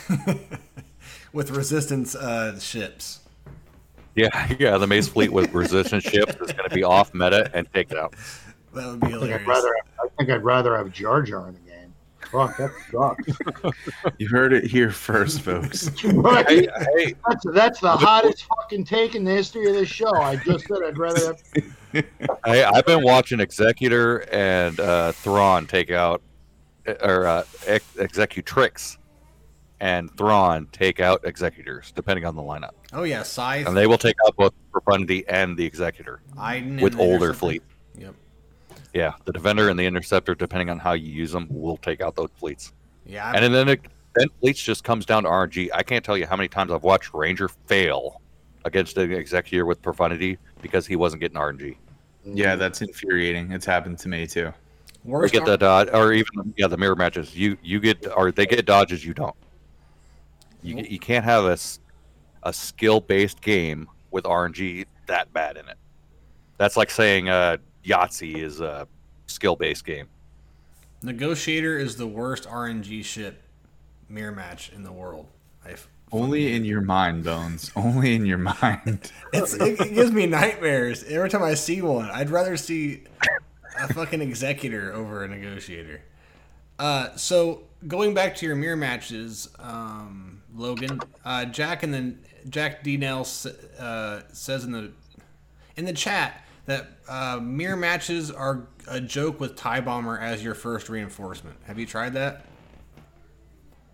[1.33, 3.21] With resistance uh, ships.
[4.17, 4.79] Yeah, yeah.
[4.79, 7.99] The Mace fleet with resistance ships is going to be off meta and take it
[7.99, 8.15] out.
[8.75, 9.33] That would be I think.
[9.33, 9.69] I'd rather
[10.03, 11.95] I think I'd rather have Jar Jar in the game.
[12.33, 13.77] Fuck, that sucks.
[14.19, 15.91] you heard it here first, folks.
[16.05, 16.49] Right?
[16.49, 20.13] Hey, hey, That's that's the hottest fucking take in the history of this show.
[20.15, 22.05] I just said I'd rather have
[22.45, 26.21] hey, I've been watching Executor and uh, Thrawn take out,
[27.01, 28.99] or uh, ex- Executrix
[29.81, 32.73] and Thrawn take out Executors, depending on the lineup.
[32.93, 33.67] Oh yeah, Scythe.
[33.67, 37.63] And they will take out both Profundity and the Executor Iden with the older fleet.
[37.99, 38.15] Yep.
[38.95, 42.17] Yeah, the Defender and the Interceptor, depending on how you use them, will take out
[42.17, 42.73] those fleets.
[43.05, 43.33] Yeah.
[43.35, 43.81] And then it,
[44.15, 45.69] then fleets just comes down to RNG.
[45.75, 48.21] I can't tell you how many times I've watched Ranger fail
[48.65, 51.77] against an Executor with Profundity because he wasn't getting RNG.
[52.25, 53.53] Yeah, that's infuriating.
[53.53, 54.53] It's happened to me too.
[55.05, 57.37] They Worst get the dodge, or even yeah, the mirror matches.
[57.37, 59.05] You you get, or they get dodges.
[59.05, 59.37] You don't.
[60.67, 61.59] You you can't have a,
[62.43, 65.77] a skill based game with RNG that bad in it.
[66.59, 68.89] That's like saying uh, Yahtzee is a
[69.27, 70.09] skill based game.
[71.03, 73.43] Negotiator is the worst RNG ship
[74.09, 75.27] mirror match in the world.
[75.65, 77.71] I f- Only in your mind, Bones.
[77.77, 79.13] Only in your mind.
[79.33, 82.11] It's, it, it gives me nightmares every time I see one.
[82.11, 83.05] I'd rather see
[83.81, 86.03] a fucking executor over a negotiator.
[86.79, 92.19] Uh, so going back to your mirror matches, um, Logan, uh, Jack and then
[92.49, 92.97] Jack D.
[92.97, 93.27] Nell
[93.79, 94.93] uh, says in the
[95.77, 100.55] in the chat that uh, mirror matches are a joke with Tie Bomber as your
[100.55, 101.57] first reinforcement.
[101.65, 102.45] Have you tried that?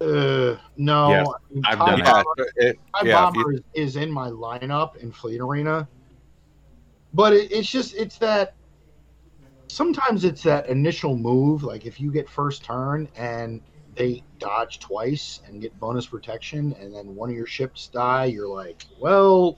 [0.00, 2.04] Uh, no, Yes, I mean, I've Tie done it.
[2.04, 5.86] Bomber- it, Tie yeah, if you- Bomber is, is in my lineup in Fleet Arena,
[7.14, 8.54] but it, it's just it's that
[9.68, 11.62] sometimes it's that initial move.
[11.62, 13.60] Like if you get first turn and
[13.94, 18.48] they dodge twice and get bonus protection, and then one of your ships die, you're
[18.48, 19.56] like, well,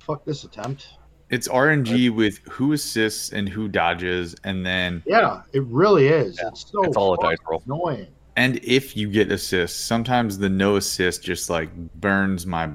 [0.00, 0.88] fuck this attempt.
[1.30, 6.38] It's RNG with who assists and who dodges, and then Yeah, it really is.
[6.40, 7.62] Yeah, it's so it's all a fucking dice roll.
[7.64, 8.08] annoying.
[8.36, 12.70] and if you get assists, sometimes the no assist just like burns my.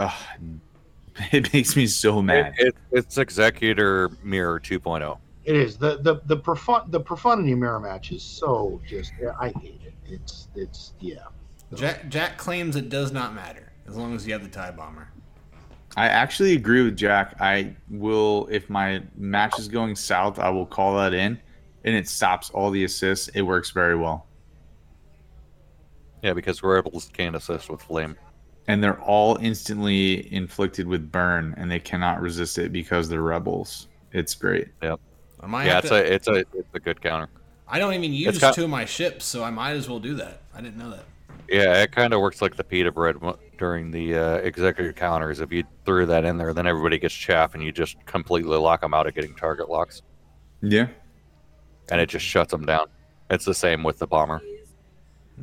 [0.00, 0.12] Ugh,
[1.32, 2.54] it makes me so mad.
[2.58, 4.78] it, it, it's Executor Mirror oh.
[4.78, 5.18] 2.0.
[5.44, 9.48] It is the the the profund the profundity mirror match is so just yeah, I
[9.60, 9.94] hate it.
[10.06, 11.24] It's it's yeah.
[11.74, 15.08] Jack Jack claims it does not matter as long as you have the Tie Bomber.
[15.96, 17.36] I actually agree with Jack.
[17.40, 21.40] I will, if my match is going south, I will call that in,
[21.84, 23.28] and it stops all the assists.
[23.28, 24.26] It works very well,
[26.22, 28.16] Yeah, because Rebels can't assist with Flame.
[28.68, 33.88] and they're all instantly inflicted with burn, and they cannot resist it because they're rebels.
[34.12, 34.68] It's great.
[35.42, 37.28] I might yeah, have it's to, a it's a it's a good counter.
[37.68, 40.14] I don't even use got- two of my ships, so I might as well do
[40.16, 40.42] that.
[40.54, 41.04] I didn't know that.
[41.48, 43.16] Yeah, it kind of works like the pita bread
[43.58, 45.40] during the uh, executive counters.
[45.40, 48.82] If you threw that in there, then everybody gets chaff, and you just completely lock
[48.82, 50.02] them out of getting target locks,
[50.62, 50.86] Yeah,
[51.90, 52.86] and it just shuts them down.
[53.30, 54.40] It's the same with the bomber.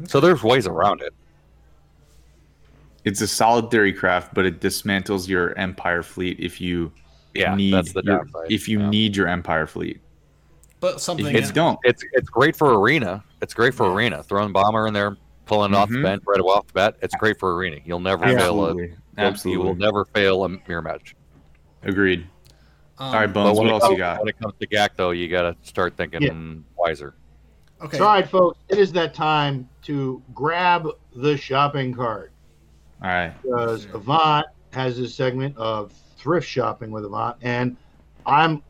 [0.06, 1.14] So there's ways around it.
[3.04, 6.92] it's a solid theory craft, but it dismantles your Empire fleet if you
[7.38, 8.52] Yeah, need that's the your, downside.
[8.52, 8.90] if you Yeah.
[8.90, 10.02] need your Empire fleet.
[10.80, 13.24] But something If you It's- don't, It's it's great for arena.
[13.42, 14.22] It's great for arena.
[14.24, 16.04] Throwing bomber in there, pulling off the Mhm.
[16.04, 16.98] bench right off the bat.
[17.02, 17.78] It's great for arena.
[17.86, 18.38] You'll never fail a
[18.70, 21.16] absolutely, you'll- absolutely, You will never fail a mirror match.
[21.84, 22.28] agreed.
[23.00, 23.58] um, All right, Bones.
[23.60, 24.20] when What it else comes- you got?
[24.20, 26.34] When it comes to GAC, though, you got to start thinking Yeah.
[26.76, 27.14] wiser.
[27.80, 28.00] Okay.
[28.00, 32.32] All right, folks, it is that time to grab the shopping cart
[33.04, 37.78] All right, because Avant has this segment of thrift shopping with Avant, and
[38.26, 38.62] I'm,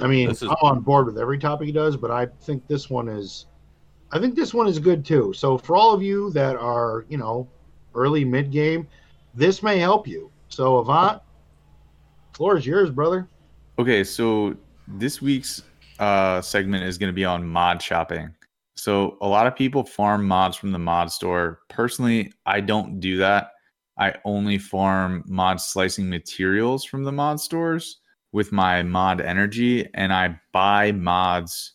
[0.00, 2.88] I mean, is- I'm on board with every topic he does, but I think this
[2.88, 3.46] one is,
[4.12, 5.32] I think this one is good too.
[5.32, 7.48] So for all of you that are, you know,
[7.94, 8.86] early mid game,
[9.34, 10.30] this may help you.
[10.48, 11.20] So Avant,
[12.32, 13.28] floor is yours, brother.
[13.78, 15.62] Okay, so this week's
[15.98, 18.30] uh, segment is going to be on mod shopping.
[18.76, 21.60] So a lot of people farm mods from the mod store.
[21.68, 23.52] Personally, I don't do that.
[23.98, 27.98] I only farm mod slicing materials from the mod stores
[28.32, 31.74] with my mod energy, and I buy mods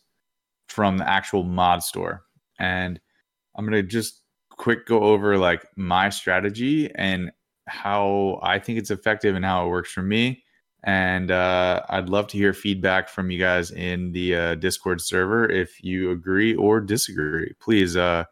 [0.68, 2.24] from the actual mod store.
[2.58, 3.00] And
[3.56, 7.30] I'm gonna just quick go over like my strategy and
[7.66, 10.42] how I think it's effective and how it works for me
[10.84, 15.50] and uh, I'd love to hear feedback from you guys in the uh, Discord server.
[15.50, 18.24] If you agree or disagree, please uh,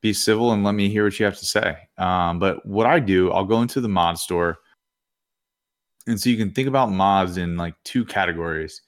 [0.00, 1.76] be civil and let me hear what you have to say.
[1.98, 4.58] Um, but what I do, I'll go into the mod store.
[6.06, 8.82] And so you can think about mods in like two categories.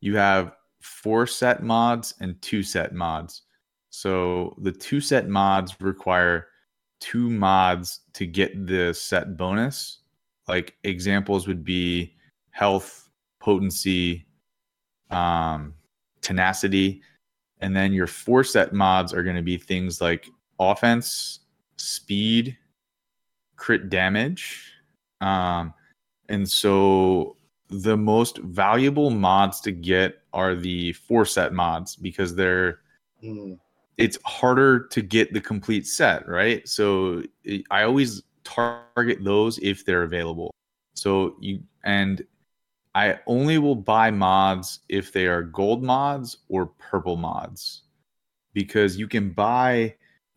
[0.00, 3.42] You have four set mods and two set mods.
[3.90, 6.48] So the two set mods require
[7.00, 10.00] two mods to get the set bonus.
[10.48, 12.14] Like examples would be
[12.50, 13.08] health,
[13.40, 14.26] potency,
[15.10, 15.74] um,
[16.22, 17.02] tenacity.
[17.60, 20.28] And then your four set mods are going to be things like
[20.58, 21.40] offense,
[21.76, 22.56] speed,
[23.56, 24.72] crit damage.
[25.20, 25.72] Um,
[26.28, 27.36] and so
[27.68, 32.80] the most valuable mods to get are the four set mods because they're
[33.22, 33.58] Mm.
[33.96, 36.68] it's harder to get the complete set, right?
[36.68, 40.50] So it- I always target those if they're available.
[40.94, 42.24] So you and
[42.94, 47.82] I only will buy mods if they are gold mods or purple mods
[48.52, 49.96] because you can buy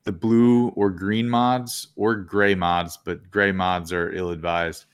[0.10, 4.86] the blue or green mods or gray mods, but gray mods are ill advised.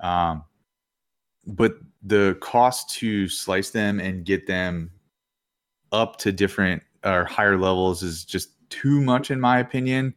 [0.00, 0.42] Um,
[1.46, 4.90] but the cost to slice them and get them
[5.92, 10.14] up to different or higher levels is just too much in my opinion.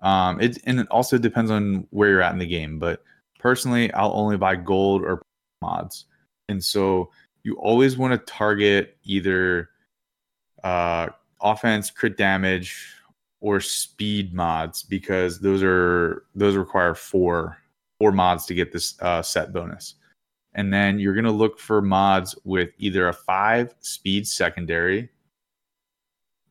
[0.00, 2.78] Um, it and it also depends on where you're at in the game.
[2.78, 3.02] But
[3.40, 5.22] personally, I'll only buy gold or
[5.60, 6.04] mods,
[6.48, 7.10] and so
[7.42, 9.70] you always want to target either
[10.62, 11.08] uh,
[11.40, 12.94] offense, crit damage,
[13.40, 17.58] or speed mods because those are those require four
[17.98, 19.94] four mods to get this uh, set bonus.
[20.54, 25.10] And then you're gonna look for mods with either a five speed secondary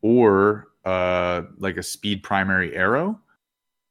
[0.02, 3.20] or uh, like a speed primary arrow,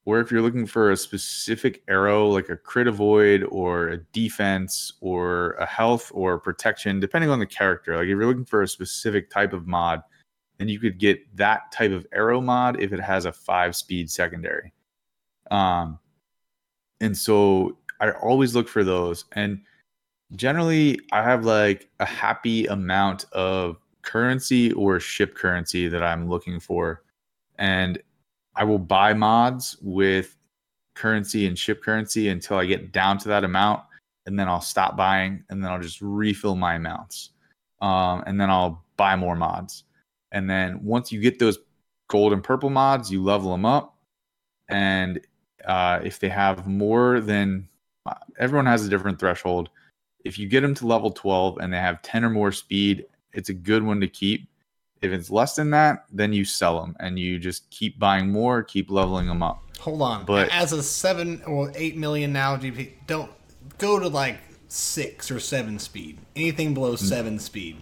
[0.06, 4.94] or if you're looking for a specific arrow like a crit avoid or a defense
[5.01, 7.97] or a health or protection, depending on the character.
[7.97, 10.02] Like if you're looking for a specific type of mod,
[10.59, 14.11] then you could get that type of arrow mod if it has a five speed
[14.11, 14.73] secondary.
[15.51, 15.99] Um,
[17.01, 19.24] and so I always look for those.
[19.33, 19.61] And
[20.35, 26.61] generally, I have like a happy amount of currency or ship currency that I'm looking
[26.61, 27.03] for.
[27.59, 28.01] And
[28.55, 30.37] I will buy mods with
[30.95, 33.83] currency and ship currency until I get down to that amount.
[34.24, 37.31] And then I'll stop buying and then I'll just refill my amounts.
[37.81, 39.85] Um, and then I'll buy more mods.
[40.32, 41.59] And then once you get those
[42.09, 43.97] gold and purple mods, you level them up.
[44.69, 45.20] And
[45.65, 47.69] uh, if they have more than
[48.39, 49.69] everyone has a different threshold.
[50.24, 53.48] If you get them to level 12 and they have 10 or more speed, it's
[53.48, 54.48] a good one to keep.
[55.03, 58.62] If it's less than that, then you sell them and you just keep buying more,
[58.62, 59.62] keep leveling them up.
[59.81, 60.24] Hold on.
[60.24, 63.31] But- as a seven or eight million now GP, don't
[63.78, 64.39] go to like
[64.69, 66.19] six or seven speed.
[66.35, 67.05] Anything below Hmm.
[67.05, 67.77] seven speed,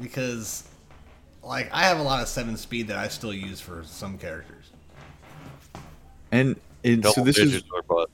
[0.00, 0.68] because
[1.42, 4.70] like I have a lot of seven speed that I still use for some characters.
[6.32, 8.06] And, and Double so this is or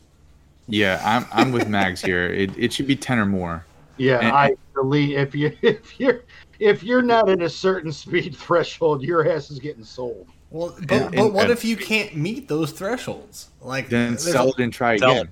[0.69, 2.27] yeah, I'm I'm with Mags here.
[2.33, 3.65] It it should be 10 or more.
[3.99, 6.25] Yeah, And- I delete if you if you're
[6.59, 10.27] if you're not at a certain speed threshold, your ass is getting sold.
[10.51, 13.51] Well, but, And- but and- what and- if you can't meet those thresholds?
[13.61, 15.27] Like Then sell it and try Sell again.
[15.27, 15.31] it.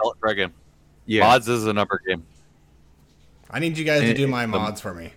[0.00, 0.52] Sell it for again.
[1.06, 1.24] Yeah.
[1.24, 2.24] Mods is a number game.
[3.50, 5.12] I need you guys to do my and- um, mods for me.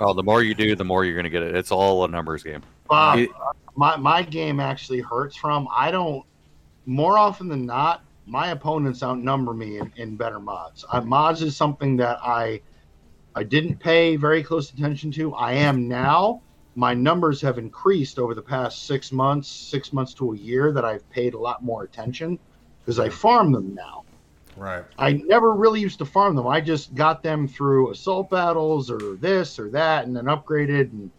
[0.00, 1.54] Oh, the more you do, the more you're going to get it.
[1.54, 2.62] It's all a numbers game.
[2.88, 3.30] Bob, It-
[3.78, 6.24] my my game actually hurts from I don't
[6.86, 10.84] more often than not my opponents outnumber me in, in better mods.
[10.90, 12.62] Uh, mods is something that I
[13.34, 15.34] I didn't pay very close attention to.
[15.34, 16.40] I am now.
[16.74, 20.84] My numbers have increased over the past six months, six months to a year that
[20.86, 22.38] I've paid a lot more attention
[22.80, 24.04] because I farm them now.
[24.56, 24.84] Right.
[24.98, 26.46] I never really used to farm them.
[26.46, 31.10] I just got them through assault battles or this or that, and then upgraded, and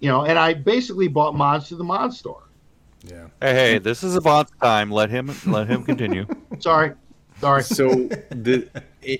[0.00, 0.24] you know.
[0.24, 2.42] And I basically bought mods to the mod store.
[3.04, 3.28] Yeah.
[3.40, 4.90] Hey, hey, this is a Avant's time.
[4.90, 6.26] Let him let him continue.
[6.58, 6.92] Sorry,
[7.40, 7.62] sorry.
[7.62, 8.68] So the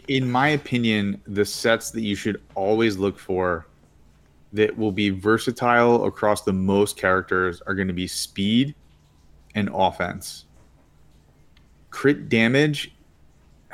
[0.09, 3.66] in my opinion, the sets that you should always look for
[4.52, 8.74] that will be versatile across the most characters are going to be speed
[9.55, 10.47] and offense.
[11.90, 12.95] Crit damage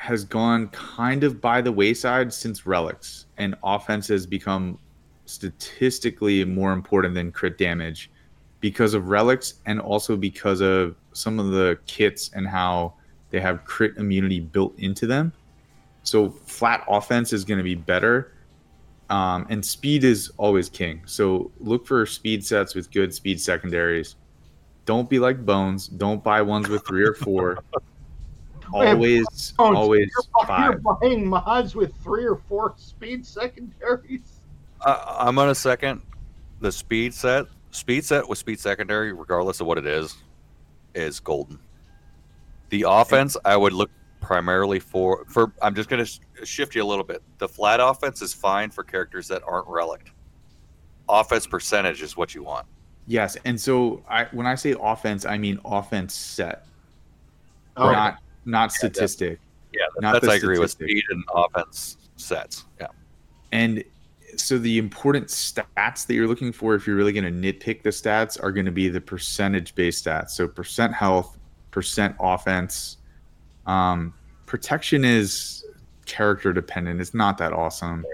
[0.03, 4.77] has gone kind of by the wayside since relics and offense has become
[5.27, 8.11] statistically more important than crit damage
[8.59, 12.93] because of relics and also because of some of the kits and how
[13.31, 15.33] they have crit immunity built into them.
[16.03, 18.33] So flat offense is going to be better.
[19.09, 21.03] Um, and speed is always king.
[21.07, 24.17] So look for speed sets with good speed secondaries.
[24.85, 25.87] Don't be like Bones.
[25.87, 27.63] Don't buy ones with three or four.
[28.73, 30.73] always, Oh, always you're, five.
[30.73, 34.41] you're buying mods with three or four speed secondaries.
[34.81, 36.03] Uh, I'm on a second
[36.61, 37.47] the speed set.
[37.71, 40.17] Speed set with speed secondary, regardless of what it is,
[40.95, 41.59] is golden.
[42.69, 43.91] The offense, I would look
[44.21, 45.53] primarily for for.
[45.63, 47.23] I'm just going to shift you a little bit.
[47.39, 50.13] The flat offense is fine for characters that aren't relic.
[51.09, 52.67] Offense percentage is what you want.
[53.07, 56.67] Yes, and so I when I say offense, I mean offense set,
[57.77, 59.39] Oh, not not statistic.
[59.73, 62.67] Yeah, Not that's I agree with speed and offense sets.
[62.81, 62.89] Yeah,
[63.53, 63.83] And
[64.37, 67.91] so the important stats that you're looking for, if you're really going to nitpick the
[67.91, 70.31] stats, are going to be the percentage based stats.
[70.31, 71.39] So percent health,
[71.71, 72.99] percent offense.
[73.67, 74.15] Um,
[74.47, 75.65] protection is
[76.07, 77.01] character dependent.
[77.01, 78.05] It's not that awesome.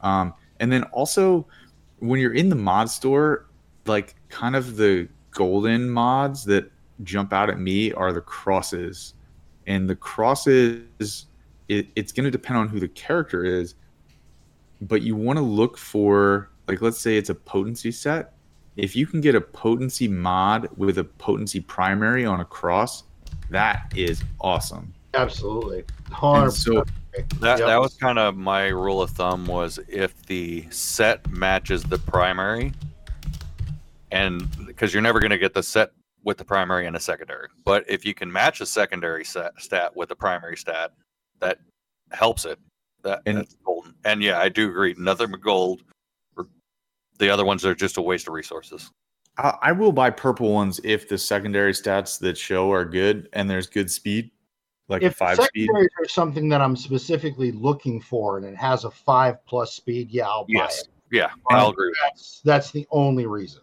[0.00, 1.46] Um, and then also
[1.98, 3.46] when you're in the mod store,
[3.86, 6.70] like kind of the golden mods that
[7.02, 9.14] jump out at me are the crosses.
[9.66, 11.26] And the crosses,
[11.68, 13.74] it, it's going to depend on who the character is
[14.80, 18.34] but you want to look for like let's say it's a potency set
[18.76, 23.04] if you can get a potency mod with a potency primary on a cross
[23.50, 25.84] that is awesome absolutely.
[26.22, 26.84] and so
[27.40, 27.68] that Yep.
[27.68, 32.72] that was kind of my rule of thumb was if the set matches the primary,
[34.10, 35.92] and because you're never going to get the set
[36.24, 39.94] with the primary and a secondary, but if you can match a secondary set, stat
[39.94, 40.92] with the primary stat,
[41.40, 41.58] that
[42.12, 42.58] helps it.
[43.02, 43.94] That And- that's golden.
[44.04, 44.94] And yeah, I do agree.
[44.98, 45.82] Nothing but gold.
[47.18, 48.90] The other ones are just a waste of resources.
[49.38, 53.48] I, I will buy purple ones if the secondary stats that show are good and
[53.48, 54.30] there's good speed
[54.88, 58.84] like if five speed secondaries are something that I'm specifically looking for and it has
[58.84, 60.82] a five plus speed, yeah, I'll buy Yes.
[60.82, 60.88] it.
[61.10, 61.92] Yeah, I'll agree.
[62.02, 63.62] That's that's the only reason.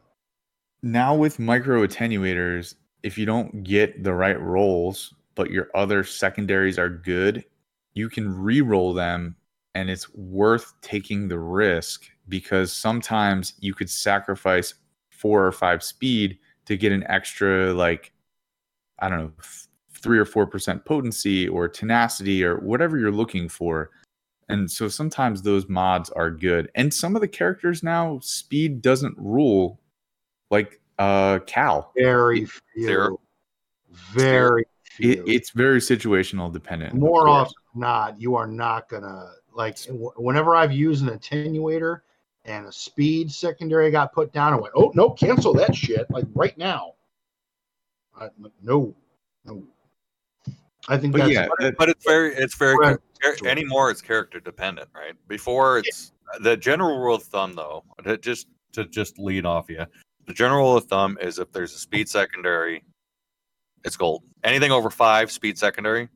[0.84, 6.80] Now with micro attenuators if you don't get the right rolls but your other secondaries
[6.80, 7.44] are good
[7.94, 9.36] you can re-roll them
[9.76, 14.74] and it's worth taking the risk because sometimes you could sacrifice
[15.10, 18.12] four or five speed to get an extra like
[19.00, 19.68] i don't know th-
[20.02, 23.92] three or four percent potency or tenacity or whatever you're looking for.
[24.50, 26.70] And so sometimes those mods are good.
[26.76, 29.80] And some of the characters now speed doesn't rule
[30.52, 32.86] like uh cal Very few.
[32.86, 33.20] Zero.
[34.14, 35.12] Very few.
[35.14, 37.30] it, it's very situational dependent More course.
[37.30, 39.78] often than not, you are not gonna like.
[39.90, 42.02] Whenever I've used an attenuator
[42.46, 46.26] and a speed secondary got put down, I went, "Oh no, cancel that shit!" Like
[46.36, 46.94] right now.
[48.20, 48.30] I,
[48.62, 48.94] no,
[49.46, 49.64] no.
[50.88, 52.98] I think but that's yeah that- but it's very it's very Right.
[53.22, 56.12] char- anymore it's character dependent right before it's
[56.42, 59.86] the general rule of thumb though to just to just lead off you
[60.32, 62.86] the general rule of thumb is if there's a speed secondary
[63.84, 64.24] it's gold.
[64.46, 66.08] Anything over five speed secondary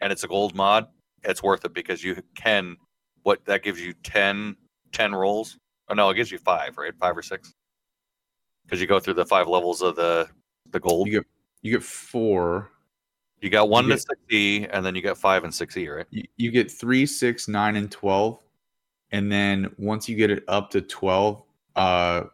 [0.00, 0.86] and it's a gold mod
[1.24, 2.74] it's worth it because you can
[3.22, 4.56] what that gives you 10
[4.92, 5.58] 10 rolls?
[5.90, 6.94] Oh no it gives you five right?
[6.98, 7.52] Five or six?
[8.64, 10.26] Because you go through the five levels of the
[10.70, 11.06] the gold.
[11.08, 11.26] You get
[11.60, 12.70] you get four.
[13.42, 15.86] You got one you to six E, and then you got five and six E,
[15.86, 16.06] right?
[16.08, 18.42] you, you get three, six, nine, and twelve,
[19.10, 21.42] and then once you get it up to twelve,
[21.76, 22.24] uh,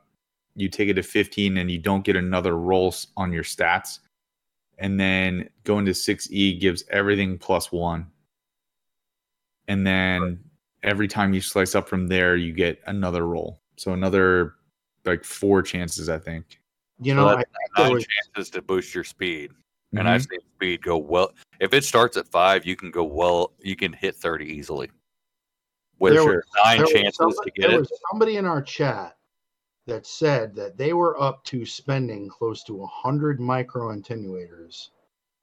[0.60, 4.00] you take it to fifteen, and you don't get another roll on your stats,
[4.78, 8.06] and then going to six E gives everything plus one,
[9.68, 10.38] and then
[10.82, 14.54] every time you slice up from there, you get another roll, so another
[15.04, 16.60] like four chances, I think.
[17.00, 17.28] you So know.
[17.28, 19.50] I that's think there nine was- chances to boost your speed.
[19.92, 20.06] And Mhm.
[20.06, 21.32] I've seen speed go well.
[21.58, 23.54] If it starts at five, you can go well.
[23.58, 24.88] You can hit thirty easily.
[25.98, 27.80] With There was- nine there was chances to somebody- get there it.
[27.80, 29.16] was somebody in our chat
[29.86, 34.90] that said that they were up to spending close to 100 micro attenuators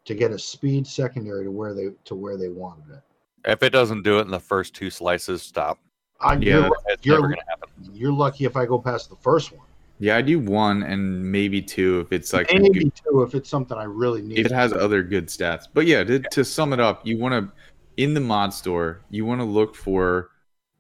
[0.05, 3.01] to get a speed secondary to where they to where they wanted it.
[3.45, 5.79] If it doesn't do it in the first two slices, stop.
[6.21, 7.69] I, Yeah, you're, It's You're- never going to happen.
[7.93, 9.65] you're lucky if I go past the first one.
[9.99, 13.49] Yeah, I do one and maybe two if it's like Maybe good- two if it's
[13.49, 14.37] something I really need.
[14.39, 15.65] if it has other good stats.
[15.73, 17.51] But yeah, to, to sum it up, you want to
[17.97, 20.29] in the mod store, you want to look for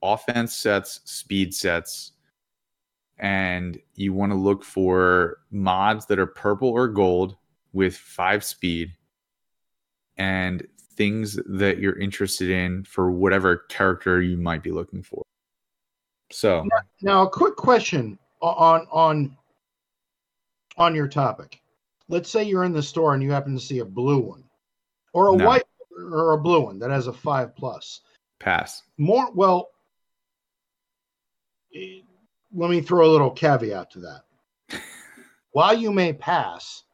[0.03, 2.11] offense sets, speed sets,
[3.19, 7.35] and you want to look for mods that are purple or gold
[7.73, 8.93] with five speed
[10.17, 15.21] and things that you're interested in for whatever character you might be looking for.
[16.31, 16.67] So,
[17.01, 19.37] Now, a quick question on on
[20.77, 21.61] on your topic.
[22.09, 24.43] Let's say you're in the store and you happen to see a blue one,
[25.13, 25.45] or a No.
[25.47, 25.63] white
[26.11, 28.01] or a blue one that has a five plus.
[28.39, 28.83] pass.
[28.97, 29.69] More well.
[32.57, 34.81] Let me throw a little caveat to that.
[35.51, 36.85] While you may pass,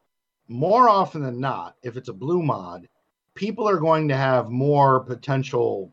[0.49, 2.89] more often than not, if it's a blue mod,
[3.33, 5.89] people are going to have more potential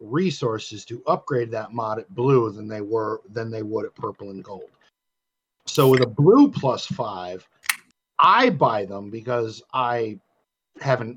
[0.00, 4.30] resources to upgrade that mod at blue than they were than they would at purple
[4.30, 4.70] and gold.
[5.66, 7.48] So with a blue plus five,
[8.18, 10.18] I buy them because I
[10.80, 11.16] haven't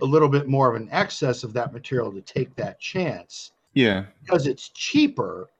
[0.00, 4.04] a little bit more of an excess of that material to take that chance Yeah.
[4.22, 5.50] because it's cheaper.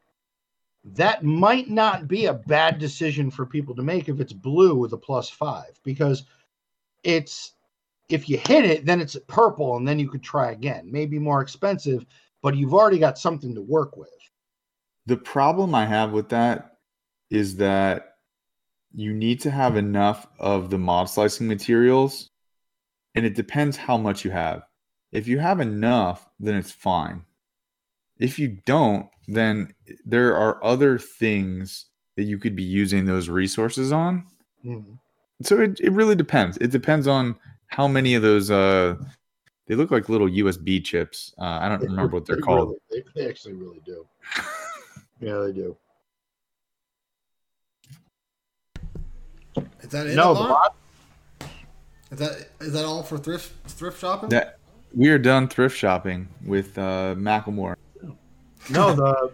[0.94, 4.92] That might not be a bad decision for people to make if it's blue with
[4.92, 6.24] a plus five because
[7.02, 7.52] it's
[8.08, 10.88] if you hit it, then it's purple and then you could try again.
[10.90, 12.06] Maybe more expensive,
[12.40, 14.08] but you've already got something to work with.
[15.06, 16.78] The problem I have with that
[17.30, 18.14] is that
[18.94, 22.30] you need to have enough of the mod slicing materials,
[23.14, 24.62] and it depends how much you have.
[25.10, 27.24] If you have enough, then it's fine.
[28.18, 29.74] If you don't, then
[30.04, 31.86] there are other things
[32.16, 34.24] that you could be using those resources on.
[34.64, 34.98] Mhm.
[35.42, 36.56] So it, it really depends.
[36.58, 37.36] It depends on
[37.66, 38.96] how many of those uh
[39.66, 41.34] they look like little USB chips.
[41.38, 42.76] Uh, I don't remember what they're They called.
[42.90, 44.06] really- they, they actually really do.
[45.20, 45.76] yeah, they do.
[49.82, 50.14] Is that it?
[50.14, 50.70] No, the Alon?
[52.12, 54.28] Is that is that all for thrift thrift shopping?
[54.30, 54.58] That
[54.94, 57.74] we are done thrift shopping with uh Macklemore.
[58.70, 59.32] No, the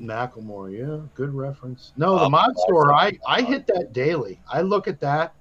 [0.00, 1.92] Macklemore, yeah, good reference.
[1.96, 4.40] No, the Um, mod store, I I hit that daily.
[4.50, 5.34] I look at that.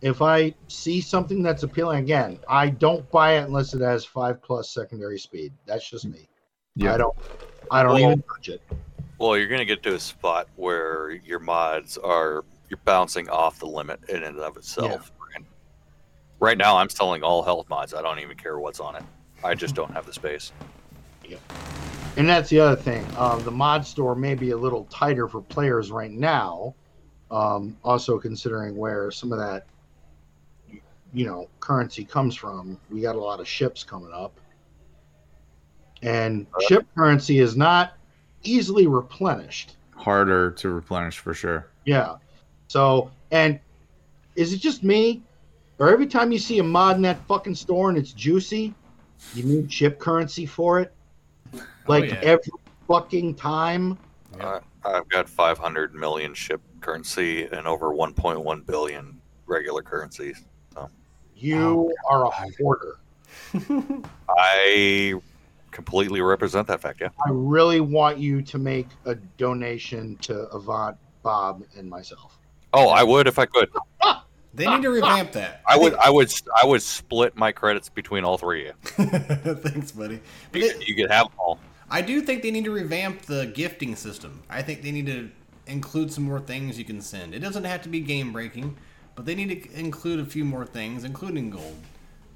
[0.00, 4.42] If I see something that's appealing, again, I don't buy it unless it has five
[4.42, 5.52] plus secondary speed.
[5.64, 6.28] That's just me.
[6.76, 6.94] Yeah.
[6.94, 7.16] I don't,
[7.70, 8.60] I don't Well- even touch it.
[9.18, 13.66] Well, you're gonna get to a spot where your mods are you're bouncing off the
[13.66, 15.12] limit in and of itself.
[15.36, 15.46] And
[16.40, 17.94] right now, I'm selling all health mods.
[17.94, 19.04] I don't even care what's on it.
[19.44, 20.50] I just don't have the space.
[22.16, 23.04] And that's the other thing.
[23.16, 26.74] Um, the mod store may be a little tighter for players right now.
[27.30, 29.66] Um, also considering where some of that,
[31.12, 32.78] you know, currency comes from.
[32.90, 34.38] We got a lot of ships coming up,
[36.02, 37.94] and ship currency is not
[38.44, 39.76] easily replenished.
[39.96, 41.66] Harder to replenish for sure.
[41.84, 42.16] Yeah.
[42.68, 43.58] So, and
[44.36, 45.22] is it just me,
[45.78, 48.74] or every time you see a mod in that fucking store and it's juicy,
[49.34, 50.92] you need ship currency for it?
[51.86, 52.20] Like oh, yeah.
[52.22, 52.52] every
[52.88, 53.98] fucking time.
[54.38, 54.60] Yeah.
[54.86, 60.46] I've got 500 million ship currency and over 1.1 billion regular currencies.
[61.36, 62.98] You are a hoarder.
[64.28, 65.14] I
[65.72, 67.00] completely represent that fact.
[67.00, 67.08] Yeah.
[67.26, 72.38] I really want you to make a donation to Avant, Bob, and myself.
[72.72, 73.68] Oh, I would if I could.
[74.54, 75.62] They need to revamp that.
[75.68, 75.94] I would.
[75.94, 76.32] I would.
[76.62, 79.06] I would split my credits between all three of you.
[79.56, 80.14] Thanks, buddy.
[80.14, 80.20] You,
[80.52, 81.58] they- could- you could have them all.
[81.90, 84.42] I do think they need to revamp the gifting system.
[84.48, 85.30] I think they need to
[85.66, 87.34] include some more things you can send.
[87.34, 88.76] It doesn't have to be game breaking,
[89.14, 91.76] but they need to include a few more things, including gold.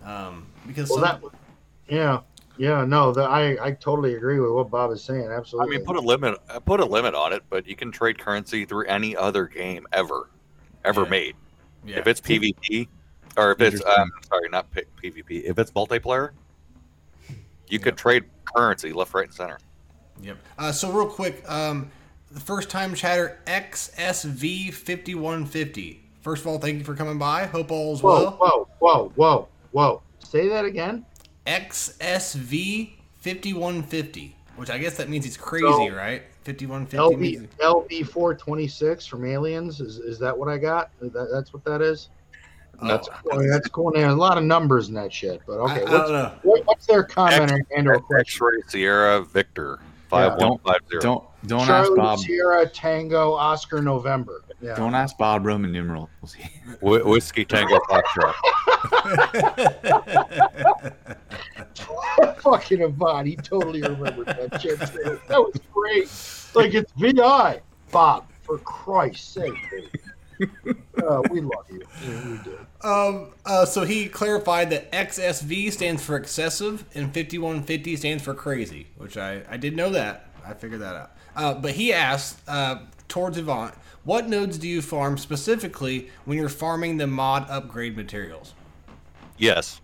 [0.04, 1.30] Um, because Well, some, that,
[1.88, 2.20] yeah,
[2.56, 5.28] yeah, no, that I, I totally agree with what Bob is saying.
[5.28, 5.76] Absolutely.
[5.76, 6.38] I mean, put a limit.
[6.50, 9.86] uh, Put a limit on it, but you can trade currency through any other game
[9.92, 10.28] ever,
[10.84, 11.08] ever Yeah.
[11.08, 11.36] made.
[11.84, 11.98] Yeah.
[11.98, 12.88] If it's PvP,
[13.36, 15.44] or if it's um, sorry, not P- PvP.
[15.44, 16.30] If it's multiplayer,
[17.68, 19.58] you could trade currency left, right, and center.
[20.22, 20.36] Yep.
[20.58, 21.90] Uh, so real quick, um,
[22.30, 26.02] the first time chatter XSV fifty one fifty.
[26.20, 27.46] First of all, thank you for coming by.
[27.46, 28.30] Hope all is whoa, well.
[28.32, 30.02] whoa, whoa, whoa, whoa.
[30.18, 31.06] Say that again.
[31.46, 36.22] XSV fifty one fifty, which I guess that means he's crazy, So, right?
[36.48, 39.82] Fifty one fifty LV means LV four twenty six from Aliens.
[39.82, 40.88] Is is that what I got?
[41.02, 42.08] That, that's what that is.
[42.80, 43.92] That's- oh, Boy, that's cool.
[43.92, 45.42] There's a lot of numbers in that shit.
[45.46, 46.32] But okay, I what's, don't know.
[46.44, 48.20] what, what's their comment or, and or question?
[48.20, 51.02] X-ray Sierra Victor five one five zero.
[51.02, 52.18] Don't don't ask Charlie Bob.
[52.20, 54.42] Sierra Tango Oscar November.
[54.60, 54.74] Yeah.
[54.74, 56.08] Don't ask Bob Roman numerals.
[56.80, 58.34] Wh- Whiskey Tango Foxtrot.
[62.38, 63.26] fucking Avant.
[63.26, 64.78] He totally remembered that shit.
[64.78, 66.08] That was great.
[66.54, 67.60] Like it's VI.
[67.90, 70.76] Bob, for Christ's sake, dude.
[71.02, 71.82] Uh, we love you.
[72.06, 72.58] Yeah, we do.
[72.82, 78.88] Um, uh, so he clarified that XSV stands for excessive and 5150 stands for crazy,
[78.98, 80.28] which I, I did know that.
[80.46, 81.12] I figured that out.
[81.34, 83.74] Uh, but he asked uh, towards Avant,
[84.08, 88.54] what nodes do you farm specifically when you're farming the mod upgrade materials?
[89.36, 89.82] Yes.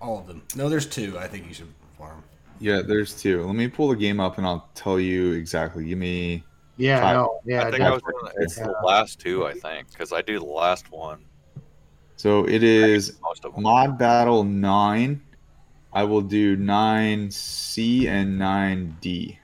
[0.00, 0.40] All of them.
[0.56, 1.18] No, there's two.
[1.18, 1.68] I think you should
[1.98, 2.24] farm.
[2.58, 3.44] Yeah, there's two.
[3.44, 5.84] Let me pull the game up and I'll tell you exactly.
[5.84, 6.42] Give me
[6.78, 7.16] Yeah, Five.
[7.16, 7.66] no, yeah.
[7.66, 8.00] I think I was.
[8.00, 8.30] definitely.
[8.32, 11.22] Gonna, it's the last two, I think, because I do the last one.
[12.16, 15.20] so it is Most of mod battle nine.
[15.92, 19.38] I will do nine C and nine D.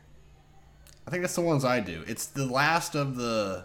[1.08, 2.04] I think that's the ones I do.
[2.06, 3.64] It's the last of the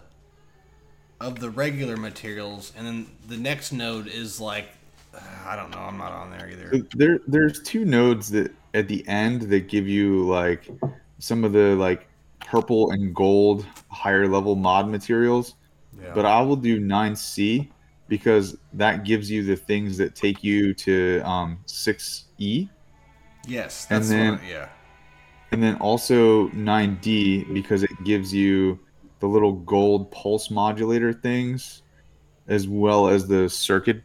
[1.20, 4.68] of the regular materials, and then the next node is like
[5.14, 5.76] uh, I don't know.
[5.76, 6.86] I'm not on there either.
[6.96, 10.70] There there's two nodes that at the end that give you like
[11.18, 12.08] some of the like
[12.40, 15.54] purple and gold higher level mod materials.
[16.02, 16.12] Yeah.
[16.14, 17.68] But I will do 9C
[18.08, 22.70] because that gives you the things that take you to um, 6E.
[23.46, 24.68] Yes, And that's then- what, yeah.
[25.54, 28.76] And then also 9D because it gives you
[29.20, 31.82] the little gold pulse modulator things,
[32.48, 34.02] as well as the circuit.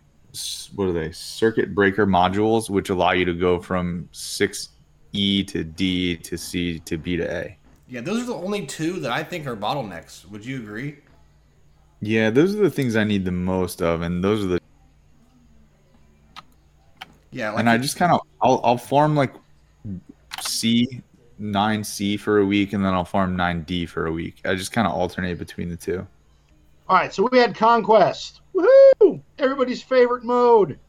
[0.76, 1.12] What are they?
[1.12, 7.00] Circuit breaker modules, which allow you to go from 6E to D to C to
[7.00, 7.58] B to A.
[7.88, 10.30] Yeah, those are the only two that I think are bottlenecks.
[10.30, 10.98] Would you agree?
[12.00, 14.60] Yeah, those are the things I need the most of, and those are the.
[17.32, 19.34] Yeah, like and I just kind of I'll I'll farm like
[20.42, 21.02] C
[21.40, 24.42] nine C for a week, and then I'll farm nine D for a week.
[24.46, 26.06] I just kind of alternate between the two.
[26.88, 28.42] All right, so we had Conquest.
[28.56, 29.22] Woohoo!
[29.38, 30.80] Everybody's favorite mode.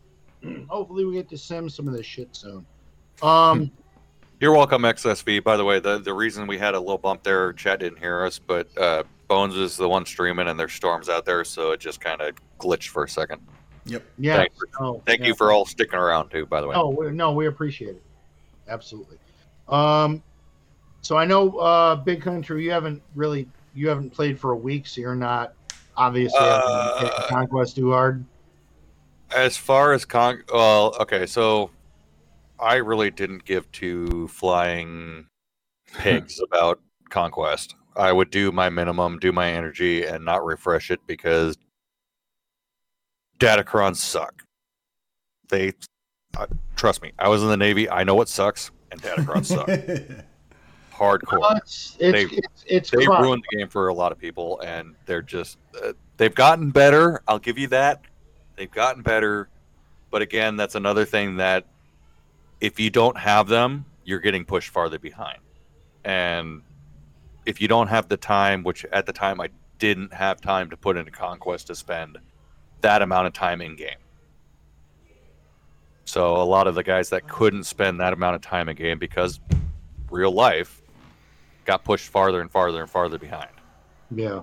[0.69, 2.67] Hopefully, we get to sim some of this shit soon.
[3.23, 3.71] Um,
[4.41, 5.45] You're welcome, XSV.
[5.45, 8.25] By the way, the, the reason we had a little bump there, chat didn't hear
[8.25, 11.81] us, but uh, Bones is the one streaming and there's storms out there, so it
[11.81, 13.43] just kind of glitched for a second.
[13.85, 14.03] Yep.
[14.19, 14.37] yeah.
[14.37, 15.27] Thank, no, thank yeah.
[15.27, 16.75] you for all sticking around, too, by the way.
[16.75, 18.03] No, we, no, we appreciate it.
[18.67, 19.19] Absolutely.
[19.69, 20.23] Um,
[21.03, 24.87] so I know, uh, Big Country, you haven't really, you haven't played for a week,
[24.87, 25.55] so you're not
[25.97, 28.25] obviously Uh, Conquest too hard.
[29.35, 31.71] As far as con, well, okay, so
[32.59, 35.27] I really didn't give two flying
[35.99, 37.75] pigs about conquest.
[37.97, 41.57] I would do my minimum, do my energy, and not refresh it because
[43.39, 44.43] Datacrons suck.
[45.49, 45.73] They,
[46.37, 46.47] uh,
[46.77, 47.89] trust me, I was in the Navy.
[47.91, 49.69] I know what sucks, and Datacrons suck
[51.01, 51.57] hardcore.
[51.57, 54.95] It's it's They- it's, it's they ruined the game for a lot of people and
[55.07, 58.03] they're just uh, they've gotten better i'll give you that.
[58.57, 59.49] They've gotten better
[60.11, 61.65] but again that's another thing that
[62.61, 65.39] if you don't have them you're getting pushed farther behind.
[66.05, 66.63] And
[67.47, 69.49] if you don't have the time which at the time i
[69.79, 72.19] didn't have time to put into conquest to spend
[72.83, 73.97] that amount of time in game
[76.05, 78.99] so a lot of the guys that couldn't spend that amount of time in game
[78.99, 79.41] because
[80.11, 80.80] real life
[81.65, 83.51] got pushed farther and farther and farther behind.
[84.15, 84.43] Yeah.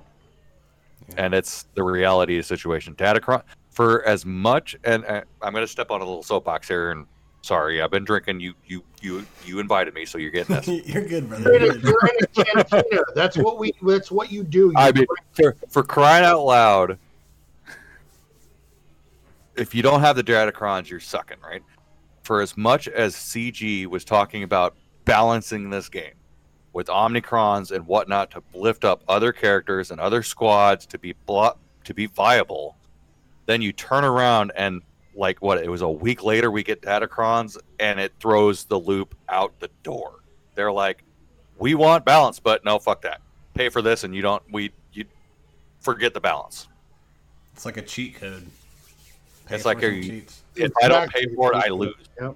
[1.17, 2.95] And it's the reality of the situation.
[2.95, 6.91] Datacron, for as much, and uh, I'm going to step on a little soapbox here.
[6.91, 7.05] And
[7.41, 8.39] sorry, I've been drinking.
[8.39, 10.67] You, you, you, you invited me, so you're getting this.
[10.87, 11.53] You're good, brother.
[11.53, 13.01] You're You're in, a, you're in a cantina.
[13.15, 13.71] That's what we.
[13.81, 14.67] That's what you do.
[14.67, 16.97] You I mean, for, for crying out loud,
[19.55, 21.63] if you don't have the Datacrons, you're sucking, right?
[22.23, 24.75] For as much as CG was talking about
[25.05, 26.13] balancing this game
[26.73, 31.57] with Omicrons and whatnot to lift up other characters and other squads to be blo-
[31.85, 32.75] to be viable,
[33.45, 34.81] then you turn around and
[35.15, 39.15] like what it was a week later we get Datacrons and it throws the loop
[39.29, 40.19] out the door.
[40.55, 41.03] They're like,
[41.57, 43.21] we want balance, but no, fuck that.
[43.55, 45.05] Pay for this and you don't we you
[45.79, 46.67] forget the balance.
[47.55, 48.45] It's like a cheat code.
[49.47, 50.41] Pay It's like for some a- cheats.
[50.55, 52.35] If I don't pay for it, I lose Yep.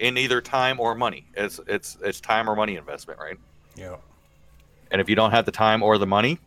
[0.00, 1.24] in either time or money.
[1.34, 3.38] It's it's it's time or money investment, right?
[3.76, 3.96] Yeah.
[4.90, 6.38] And if you don't have the time or the money,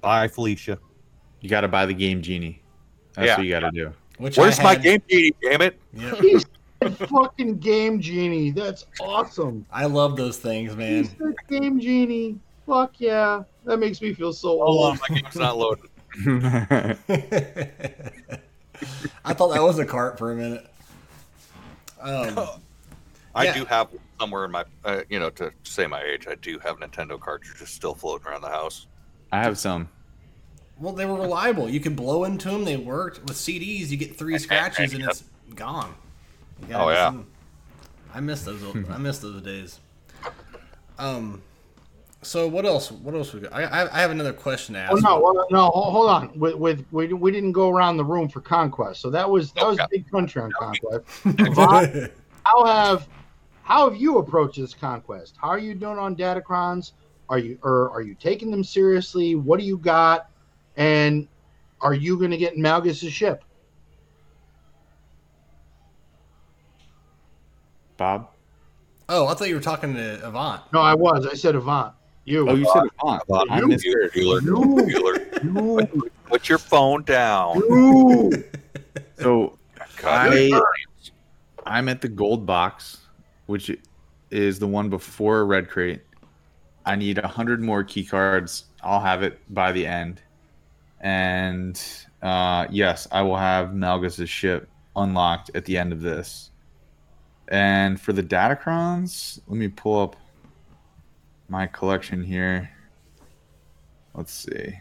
[0.00, 0.78] bye Felicia.
[1.40, 2.62] You got to buy the game genie.
[3.14, 3.36] That's Yeah.
[3.36, 3.92] what you got to do.
[4.18, 5.32] Which Where's I my game genie?
[5.42, 5.78] Damn it!
[5.92, 6.18] Yep.
[6.20, 6.38] He
[7.06, 8.50] fucking game genie.
[8.50, 9.66] That's awesome.
[9.72, 11.04] I love those things, He man.
[11.04, 12.38] said game genie.
[12.66, 13.42] Fuck yeah.
[13.64, 14.92] That makes me feel so Hold old.
[14.92, 15.90] on, my game's not loading.
[19.24, 20.66] I thought that was a cart for a minute.
[22.00, 22.38] Um,
[23.34, 23.54] I Yeah.
[23.54, 23.88] do have
[24.24, 27.68] somewhere in my, uh, you know, to say my age, I do have Nintendo cartridges
[27.68, 28.86] still floating around the house.
[29.30, 29.88] I have some.
[30.78, 31.68] well, they were reliable.
[31.68, 32.64] You could blow into them.
[32.64, 33.20] They worked.
[33.20, 35.24] With CDs, you get three scratches and it's
[35.54, 35.94] gone.
[36.72, 37.08] Oh, yeah.
[37.08, 37.26] some-
[38.14, 38.62] I miss those.
[38.64, 39.80] old- I miss those days.
[40.98, 41.42] Um.
[42.22, 42.90] So what else?
[42.90, 43.52] What else we got?
[43.52, 44.92] I I, I have another question to ask.
[44.92, 46.38] Oh no, well, no, hold on.
[46.38, 49.66] With, with we, we didn't go around the room for conquest, so that was that
[49.66, 49.86] was Okay.
[49.90, 51.04] big country on conquest.
[52.46, 53.08] how have
[53.64, 55.34] how have you approached this conquest?
[55.40, 56.92] How are you doing on Datacrons?
[57.30, 59.34] Are you or are you taking them seriously?
[59.34, 60.28] What do you got?
[60.76, 61.26] And
[61.80, 63.42] are you going to get Malgus's ship?
[67.96, 68.28] Bob?
[69.08, 70.62] oh, I thought you were talking to Avant.
[70.72, 71.26] No, I was.
[71.26, 71.94] I said Avant.
[72.24, 72.48] You.
[72.48, 73.22] Oh, you said Avant.
[73.28, 73.50] Avant.
[73.50, 75.50] I You- missed Bueller, Bueller, You.
[75.52, 75.94] Bueller.
[75.94, 76.10] you.
[76.26, 77.56] Put your phone down.
[77.56, 78.44] you.
[79.20, 79.58] So
[79.98, 80.60] God, I,
[81.64, 83.03] I'm at the gold box,
[83.46, 83.70] which
[84.30, 86.02] is the one before Red Crate.
[86.86, 88.64] I need a hundred more key cards.
[88.82, 90.20] I'll have it by the end,
[91.00, 91.80] and
[92.22, 96.50] uh, yes, I will have Malgus's ship unlocked at the end of this.
[97.48, 100.16] And for the Datacrons, let me pull up
[101.48, 102.70] my collection here.
[104.14, 104.78] Let's see.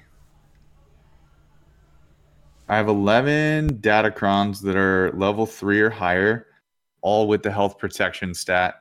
[2.70, 6.48] I have 11 Datacrons that are level three or higher,
[7.04, 8.76] all with the health protection stat.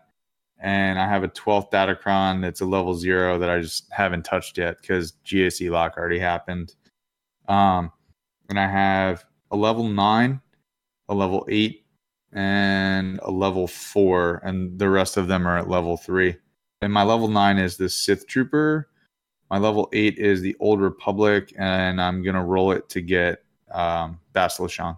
[0.59, 4.57] And I have a 12th Datacron that's a level zero that I just haven't touched
[4.57, 6.75] yet because GAC lock already happened.
[7.49, 7.91] Um,
[8.49, 10.41] and I have a level nine,
[11.09, 11.85] a level eight,
[12.33, 16.37] and a level four, and the rest of them are at level three.
[16.81, 18.89] And my level nine is the Sith Trooper.
[19.51, 24.19] My level eight is the Old Republic, and I'm gonna roll it to get um,
[24.33, 24.97] Bastila Shan.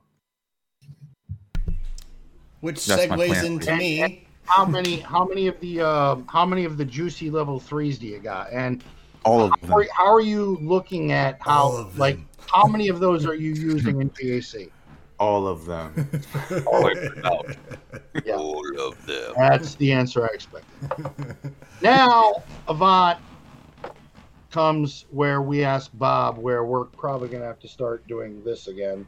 [2.65, 4.27] Which That's segues into And- me.
[4.47, 4.97] How many?
[5.01, 5.83] How many of the?
[5.83, 8.51] Uh, how many of the juicy level threes do you got?
[8.53, 8.83] And
[9.23, 9.91] All of how are, them.
[9.95, 11.83] how are you looking at All how?
[11.83, 12.19] of Like,
[12.51, 14.71] how many of those are you using in GAC?
[15.21, 16.11] All of them.
[16.67, 16.91] All
[17.25, 17.55] out.
[18.25, 18.35] Yeah.
[18.37, 19.35] All of them.
[19.37, 21.45] That's the answer I expected.
[21.83, 23.19] Now, Avant
[24.51, 28.69] comes where we ask Bob, where we're probably going to have to start doing this
[28.69, 29.07] again.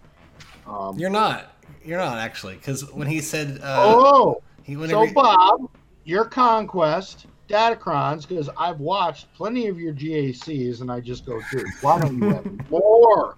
[0.66, 1.52] Um, You're not.
[1.86, 5.70] You're not actually, because when he said, uh, oh, he whenever so he- Bob,
[6.04, 11.64] your conquest, Datacrons, because I've watched plenty of your GACs, and I just go through.
[11.80, 13.36] Why don't you have more?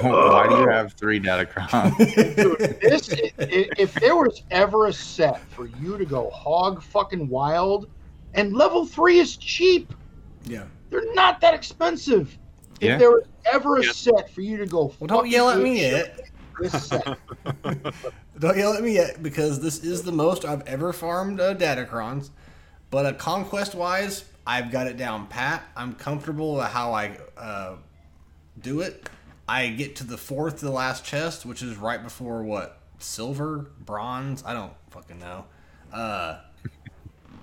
[0.00, 1.96] Why do you have three Datacrons?
[2.36, 6.82] Dude, this i- i- if there was ever a set for you to go hog
[6.82, 7.88] fucking wild,
[8.34, 9.94] and level three is cheap.
[10.44, 10.64] yeah.
[10.90, 12.36] They're not that expensive.
[12.80, 12.94] Yeah.
[12.94, 13.92] If there was ever a Yeah.
[13.92, 16.20] set for you to go, Well, don't yell at me shit, yet.
[16.58, 17.16] This set.
[18.38, 22.30] Don't yell at me yet because this is the most I've ever farmed uh, Datacrons.
[22.90, 25.62] But uh, conquest wise, I've got it down pat.
[25.76, 27.76] I'm comfortable with how I uh,
[28.60, 29.08] do it.
[29.48, 33.70] I get to the fourth, to the last chest, which is right before what silver,
[33.80, 34.42] bronze.
[34.44, 35.44] I don't fucking know.
[35.92, 36.40] Uh,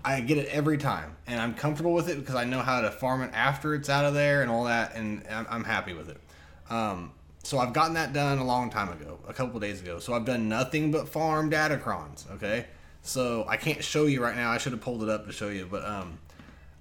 [0.03, 2.91] I get it every time, and I'm comfortable with it because I know how to
[2.91, 6.09] farm it after it's out of there and all that, and I'm, I'm happy with
[6.09, 6.21] it.
[6.69, 7.11] Um,
[7.45, 9.99] so I've gotten that done a long time ago, a couple days ago.
[9.99, 12.29] So I've done nothing but farm Datacrons.
[12.35, 12.65] Okay,
[13.01, 14.51] so I can't show you right now.
[14.51, 16.17] I should have pulled it up to show you, but um,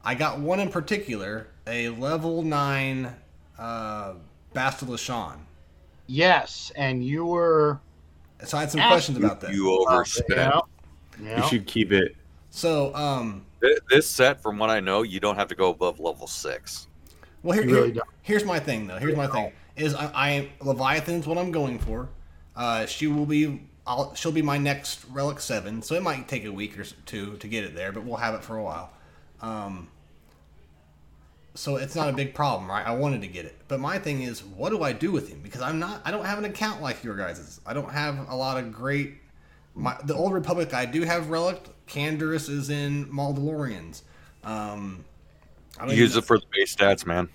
[0.04, 3.14] I got one in particular, a level nine
[3.58, 4.14] uh,
[4.54, 5.38] Bastila Shan.
[6.06, 7.80] yes, and you were.
[8.44, 9.52] So I had some Ask questions about that.
[9.54, 10.28] You overspent.
[11.22, 11.40] Yeah.
[11.42, 12.16] You should keep it.
[12.50, 16.00] So um, Th- This set, from what I know, you don't have to go above
[16.00, 16.88] level six.
[17.42, 18.08] Well, here, You really here- don't.
[18.22, 18.98] here's my thing though.
[18.98, 22.08] Here's my thing is I, I Leviathan's what I'm going for.
[22.56, 23.62] Uh, she will be.
[23.86, 27.36] I'll, she'll be my next relic seven, so it might take a week or two
[27.36, 28.90] to get it there, but we'll have it for a while.
[29.42, 29.88] Um,
[31.54, 32.86] so it's not a big problem, right?
[32.86, 35.40] I wanted to get it, but my thing is, what do I do with him?
[35.42, 36.00] Because I'm not.
[36.04, 37.60] I don't have an account like your guys's.
[37.66, 39.14] I don't have a lot of great.
[39.74, 41.62] My the old Republic I do have relic.
[41.86, 44.02] Canderous is in Mandalorians.
[44.42, 45.04] Um,
[45.78, 47.28] I don't Use it for the base stats, man.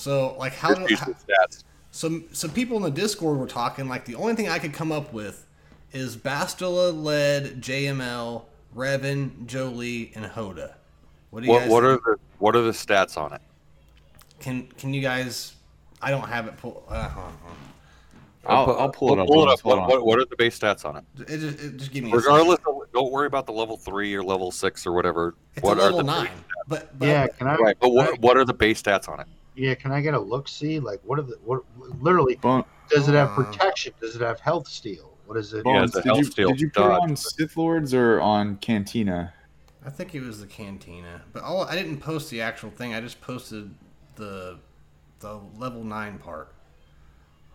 [0.00, 1.64] So like how Just do use the stats.
[1.90, 4.90] some some people in the Discord were talking like the only thing I could come
[4.90, 5.46] up with
[5.92, 8.44] is Bastila led JML,
[8.74, 10.72] Revan, Jolee, and Hoda.
[11.28, 13.42] What do you What, guys what are the what are the stats on it?
[14.40, 15.52] can can you guys
[16.00, 17.56] I don't have it pull uh, hold on, hold
[18.46, 19.26] I'll, I'll pull it up.
[19.26, 19.62] Pull it up.
[19.64, 21.04] What, what, what are the base stats on it?
[21.28, 22.16] It just, it just give me a.
[22.16, 25.34] Regardless, of, don't worry about the level three or level six or whatever.
[25.56, 26.30] It's what a level are the nine.
[26.66, 27.26] But, but Yeah.
[27.26, 27.56] Can I?
[27.56, 29.26] Right, but what, what are the base stats on it?
[29.60, 29.74] Yeah.
[29.74, 30.48] Can I get a look?
[30.48, 31.36] See, like, what are the?
[31.44, 31.62] What
[32.00, 32.36] literally?
[32.36, 33.92] Bon- Does it have Uh, protection?
[34.00, 35.16] Does it have health steal?
[35.26, 35.58] What is it?
[35.66, 37.56] Yeah, Bones, the did, you, health steal did you put it dodge, on but- Sith
[37.56, 39.32] Lords or on Cantina?
[39.84, 41.22] I think it was the cantina.
[41.32, 42.94] But all I didn't post the actual thing.
[42.94, 43.74] I just posted
[44.16, 44.58] the
[45.20, 46.52] the level nine part.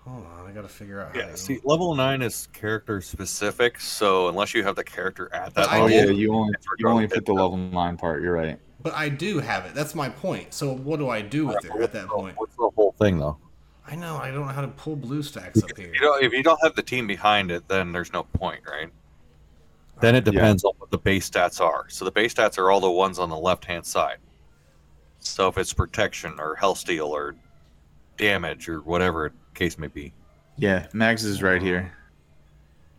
[0.05, 3.79] Hold on, I gotta figure out how Yeah, to see, level nine is character specific,
[3.79, 6.87] so unless you have the character at that I oh did- yeah, you only you
[6.87, 8.21] only put the level nine part.
[8.21, 8.59] You're right.
[8.85, 9.73] But I do have it.
[9.73, 10.53] That's my point.
[10.53, 12.37] So what do I do with it at that point?
[12.37, 13.35] What's the whole thing though?
[13.87, 15.91] I know I don't know how to pull BlueStacks up here.
[15.91, 18.91] You know, if you don't have the team behind it, then there's no point, right?
[20.01, 20.33] Then it Yeah.
[20.33, 21.89] depends on what the base stats are.
[21.89, 24.19] So the base stats are all the ones on the left hand side.
[25.17, 27.33] So if it's protection or health steal or
[28.17, 30.13] damage or whatever case may be,
[30.57, 31.91] Yeah, Max is right here.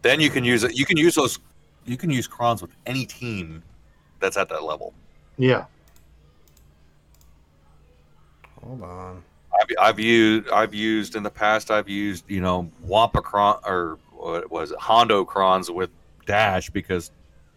[0.03, 0.75] then you can use it.
[0.77, 1.39] You can use those.
[1.85, 3.63] You can use crons with any team
[4.19, 4.93] that's at that level.
[5.39, 5.67] Yeah.
[8.67, 9.23] Hold on.
[9.61, 13.99] I've, I've used I've used in the past I've used you know Wampa cron or
[14.11, 15.91] what was it Hondo crons with
[16.27, 17.11] dash because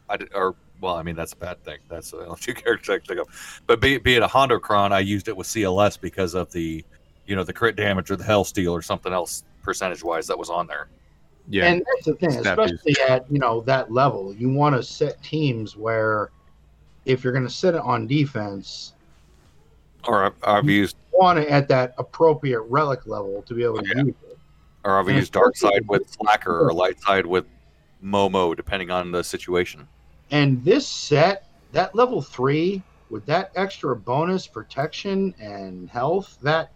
[0.08, 1.80] I did, or well I mean that's a bad thing.
[1.90, 3.62] That's the uh, only two characters I can think of.
[3.68, 6.86] But be, be it a Hondo cron I used it with CLS because of the
[7.26, 10.38] you know the crit damage or the hell steal or something else percentage wise that
[10.38, 10.88] was on there.
[11.52, 14.84] Yeah, And that's the thing, Snap especially at you know that level, you want to
[14.84, 16.30] set teams where
[17.06, 18.94] if you're going to set it on defense,
[20.08, 23.94] or I've, used want it at that appropriate relic level to be able to oh,
[23.96, 24.04] Yeah.
[24.04, 24.38] use it.
[24.86, 27.46] Or I've And used dark side with slacker or light side with
[28.04, 29.88] Momo, depending on the situation.
[30.32, 36.72] And this set, that level three, with that extra bonus protection and health, that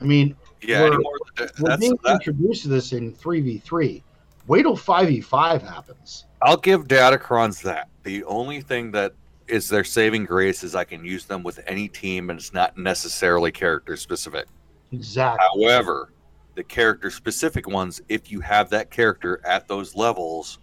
[0.00, 3.58] I mean, Yeah, We're- that- we're that's being that, introduced to this in three v
[3.58, 4.02] three.
[4.48, 6.24] Wait till five v five happens.
[6.40, 7.88] I'll give Datacrons that.
[8.02, 9.12] The only thing that
[9.52, 12.78] is their saving grace is I can use them with any team and it's not
[12.78, 14.46] necessarily character specific.
[14.92, 15.46] Exactly.
[15.62, 16.10] However,
[16.54, 20.58] the character specific ones, if you have that character at those levels,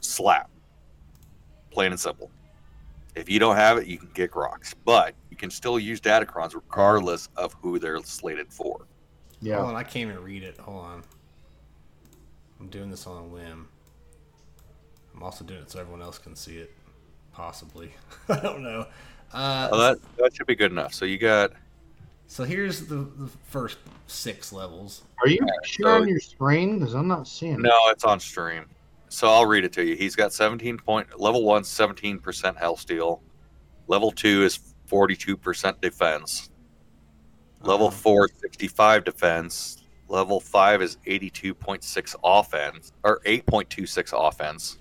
[0.00, 0.50] slap.
[1.70, 2.28] Plain and simple.
[3.14, 4.74] If you don't have it, you can kick rocks.
[4.84, 8.86] But you can still use Datacrons regardless of who they're slated for.
[9.40, 9.58] Yeah.
[9.58, 10.58] Hold on, I can't even read it.
[10.58, 11.04] Hold on.
[12.58, 13.68] I'm doing this on a whim.
[15.14, 16.74] I'm also doing it so everyone else can see it.
[17.32, 17.92] Possibly.
[18.28, 18.86] I don't know.
[19.32, 20.92] Uh, Oh, that that should be good enough.
[20.94, 21.52] So you got
[22.26, 25.02] so here's the, the first six levels.
[25.22, 26.78] Are you so- sharing your screen?
[26.78, 27.60] Because I'm not seeing it.
[27.60, 28.66] no, it's on stream.
[29.08, 29.94] So I'll read it to you.
[29.96, 33.22] He's got 17 point level one, 17% health steal.
[33.86, 34.58] Level two is
[34.90, 36.50] 42% defense.
[37.62, 37.96] Level Uh-huh.
[37.96, 39.78] four, 65 defense.
[40.08, 44.78] Level five is 82.6 offense or 8.26 offense.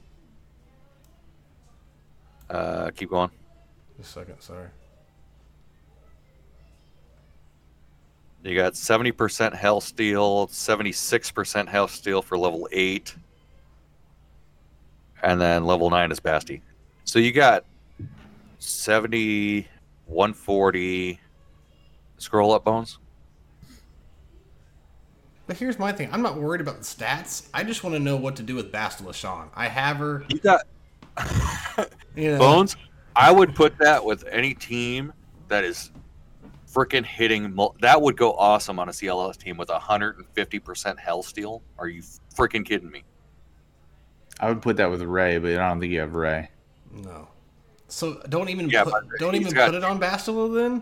[2.52, 3.32] Uh, keep going.
[3.98, 4.68] Just a second, sorry.
[8.44, 13.16] You got 70% health steal, 76% health steal for level 8.
[15.24, 16.62] And then level 9 is Basti.
[17.06, 17.64] So you got
[18.60, 19.68] 70,
[20.08, 21.20] 140.
[22.18, 22.98] Scroll up, Bones.
[25.48, 26.10] But here's my thing.
[26.12, 27.48] I'm not worried about the stats.
[27.54, 29.50] I just want to know what to do with Bastila Shan.
[29.56, 30.26] I have her.
[30.30, 30.62] You got
[32.16, 32.76] You know, Bones.
[33.16, 35.14] I would put that with any team
[35.48, 35.92] that is
[36.72, 37.54] freaking hitting.
[37.54, 41.62] Mul- that would go awesome on a CLS team with 150% hell steal.
[41.78, 42.02] Are you
[42.36, 43.04] freaking kidding me?
[44.40, 46.50] I would put that with Rey, but I don't think you have Rey.
[46.92, 47.28] No.
[47.88, 50.82] So don't even Yeah, put, don't even got- put it on Bastila then.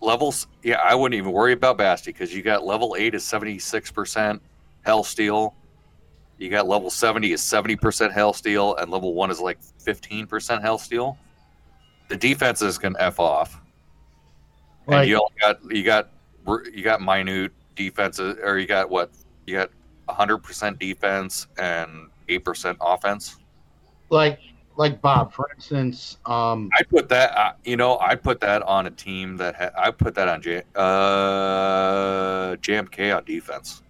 [0.00, 4.38] levels yeah i wouldn't even worry about basti because you got level 8 is 76%
[4.82, 5.56] hell steal
[6.38, 10.78] you got level 70 is 70% hell steal and level 1 is like 15% hell
[10.78, 11.18] steal
[12.08, 13.60] the defenses can f off.
[14.88, 16.08] And you only got you got
[16.74, 19.10] you got minute defenses or you got what?
[19.46, 19.70] You got
[20.08, 23.36] 100% defense and 8% offense?
[24.08, 24.40] Like
[24.76, 28.86] like Bob, for instance, um, I put that, uh, you know, I put that on
[28.86, 33.82] a team that ha- I put that on J- uh, JMK on defense.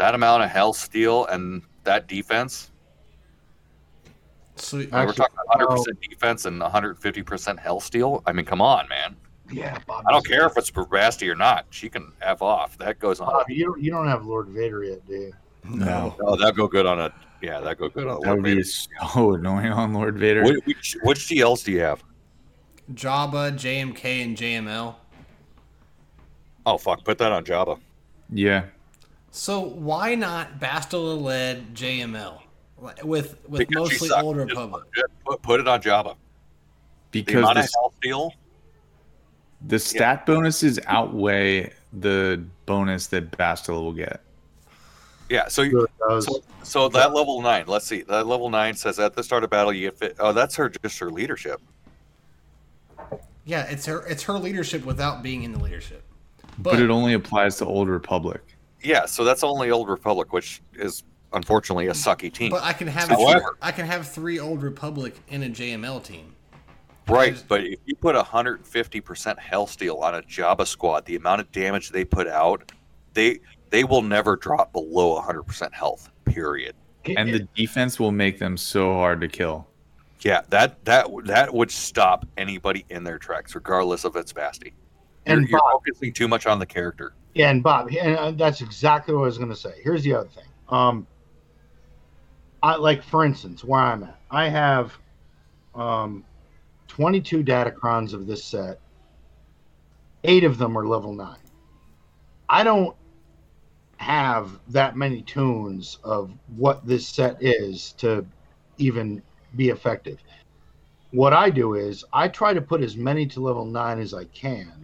[0.00, 2.70] That amount of health steal and that defense,
[4.56, 8.22] So we're talking 100% defense and 150% health steal.
[8.24, 9.14] I mean, come on, man.
[9.52, 10.04] yeah, Bob.
[10.08, 11.66] I don't care if it's for Basti or not.
[11.68, 12.78] She can f off.
[12.78, 13.26] That goes on.
[13.26, 15.32] Bob, you don't, you don't have Lord Vader yet, do you?
[15.68, 16.16] no.
[16.22, 17.12] Oh, that go good on a.
[17.42, 18.20] Yeah, that go good on a.
[18.20, 20.44] That would be so annoying on Lord Vader.
[20.44, 22.02] Which, which, which GLs do you have?
[22.94, 24.94] Jabba, JMK, and JML.
[26.64, 27.78] Oh fuck, put that on Jabba.
[28.30, 28.64] Yeah.
[29.30, 32.40] So why not Bastila led JML
[33.04, 34.22] with with Because mostly sucks.
[34.22, 34.84] Old Republic?
[35.24, 36.16] Put, put it on Jabba.
[37.12, 38.34] Because amount the, of health steal.
[39.66, 44.20] the stat bonuses outweigh the bonus that Bastila will get.
[45.28, 46.26] Yeah, so you, Sure it does.
[46.26, 47.64] So, so that level nine.
[47.68, 48.02] Let's see.
[48.02, 50.16] That level nine says at the start of battle you get fit.
[50.18, 51.60] Oh, that's her just her leadership.
[53.44, 56.02] Yeah, it's her it's her leadership without being in the leadership.
[56.58, 58.42] But, But, it only applies to Old Republic.
[58.82, 61.02] Yeah, so that's only Old Republic, which is
[61.32, 62.50] unfortunately a sucky team.
[62.50, 66.34] but I can have However- I can have three Old Republic in a JML team.
[67.08, 71.50] right, but if you put 150% health steal on a Jabba squad, the amount of
[71.52, 72.72] damage they put out,
[73.14, 73.40] they
[73.70, 76.10] they will never drop below 100% health.
[76.24, 76.74] Period.
[77.16, 79.66] And the defense will make them so hard to kill.
[80.20, 84.74] Yeah, that that that would stop anybody in their tracks, regardless of its Basti.
[85.26, 87.14] You're, And you're focusing too much on the character.
[87.34, 89.74] Yeah, and Bob, and uh, that's exactly what I was going to say.
[89.82, 90.44] Here's the other thing.
[90.68, 91.06] Um,
[92.62, 94.98] I like, for instance, where I'm at, I have
[95.74, 96.24] um,
[96.88, 98.80] 22 datacrons of this set.
[100.24, 101.38] Eight of them are level nine.
[102.48, 102.96] I don't
[103.96, 108.26] have that many toons of what this set is to
[108.78, 109.22] even
[109.56, 110.18] be effective.
[111.12, 114.24] What I do is I try to put as many to level nine as I
[114.26, 114.79] can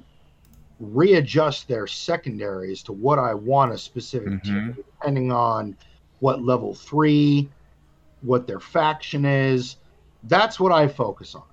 [0.80, 4.54] readjust their secondaries to what I want a specific mm-hmm.
[4.54, 5.76] team, depending on
[6.20, 7.48] what level three,
[8.22, 9.76] what their faction is.
[10.24, 11.44] That's what I focus on.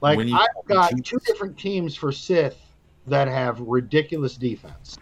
[0.00, 2.58] Like you- I've got two different teams for Sith
[3.06, 4.98] that have ridiculous defense.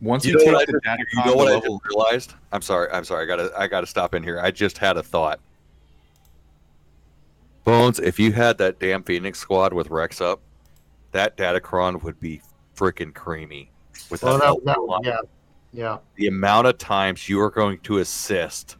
[0.00, 1.86] Once You you, know take what I the just- data you know what I just
[1.86, 2.34] realized?
[2.50, 2.88] I'm sorry.
[2.90, 3.24] I'm sorry.
[3.24, 4.40] I gotta I gotta stop in here.
[4.40, 5.38] I just had a thought.
[7.64, 10.40] Bones, if you had that damn Phoenix squad with Rex up,
[11.12, 12.40] that Datacron would be
[12.76, 13.70] freaking creamy.
[14.10, 15.00] With Well, that, that, that, line.
[15.04, 15.18] yeah,
[15.72, 15.98] yeah.
[16.16, 18.76] the amount of times you are going to assist.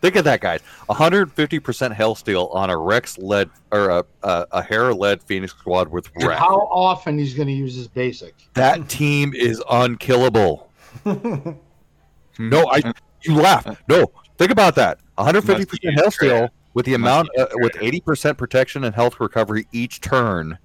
[0.00, 0.60] Think of that, guys.
[0.88, 5.88] 150% hell steal on a Rex led or a a, a Hera led Phoenix squad
[5.88, 6.38] with And Rex.
[6.38, 8.34] how often he's going to use his basic?
[8.54, 10.70] That team is unkillable.
[12.38, 13.66] No, I you laugh.
[13.88, 14.06] No,
[14.36, 15.00] think about that.
[15.16, 18.94] 150 Must percent use health steal with the amount uh, with 80 percent protection and
[18.94, 20.56] health recovery each turn,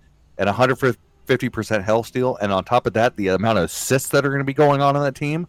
[0.43, 4.25] and 150 percent health steal, and on top of that, the amount of assists that
[4.25, 5.47] are going to be going on in that team,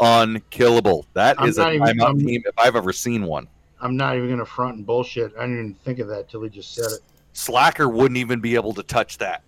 [0.00, 1.06] unkillable.
[1.14, 3.46] That I'm is a not even- timeout I'm- team if I've ever seen one.
[3.80, 5.32] I'm not even going to front and bullshit.
[5.38, 7.00] I didn't even think of that till he just said it.
[7.34, 9.42] Slacker wouldn't even be able to touch that.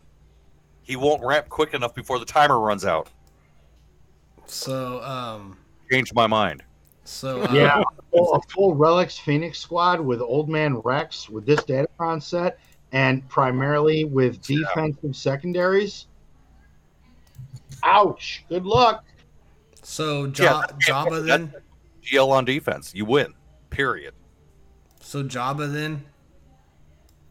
[0.83, 3.09] He won't ramp quick enough before the timer runs out.
[4.47, 5.57] So, um,
[5.91, 6.63] Changed my mind.
[7.05, 7.83] so uh, Yeah,
[8.13, 12.59] full, a full Relics Phoenix squad with Old Man Rex with this Datacron set,
[12.93, 14.59] and primarily with Yeah.
[14.59, 16.07] defensive secondaries.
[17.85, 18.45] Ouch!
[18.49, 19.05] Good luck.
[19.83, 21.53] So Yeah, ja- that- Jabba then.
[22.03, 23.35] GL on defense, you win.
[23.71, 24.15] Period.
[25.01, 26.05] So Jabba then.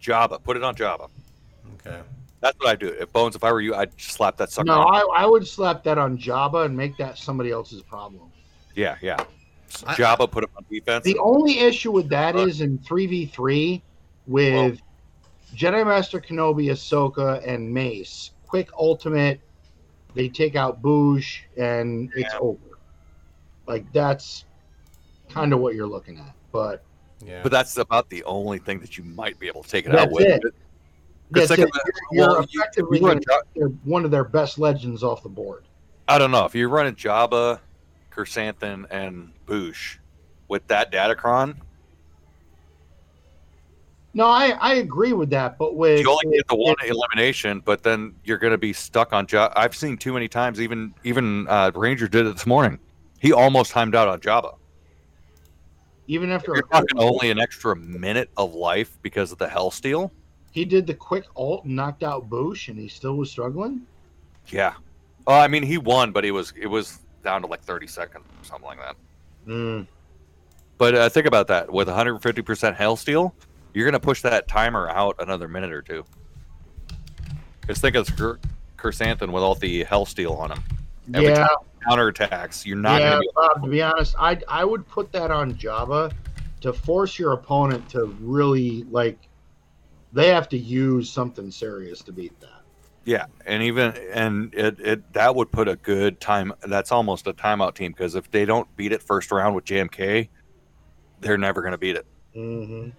[0.01, 0.41] Jabba.
[0.43, 1.09] Put it on Jabba.
[1.85, 2.01] Okay.
[2.39, 2.87] That's what I do.
[2.99, 4.65] If Bones, if I were you, I'd slap that sucker.
[4.65, 4.95] No, on.
[4.95, 8.29] I, I would slap that on Jabba and make that somebody else's problem.
[8.75, 9.17] yeah, yeah.
[9.85, 11.03] I- Jabba put him on defense.
[11.03, 13.81] The only issue with that is in 3v3
[14.27, 14.79] with
[15.55, 18.31] Jedi Master Kenobi, Ahsoka, and Mace.
[18.47, 19.39] Quick ultimate,
[20.13, 22.59] they take out Bouge, and it's over.
[23.67, 24.45] Like, that's
[25.29, 26.33] kind of what you're looking at.
[26.51, 26.83] But
[27.25, 27.41] Yeah.
[27.43, 30.03] but that's about the only thing that you might be able to take it That's
[30.05, 30.25] out with.
[30.27, 30.41] it.
[31.29, 31.81] Because that's think it.
[32.11, 35.23] You're, you're you- effectively you run gonna take their- one of their best legends off
[35.23, 35.65] the board.
[36.07, 37.59] I don't know if you're running Jabba,
[38.11, 39.97] Krrsantan, and Boushh
[40.47, 41.57] with that Datacron,
[44.17, 47.59] No, I, I agree with that, but with you only get the one with- elimination,
[47.63, 49.53] but then you're going to be stuck on Jabba.
[49.55, 50.59] I've seen too many times.
[50.59, 52.79] Even even uh, Ranger did it this morning.
[53.19, 54.55] He almost timed out on Jabba.
[56.07, 60.11] even after You're talking only an extra minute of life because of the Health Steal.
[60.51, 63.81] he did the quick alt, and knocked out Boushh, and he still was struggling.
[64.47, 64.73] Yeah.
[65.27, 68.25] Oh, I mean, he won, but he was it was down to like 30 seconds
[68.41, 68.95] or something like that.
[69.47, 69.85] Mm.
[70.79, 71.71] But uh, think about that.
[71.71, 73.35] With 150% Health Steal,
[73.77, 76.03] you're going to push that timer out another minute or two.
[77.67, 78.37] Just think of Chry-
[78.75, 80.63] Krrsantan with all the Health Steal on him.
[81.13, 81.47] Every yeah,
[81.87, 82.65] Counterattacks.
[82.65, 83.29] You're not yeah, going to be.
[83.35, 83.63] Bob.
[83.63, 86.11] To be honest, I I would put that on Jabba
[86.61, 89.19] to force your opponent to really like.
[90.11, 92.63] They have to use something serious to beat that.
[93.05, 96.51] Yeah, and even and it, it that would put a good time.
[96.65, 100.29] That's almost a timeout team because if they don't beat it first round with JMK,
[101.19, 102.07] they're never going to beat it.
[102.33, 102.89] hmm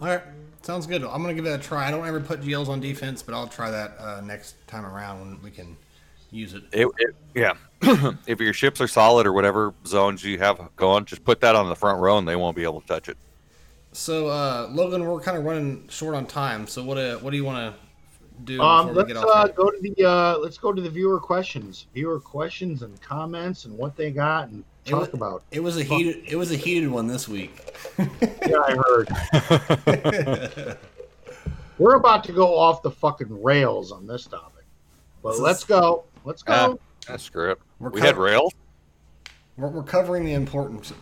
[0.00, 0.22] All right.
[0.62, 1.02] Sounds good.
[1.02, 1.88] I'm gonna give it a try.
[1.88, 5.20] I don't ever put GLs on defense, but I'll try that uh, next time around
[5.20, 5.76] when we can
[6.30, 6.64] use it.
[6.72, 7.54] It, it yeah.
[8.26, 11.68] if your ships are solid or whatever zones you have going, just put that on
[11.68, 13.16] the front row and they won't be able to touch it.
[13.92, 16.66] So, uh, Logan, we're kind of running short on time.
[16.66, 17.80] So, what uh, what do you want to
[18.44, 19.46] do Um, let's get uh, off?
[19.46, 19.54] here?
[19.54, 23.76] go to the uh, let's go to the viewer questions, viewer questions and comments and
[23.76, 25.42] what they got and It talk wa- about.
[25.50, 26.24] It was a heated.
[26.26, 27.72] It was a heated one this week.
[27.98, 29.08] Yeah, I heard.
[31.78, 34.64] We're about to go off the fucking rails on this topic,
[35.22, 36.04] but This let's is- go.
[36.24, 36.52] Let's go.
[36.80, 36.84] Ah.
[37.06, 37.62] That's script.
[37.78, 38.52] We're We had co- rails.
[39.56, 40.96] We're, we're covering the important sub-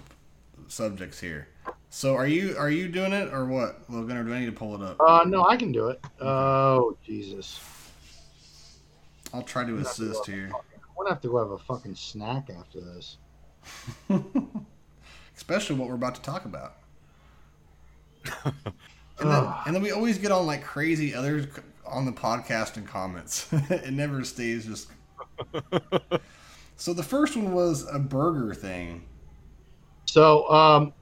[0.69, 1.49] subjects here.
[1.89, 4.17] So, are you are you doing it or what, Logan?
[4.19, 5.01] Or do I need to pull it up?
[5.01, 6.05] Uh, no, I can do it.
[6.21, 7.59] Oh Jesus!
[9.33, 10.51] I'll try to assist here.
[10.55, 13.17] I'm gonna have to go have a fucking snack after this.
[15.37, 16.77] Especially what we're about to talk about.
[19.19, 21.47] And then, and then we always get on like crazy others
[21.87, 23.49] on the podcast and comments.
[23.53, 24.91] it never stays just.
[26.77, 29.05] so the first one was a burger thing.
[30.05, 30.93] So, um,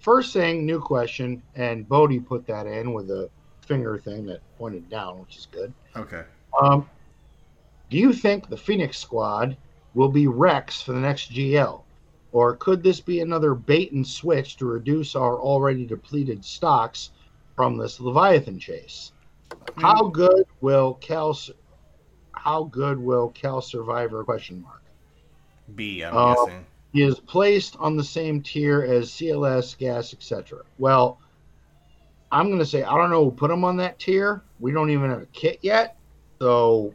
[0.00, 3.28] first thing, new question, and Bodie put that in with a
[3.60, 5.72] finger thing that pointed down, which is good.
[5.94, 6.22] Okay.
[6.60, 6.88] Um,
[7.90, 9.56] do you think the Phoenix Squad
[9.94, 11.82] will be Rex for the next GL?
[12.32, 17.10] Or could this be another bait and switch to reduce our already depleted stocks
[17.56, 19.12] from this Leviathan chase?
[19.76, 21.36] How good will Cal
[22.32, 24.82] how good will Cal Survivor question mark?
[25.74, 26.66] B, I'm Uh, guessing.
[26.92, 30.60] He is placed on the same tier as CLS, GAS, etc.
[30.78, 31.18] Well,
[32.30, 34.42] I'm going to say I don't know who put him on that tier.
[34.60, 35.96] We don't even have a kit yet,
[36.40, 36.94] so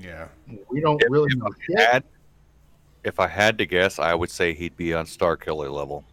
[0.00, 0.28] Yeah.
[0.70, 1.78] we don't If- really if know we shit.
[1.86, 2.04] had,
[3.04, 6.04] if I had to guess, I would say he'd be on Star Killer level.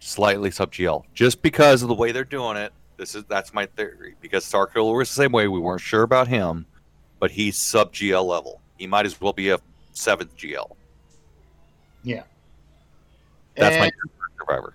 [0.00, 1.02] Slightly sub GL.
[1.14, 2.72] Just because of the way they're doing it.
[2.96, 4.14] This is that's my theory.
[4.20, 5.48] Because Star Killer was the same way.
[5.48, 6.66] We weren't sure about him,
[7.20, 8.60] but he's sub GL level.
[8.76, 9.58] He might as well be a
[9.92, 10.70] seventh GL.
[12.04, 12.22] Yeah.
[13.56, 13.90] That's my
[14.38, 14.74] survivor.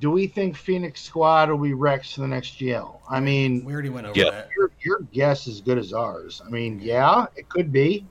[0.00, 2.98] do we think Phoenix Squad will be Rex for the next GL?
[3.08, 4.30] I mean, We already went over Yeah.
[4.30, 4.48] that.
[4.56, 6.42] your, your guess is good as ours.
[6.44, 8.04] I mean, yeah, it could be.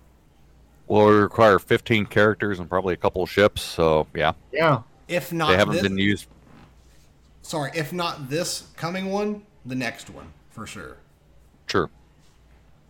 [0.87, 3.61] Will require 15 characters and probably a couple of ships.
[3.61, 4.81] So yeah, Yeah.
[5.07, 6.27] If not, they haven't this, been used.
[7.41, 10.97] sorry, if not this coming one, the next one for sure.
[11.67, 11.89] Sure.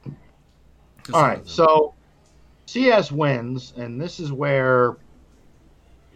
[0.05, 1.39] Just All some right.
[1.39, 1.53] of them.
[1.53, 1.93] So
[2.65, 4.97] CS wins, and this is where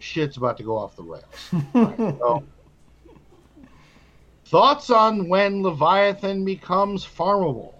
[0.00, 1.24] shit's about to go off the rails.
[1.74, 2.42] All right, so,
[4.46, 7.74] thoughts on when Leviathan becomes farmable?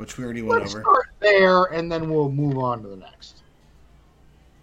[0.00, 0.82] Which we already went Let's over.
[0.82, 3.42] start there, and then we'll move on to the next.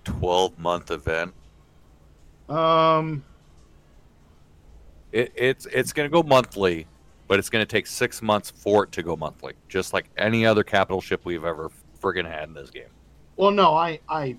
[0.04, 1.32] 12 month event.
[2.50, 3.24] Um,
[5.12, 6.88] It, it's it's going to go monthly,
[7.28, 10.44] but it's going to take six months for it to go monthly, just like any
[10.44, 11.70] other capital ship we've ever
[12.02, 12.90] friggin' had in this game.
[13.36, 14.38] well, no, I, I,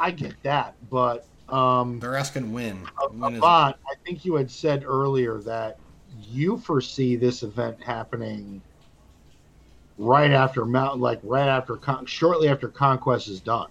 [0.00, 2.88] I get that, but um, They're asking when.
[3.10, 3.38] When is it?
[3.38, 5.78] Avant, I think you had said earlier that
[6.18, 8.60] you foresee this event happening
[10.00, 13.68] right after Mount, like right after, Con- shortly after Conquest is done.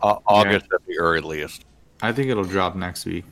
[0.00, 1.64] Uh, August at the earliest.
[2.00, 3.24] I think it'll drop next week.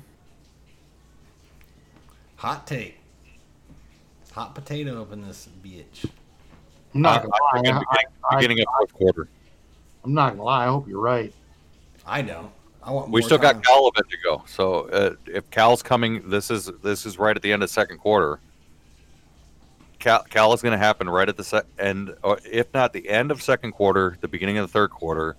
[2.37, 2.99] Hot take.
[4.33, 6.11] Hot potato up in this bitch.
[6.95, 8.03] I'm not gonna beginning, lie.
[8.31, 9.29] I, I, beginning of fourth quarter.
[10.05, 10.65] I'm not gonna lie.
[10.65, 11.33] I hope you're right.
[12.07, 12.51] I know.
[12.83, 13.11] I want.
[13.11, 13.63] We more still got time.
[13.63, 14.43] Cal event to go.
[14.47, 17.99] So uh, if Cal's coming, this is this is right at the end of second
[17.99, 18.41] quarter.
[19.99, 23.09] Cal, Cal is going to happen right at the se- end, or if not the
[23.09, 25.37] end of second quarter, the beginning of the third quarter.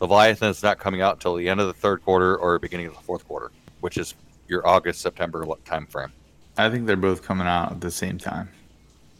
[0.00, 2.94] Leviathan is not coming out until the end of the third quarter or beginning of
[2.94, 4.14] the fourth quarter, which is
[4.48, 6.12] your August September lo- time frame.
[6.58, 8.50] I think they're both coming out at the same time.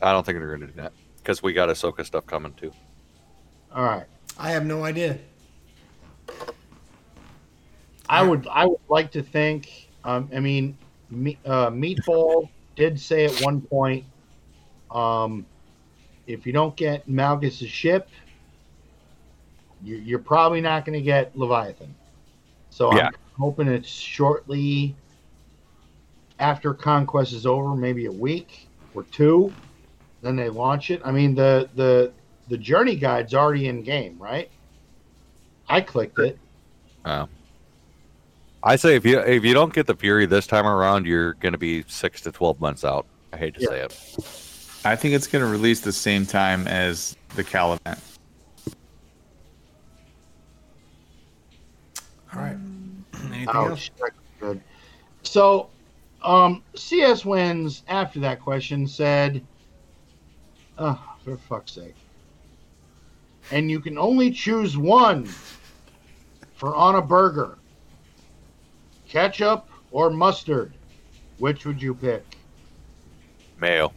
[0.02, 2.72] I don't think they're going to do that because we got Ahsoka stuff coming too.
[3.74, 4.04] All right.
[4.38, 5.18] I have no idea.
[8.08, 9.88] I would I would like to think.
[10.04, 10.76] Um, I mean,
[11.10, 14.04] me, uh, Meatball did say at one point,
[14.94, 15.46] um,
[16.26, 18.08] if you don't get Malgus' ship,
[19.82, 21.94] you, you're probably not going to get Leviathan.
[22.70, 23.08] So Yeah.
[23.08, 24.94] I'm hoping it's shortly
[26.38, 29.54] after Conquest is over, maybe a week or two.
[30.22, 31.02] Then they launch it.
[31.04, 32.12] I mean, the the
[32.48, 34.50] the journey guide's already in game, right?
[35.68, 36.38] I clicked it.
[38.62, 41.52] I say if you if you don't get the Fury this time around, you're going
[41.52, 43.06] to be six to twelve months out.
[43.32, 43.68] I hate to Yeah.
[43.68, 44.51] say it.
[44.84, 47.98] I think it's going to release the same time as the Cal event.
[52.34, 52.56] All right.
[53.26, 53.78] Anything Oh, else?
[53.80, 54.60] shit, good.
[55.22, 55.70] So,
[56.22, 59.44] um, CS wins after that question said,
[60.78, 61.94] "Oh, for fuck's sake!"
[63.50, 65.26] And you can only choose one
[66.54, 67.58] for on a burger:
[69.08, 70.72] ketchup or mustard.
[71.38, 72.24] Which would you pick?
[73.60, 73.92] Mayo.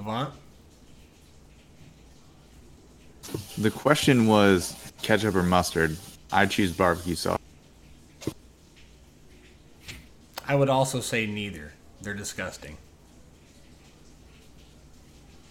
[0.00, 0.32] Avant.
[3.58, 5.94] The question was ketchup or mustard.
[6.32, 7.38] I choose barbecue sauce.
[10.48, 11.74] I would also say neither.
[12.00, 12.78] They're disgusting.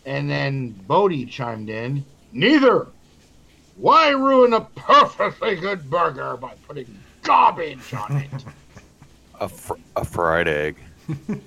[0.07, 2.03] And then Bodie chimed in,
[2.33, 2.87] "Neither.
[3.77, 8.31] Why ruin a perfectly good burger by putting garbage on it?"
[9.41, 10.75] A, fr- a fried egg.
[11.27, 11.41] An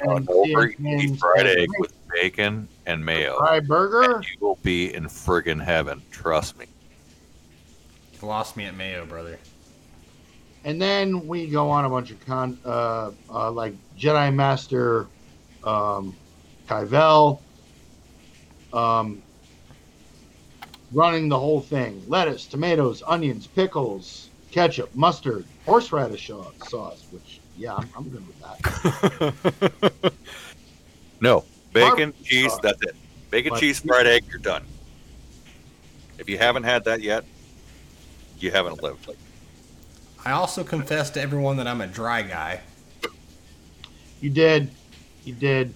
[0.00, 3.36] And overeat CNN fried egg with bacon and mayo.
[3.38, 4.16] Fry burger.
[4.16, 6.02] And you will be in friggin' heaven.
[6.12, 6.66] Trust me.
[8.20, 9.38] You lost me at Mayo, brother.
[10.64, 15.06] And then we go on a bunch of con, uh, uh, like Jedi Master,
[15.64, 16.16] um,
[16.68, 17.40] Kyvel,
[18.72, 19.22] um,
[20.92, 26.30] running the whole thing: lettuce, tomatoes, onions, pickles, ketchup, mustard, horseradish
[26.68, 27.06] sauce.
[27.10, 30.12] Which, yeah, I'm, I'm good with that.
[31.20, 31.44] No.
[31.72, 32.60] Bacon, Barbecue cheese, sauce.
[32.62, 32.94] that's it.
[33.30, 34.64] Bacon, But- cheese, fried egg, you're done.
[36.18, 37.24] If you haven't had that yet,
[38.38, 39.10] you haven't lived.
[40.24, 42.60] I also confess to everyone that I'm a dry guy.
[44.20, 44.70] You did,
[45.24, 45.72] you did.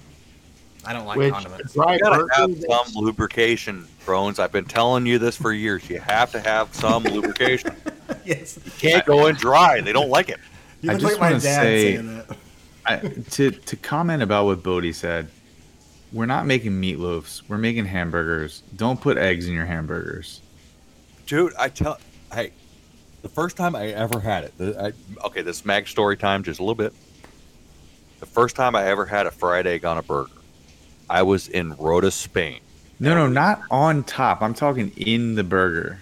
[0.84, 1.76] I don't like which condiments.
[1.76, 4.40] You gotta have that's- some lubrication, Thrones.
[4.40, 5.88] I've been telling you this for years.
[5.88, 7.76] You have to have some lubrication.
[8.24, 8.58] yes.
[8.64, 9.80] You can't go in dry.
[9.80, 10.40] They don't like it.
[10.82, 12.36] You I just like my wanna dad say- saying that.
[12.84, 15.28] I, to to comment about what Bodie said,
[16.12, 17.42] we're not making meatloafs.
[17.48, 18.62] We're making hamburgers.
[18.74, 20.40] Don't put eggs in your hamburgers.
[21.26, 21.98] dude, I tell,
[22.34, 22.50] hey,
[23.22, 26.58] the first time I ever had it, the, I, okay, this mag story time, just
[26.58, 26.92] a little bit.
[28.18, 30.30] The first time I ever had a fried egg on a burger,
[31.08, 32.58] I was in Rota, Spain.
[32.98, 34.42] No, no, not on top.
[34.42, 36.00] I'm talking in the burger.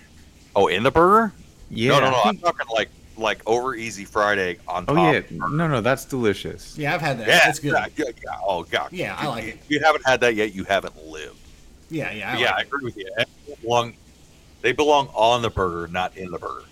[0.57, 1.33] Oh, in the burger?
[1.71, 1.91] Yeah.
[1.93, 2.17] no, no, no.
[2.17, 2.89] I I'm talking like
[3.21, 4.97] like over easy fried egg on top.
[4.97, 5.31] oh top.
[5.31, 5.37] yeah.
[5.51, 6.77] No, no, that's delicious.
[6.77, 7.29] Yeah, I've had that.
[7.29, 7.73] Yeah, it's good.
[7.73, 8.37] Yeah, yeah, yeah.
[8.45, 8.93] Oh god.
[8.93, 9.55] Yeah, I like it.
[9.63, 11.37] If you haven't had that yet, you haven't lived.
[11.91, 12.31] Yeah, yeah.
[12.31, 13.09] I But yeah, I like agree with you.
[13.47, 13.95] They belong,
[14.63, 16.65] they belong on the burger, not in the burger.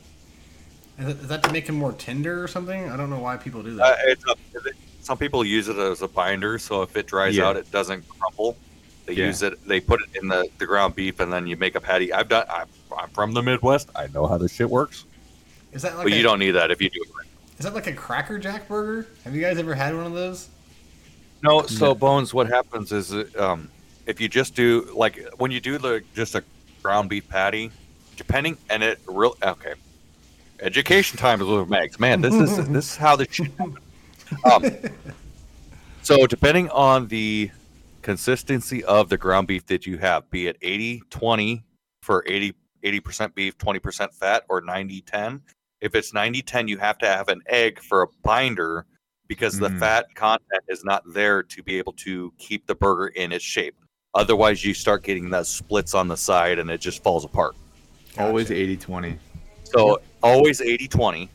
[0.99, 1.03] it.
[1.03, 2.89] Is, that, is that to make them more tender or something?
[2.91, 3.99] I don't know why people do Uh, that.
[4.05, 4.35] it's a,
[5.03, 7.47] some people use it as a binder, so if it dries Yeah.
[7.49, 8.57] out, it doesn't crumble.
[9.07, 9.27] They Yeah.
[9.27, 9.66] use it.
[9.66, 12.12] They put it in the, the ground beef, and then you make a patty.
[12.12, 12.45] I've done.
[12.51, 12.66] I'm,
[12.97, 13.89] I'm from the Midwest.
[13.97, 15.05] I know how this shit works.
[15.73, 17.27] Is that like but a, you don't need that if you do it right.
[17.59, 19.07] is that like a Cracker Jack burger?
[19.24, 20.49] Have you guys ever had one of those?
[21.43, 23.70] No, so Bones, what happens is, um,
[24.07, 26.43] if you just do like when you do the just a
[26.82, 27.70] ground beef patty,
[28.16, 29.74] depending and it real okay.
[30.61, 32.01] Education time is with Mags.
[32.01, 33.78] Man, this is this is how this shit happens.
[34.45, 34.65] Um,
[36.03, 37.51] so depending on the
[38.03, 41.65] consistency of the ground beef that you have, be it 80 20
[42.03, 42.55] for 80
[42.85, 45.43] 80% beef, 20% fat, or 90 10.
[45.80, 48.84] If it's 90 10, you have to have an egg for a binder
[49.28, 49.78] because the Mm.
[49.78, 53.76] fat content is not there to be able to keep the burger in its shape.
[54.14, 57.55] Otherwise, you start getting those splits on the side and it just falls apart.
[58.16, 58.60] Always Gotcha.
[58.60, 59.18] 80 20.
[59.64, 61.28] So, always 80 20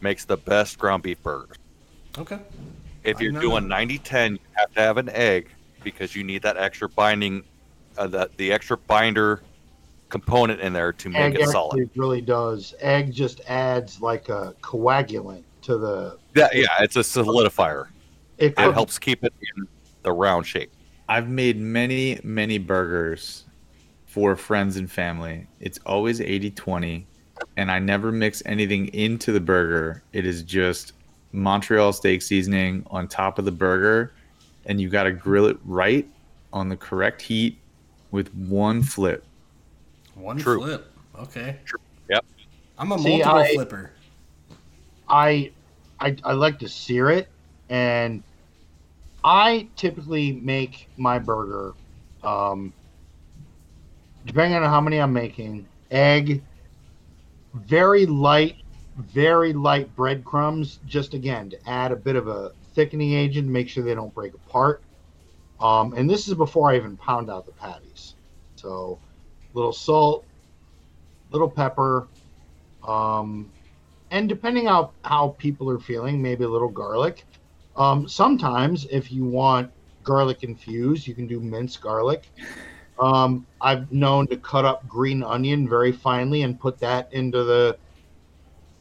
[0.00, 1.56] makes the best ground beef burger
[2.16, 2.38] Okay.
[3.04, 3.68] If you're doing that.
[3.68, 5.50] 90 10, you have to have an egg
[5.84, 7.44] because you need that extra binding,
[7.96, 9.42] uh, the, the extra binder
[10.08, 11.90] component in there to make Egg it actually solid.
[11.96, 12.74] really does.
[12.80, 16.18] Egg just adds like a coagulant to the.
[16.34, 17.88] Yeah, yeah, it's a solidifier.
[18.38, 19.68] It, It helps keep it in
[20.02, 20.72] the round shape.
[21.08, 23.44] I've made many, many burgers
[24.06, 25.46] for friends and family.
[25.60, 27.06] It's always 80 20,
[27.56, 30.02] and I never mix anything into the burger.
[30.12, 30.92] It is just
[31.32, 34.12] Montreal steak seasoning on top of the burger,
[34.66, 36.08] and you got to grill it right
[36.52, 37.58] on the correct heat
[38.10, 39.24] with one flip.
[40.18, 40.60] One True.
[40.60, 40.92] flip.
[41.18, 41.56] Okay.
[41.64, 41.80] True.
[42.10, 42.24] Yep.
[42.78, 43.90] I'm a See, multiple I- flipper.
[45.08, 45.52] I,
[46.00, 47.28] I I like to sear it,
[47.70, 48.22] and
[49.24, 51.72] I typically make my burger,
[52.22, 52.74] um,
[54.26, 56.42] depending on how many I'm making, egg,
[57.54, 58.56] very light,
[58.98, 63.68] very light breadcrumbs, just again to add a bit of a thickening agent, to make
[63.70, 64.82] sure they don't break apart.
[65.58, 68.14] Um, and this is before I even pound out the patties.
[68.56, 68.98] So,
[69.54, 70.24] little salt,
[71.30, 72.06] little pepper,
[72.86, 73.50] um,
[74.10, 77.24] and depending on how people are feeling, maybe a little garlic.
[77.76, 79.70] Um, sometimes, if you want
[80.02, 82.28] garlic infused, you can do minced garlic.
[82.98, 87.78] Um, I've known to cut up green onion very finely and put that into the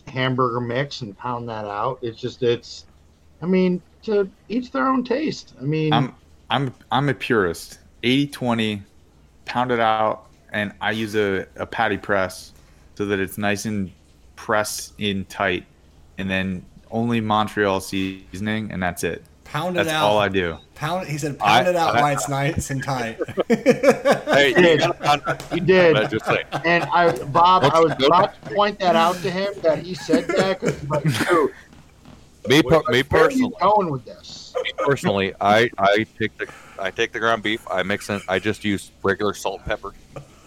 [0.07, 1.99] hamburger mix and pound that out.
[2.01, 2.85] It's just it's,
[3.41, 5.53] I mean, to each their own taste.
[5.59, 6.15] I mean, I'm
[6.49, 7.79] I'm I'm a purist.
[8.03, 8.83] 80 20,
[9.45, 12.53] pound it out, and I use a, a patty press
[12.95, 13.91] so that it's nice and
[14.35, 15.65] pressed in tight,
[16.17, 19.23] and then only Montreal seasoning, and that's it.
[19.43, 20.03] Pound it That's out.
[20.09, 20.57] all I do.
[20.75, 21.09] Pound it.
[21.09, 23.17] He said, pound I- it out I- while it's nice and tight.
[23.49, 24.79] Hey, you did.
[24.81, 25.43] gotta pound it.
[25.55, 25.95] you did.
[25.95, 26.43] I'm just saying.
[26.65, 30.27] And I, Bob, I was about to point that out to him that he said
[30.27, 30.59] that.
[30.59, 31.51] 'cause he's like, dude,
[32.49, 34.53] Me, per- me where are you personally, going with this?
[34.63, 36.47] me personally, I I take the
[36.79, 37.65] I take the ground beef.
[37.71, 38.21] I mix it.
[38.29, 39.93] I just use regular salt, and pepper,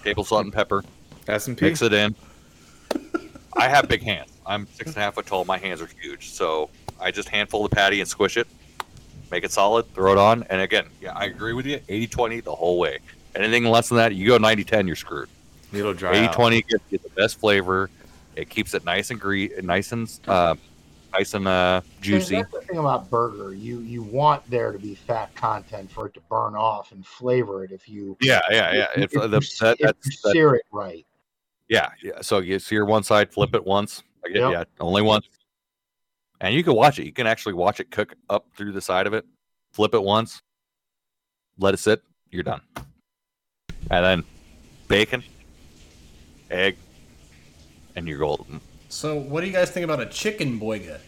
[0.02, 0.84] table salt and pepper.
[1.28, 1.66] S and P.
[1.66, 2.14] Mix it in.
[3.56, 4.30] I have big hands.
[4.46, 5.44] I'm six and a half foot tall.
[5.44, 6.70] My hands are huge, so
[7.00, 8.46] I just handful the patty and squish it,
[9.30, 11.78] make it solid, throw it on, and again, yeah, I agree with you.
[11.88, 12.98] 80-20 the whole way.
[13.34, 15.28] Anything less than that, you go 90-10, you're screwed.
[15.72, 16.32] It'll dry 80 out.
[16.32, 17.90] 20 gives you the best flavor.
[18.34, 20.56] It keeps it nice and gre- nice and uh,
[21.12, 22.36] nice and uh, juicy.
[22.36, 23.52] That's the thing about burger.
[23.54, 27.64] You you want there to be fat content for it to burn off and flavor
[27.64, 27.72] it.
[27.72, 28.86] If you Yeah, yeah, yeah.
[28.96, 31.06] if, If, you, the, s- that, if you that, sear it right.
[31.68, 32.20] yeah, yeah.
[32.22, 34.02] So you sear one side, flip it once.
[34.24, 34.52] Get, Yep.
[34.52, 35.28] Yeah, only once.
[36.42, 37.04] And you can watch it.
[37.04, 39.24] You can actually watch it cook up through the side of it.
[39.72, 40.42] Flip it once,
[41.58, 42.02] let it sit.
[42.30, 42.60] You're done.
[43.90, 44.24] And then
[44.88, 45.22] bacon,
[46.50, 46.76] egg,
[47.96, 48.60] and you're golden.
[48.90, 50.98] So, what do you guys think about a chicken boiga?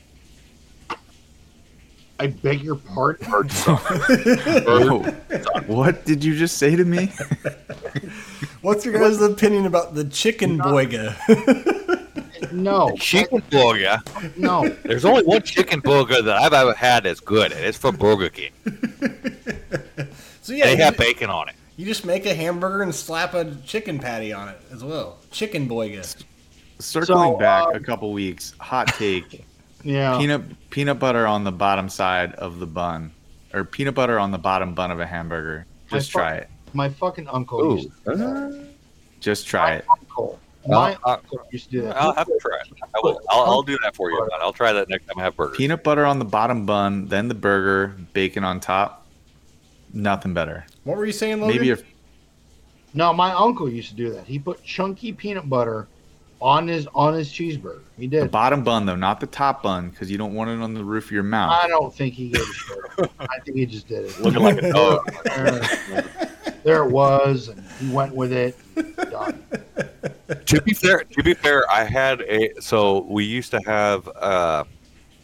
[2.18, 3.26] I beg your pardon.
[3.26, 4.98] Whoa.
[5.66, 7.06] what did you just say to me?
[8.62, 11.16] What's your guys' opinion about the chicken boiga?
[12.50, 13.98] No, Chicken burger.
[14.36, 14.68] no.
[14.84, 18.28] There's only one chicken burger that I've ever had that's good, and it's from Burger
[18.28, 18.50] King.
[20.42, 21.54] so yeah, They you, have bacon on it.
[21.76, 25.18] You just make a hamburger and slap a chicken patty on it as well.
[25.30, 26.22] Chicken boyga.
[26.82, 29.44] Circling So, back uh, a couple weeks, hot take:
[29.84, 30.18] Yeah.
[30.18, 33.12] peanut peanut butter on the bottom side of the bun,
[33.54, 35.66] or peanut butter on the bottom bun of a hamburger.
[35.90, 36.48] Just My try it.
[36.74, 37.76] My fucking uncle Ooh.
[37.76, 38.68] used to do that.
[39.20, 39.84] Just try it.
[39.90, 40.38] Uncle.
[40.66, 41.96] My I'll- uncle used to do that.
[42.00, 42.68] I'll have to try it.
[42.82, 43.20] I will.
[43.30, 44.18] I'll, I'll do that for you.
[44.20, 44.28] man.
[44.40, 45.56] I'll try that next time I have burgers.
[45.56, 49.06] Peanut butter on the bottom bun, then the burger, bacon on top.
[49.92, 50.64] Nothing better.
[50.84, 51.56] What were you saying, Logan?
[51.56, 51.82] Maybe if
[52.94, 54.24] No, my uncle used to do that.
[54.24, 55.86] He put chunky peanut butter
[56.42, 57.82] on his on his cheeseburger.
[57.96, 58.30] He the did.
[58.30, 61.06] bottom bun though, not the top bun, because you don't want it on the roof
[61.06, 61.52] of your mouth.
[61.62, 63.10] I don't think he gave a shit.
[63.20, 64.20] I think he just did it.
[64.20, 65.10] Looking like a dog.
[65.24, 66.04] there,
[66.64, 68.56] there it was, and he went with it.
[69.10, 69.42] Done.
[70.46, 74.64] to be fair, to be fair, I had a so we used to have uh,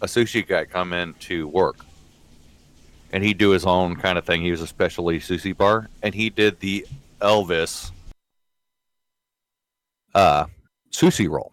[0.01, 1.85] a sushi guy come in to work,
[3.13, 4.41] and he'd do his own kind of thing.
[4.41, 6.87] He was a specialty sushi bar, and he did the
[7.21, 7.91] Elvis
[10.15, 10.47] uh,
[10.99, 11.53] sushi roll.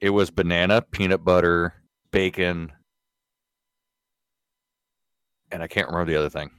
[0.00, 1.74] It was banana, peanut butter,
[2.10, 2.72] bacon,
[5.50, 6.50] and I can't remember the other thing.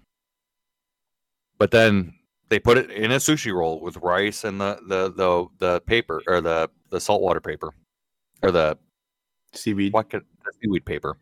[1.59, 2.13] But then
[2.49, 6.21] they put it in a sushi roll with rice and the the the, the paper
[6.27, 7.71] or the the saltwater paper
[8.41, 8.77] or the
[9.53, 9.93] Seaweed.
[9.93, 11.17] what could, the seaweed paper.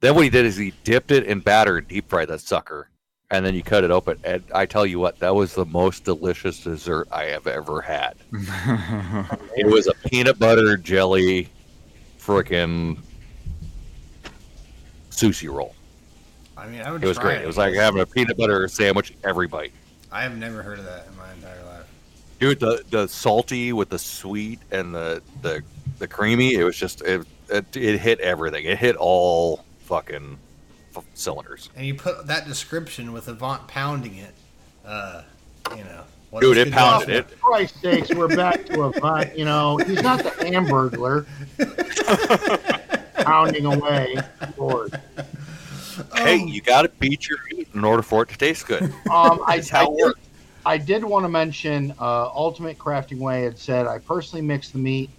[0.00, 2.88] Then what he did is he dipped it in batter and deep fried that sucker,
[3.32, 4.18] and then you cut it open.
[4.24, 8.14] And I tell you what, that was the most delicious dessert I have ever had.
[9.54, 11.48] It was a peanut butter jelly,
[12.18, 12.98] freaking
[15.10, 15.74] sushi roll.
[16.56, 17.04] I mean, I would.
[17.04, 17.42] It was great.
[17.42, 19.72] It was like having a peanut butter sandwich every bite.
[20.10, 21.86] I have never heard of that in my entire life.
[22.40, 25.62] Dude, the the salty with the sweet and the the,
[25.98, 28.64] the creamy, it was just it, it it hit everything.
[28.64, 30.38] It hit all fucking
[30.96, 31.70] f- cylinders.
[31.76, 34.34] And you put that description with Avant pounding it.
[34.84, 35.22] Uh,
[35.76, 36.02] you know.
[36.30, 37.30] what Dude, it pounded it.
[37.30, 39.30] For Christ's sakes, we're back to a vine.
[39.36, 41.26] You know, he's not the hamburglar
[43.24, 44.16] pounding away.
[44.56, 45.00] Lord.
[46.16, 48.84] Hey, you got to beat your meat in order for it to taste good.
[49.10, 50.12] Um, I, how I did.
[50.64, 54.78] I did want to mention uh, Ultimate Crafting Way had said I personally mix the
[54.78, 55.10] meat.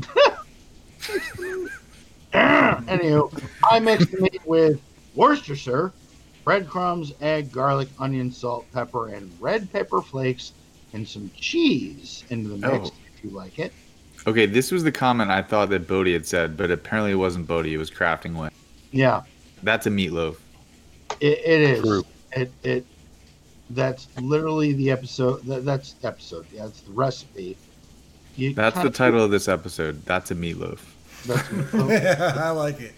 [2.32, 4.80] Anywho, I mixed the meat with
[5.20, 5.92] Worcestershire,
[6.44, 10.52] breadcrumbs, egg, garlic, onion, salt, pepper, and red pepper flakes,
[10.94, 12.94] and some cheese into the mix Oh.
[13.14, 13.70] if you like it.
[14.26, 17.46] okay, this was the comment I thought that Bodie had said, but apparently it wasn't
[17.46, 17.74] Bodie.
[17.74, 18.48] It was Crafting Way.
[18.92, 19.20] Yeah,
[19.62, 20.36] That's a meatloaf.
[21.20, 21.80] it, it is.
[21.82, 22.04] True.
[22.32, 22.86] It it
[23.68, 25.44] that's literally the episode.
[25.44, 26.46] That, that's episode.
[26.50, 27.58] Yeah, that's the recipe.
[28.36, 30.02] You That's the title of this episode.
[30.06, 30.78] That's a meatloaf.
[31.26, 31.74] That's
[32.38, 32.94] I like it.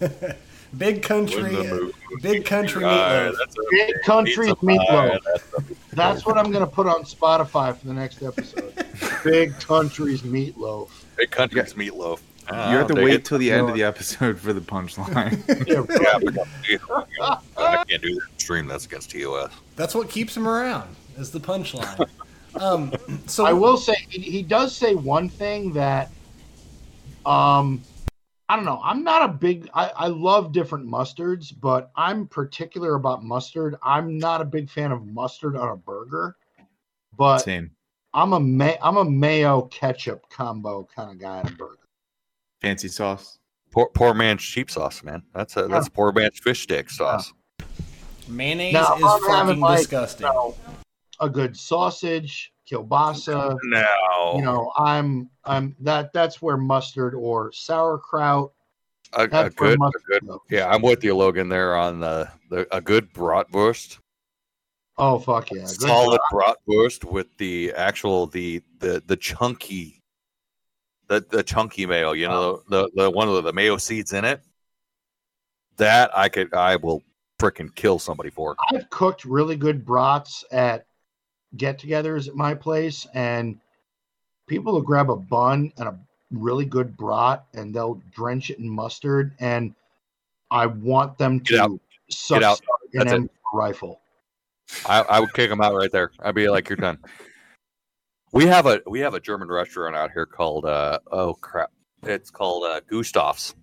[0.78, 3.34] big country, When the movie- big country Uh, meatloaf.
[3.38, 5.20] that's Big Country Meatloaf.
[5.22, 8.72] pie, that's what I'm going to put on Spotify for the next episode.
[9.24, 10.88] Big Country's Meatloaf.
[11.16, 12.20] Big country's meatloaf.
[12.50, 13.24] Ah, you have to wait it.
[13.24, 15.32] till the end of the episode for the punchline.
[15.66, 16.78] Yeah,
[17.18, 18.66] Yeah, I can't do that stream.
[18.66, 19.50] That's against TOS.
[19.76, 20.94] That's what keeps him around.
[21.16, 22.08] Is the punchline.
[22.56, 22.92] um,
[23.26, 26.10] so I will say he, he does say one thing that
[27.24, 27.80] um
[28.48, 28.80] I don't know.
[28.82, 33.76] I'm not a big I, I love different mustards, but I'm particular about mustard.
[33.82, 36.36] I'm not a big fan of mustard on a burger.
[37.16, 37.70] But Same.
[38.12, 41.78] I'm a ma- I'm a mayo ketchup combo kind of guy on a burger.
[42.60, 43.38] Fancy sauce.
[43.72, 45.22] Poor, poor man's cheap sauce, man.
[45.34, 47.32] That's a that's poor man's fish stick sauce.
[48.28, 50.26] mayonnaise Now, is I'm fucking like, disgusting.
[50.26, 50.56] You know,
[51.20, 58.52] a good sausage, kielbasa, No, you know, I'm I'm that that's where mustard or sauerkraut.
[59.12, 60.26] a, a good, a good.
[60.26, 60.38] goes.
[60.50, 61.48] Yeah, I'm with you, Logan.
[61.48, 63.98] There on the, the a good bratwurst,
[64.96, 65.62] Oh fuck yeah.
[65.62, 70.02] Good solid bratwurst with the actual the the the chunky,
[71.08, 72.12] the the chunky mayo.
[72.12, 74.40] You know the the one of the mayo seeds in it.
[75.78, 77.02] That I could I will
[77.40, 78.54] freaking kill somebody for.
[78.72, 80.86] I've cooked really good brats at
[81.56, 83.58] get-togethers at my place, and
[84.48, 85.98] people will grab a bun and a
[86.30, 89.74] really good brat, and they'll drench it in mustard, and
[90.50, 91.70] I want them Get out.
[91.70, 91.80] to
[92.16, 92.60] suck Get out.
[92.60, 93.16] an That's it.
[93.16, 94.00] M rifle.
[94.86, 96.10] I, I would kick them out right there.
[96.20, 96.98] I'd be like, "You're done."
[98.32, 101.70] We have a we have a German restaurant out here called uh oh crap,
[102.02, 103.54] it's called uh, Gustav's.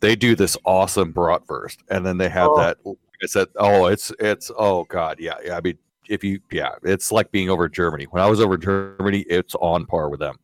[0.00, 2.56] They do this awesome bratwurst, and then they have Oh.
[2.58, 2.78] that.
[3.22, 5.56] I said, oh, it's it's oh god, yeah, yeah.
[5.56, 8.04] I mean, if you yeah, it's like being over Germany.
[8.10, 10.36] When I was over Germany, it's on par with them.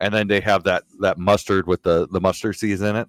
[0.00, 3.08] And then they have that that mustard with the the mustard seeds in it.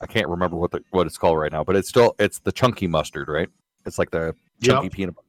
[0.00, 2.52] I can't remember what the what it's called right now, but it's still it's the
[2.52, 3.48] chunky mustard, right?
[3.84, 5.26] It's like the chunky peanut butter.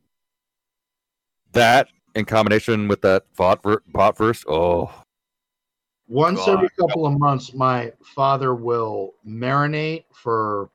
[1.53, 4.91] That in combination with that pot, bot verse, oh,
[6.07, 6.55] Once God.
[6.57, 10.69] every couple of months, my father will marinate for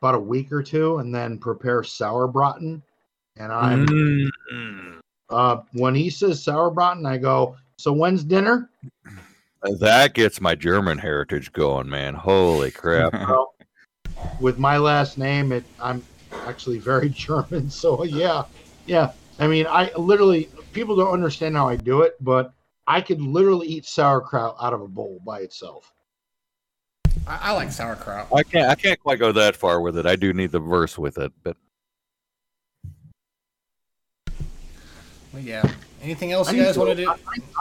[0.00, 2.82] about a week or two, and then prepare sauerbraten.
[3.38, 3.86] And I'm
[4.52, 4.98] Mm.
[5.30, 7.56] uh, when he says sauerbraten, I go.
[7.78, 8.70] So when's dinner?
[9.80, 12.14] that gets my German heritage going, man.
[12.14, 13.12] Holy crap!
[13.28, 13.54] Well,
[14.40, 16.02] with my last name, it I'm
[16.46, 17.70] actually very German.
[17.70, 18.44] So yeah,
[18.86, 19.12] yeah.
[19.38, 22.52] I mean, I literally people don't understand how I do it, but
[22.86, 25.92] I could literally eat sauerkraut out of a bowl by itself.
[27.26, 28.28] I, I like sauerkraut.
[28.34, 30.06] I can't, I can't quite go that far with it.
[30.06, 31.56] I do need the verse with it, but
[35.32, 35.70] But yeah.
[36.02, 37.08] Anything else I you guys want to do?
[37.10, 37.16] I,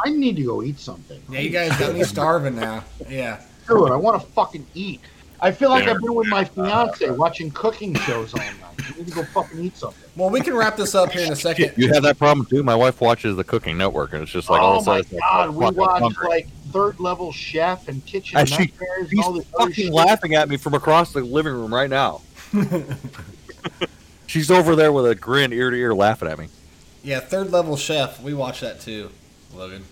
[0.05, 1.21] I need to go eat something.
[1.29, 2.83] Yeah, you guys got me starving now.
[3.09, 3.41] Yeah.
[3.67, 5.01] Dude, I want to fucking eat.
[5.39, 5.93] I feel like There.
[5.93, 8.53] I've been with my fiance watching cooking shows all night.
[8.79, 10.09] I need to go fucking eat something.
[10.15, 11.73] Well, we can wrap this up here in a second.
[11.77, 12.63] you have that problem too.
[12.63, 14.93] My wife watches the Cooking Network, and it's just like all oh of a oh
[14.95, 16.27] my sudden, like, god, oh, we watch hungry.
[16.27, 19.85] like third level chef and kitchen And she- nightmares and He's all this other fucking
[19.85, 19.93] shit.
[19.93, 22.21] laughing at me from across the living room right now.
[24.27, 26.47] She's over there with a grin, ear to ear, laughing at me.
[27.03, 28.21] Yeah, third level chef.
[28.21, 29.09] We watched that too,
[29.53, 29.83] Logan.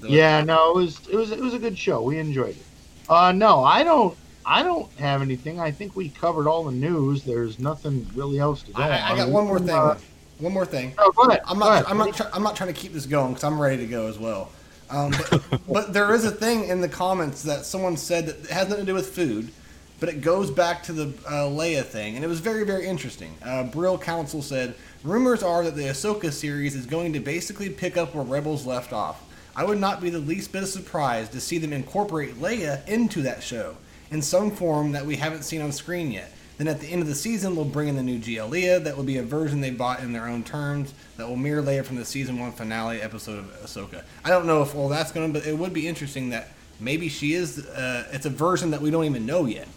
[0.00, 2.02] The- Yeah, no, it was it was it was a good show.
[2.02, 2.62] We enjoyed it.
[3.08, 5.58] Uh no, I don't I don't have anything.
[5.60, 7.24] I think we covered all the news.
[7.24, 9.70] There's nothing really else to go I, I got one more thing.
[9.70, 9.98] Uh,
[10.38, 10.92] one more thing.
[10.98, 11.40] oh, go ahead.
[11.46, 11.72] I'm not.
[11.72, 11.84] ahead.
[11.88, 12.14] I'm not.
[12.14, 14.50] Try, I'm not trying to keep this going because I'm ready to go as well.
[14.90, 18.68] Um, but, but there is a thing in the comments that someone said that has
[18.68, 19.50] nothing to do with food,
[19.98, 23.34] but it goes back to the uh, Leia thing, and it was very, very interesting.
[23.42, 27.96] Uh, Brill Council said rumors are that the Ahsoka series is going to basically pick
[27.96, 29.22] up where Rebels left off.
[29.54, 33.42] I would not be the least bit surprised to see them incorporate Leia into that
[33.42, 33.76] show
[34.10, 36.30] in some form that we haven't seen on screen yet.
[36.58, 38.80] Then at the end of the season, they'll bring in the new Gialia.
[38.80, 41.84] That will be a version they bought in their own terms that will mirror Leia
[41.84, 44.02] from the season one finale episode of Ahsoka.
[44.24, 46.48] I don't know if all that's going to, but it would be interesting that
[46.80, 47.66] maybe she is.
[47.66, 49.68] Uh, it's a version that we don't even know yet.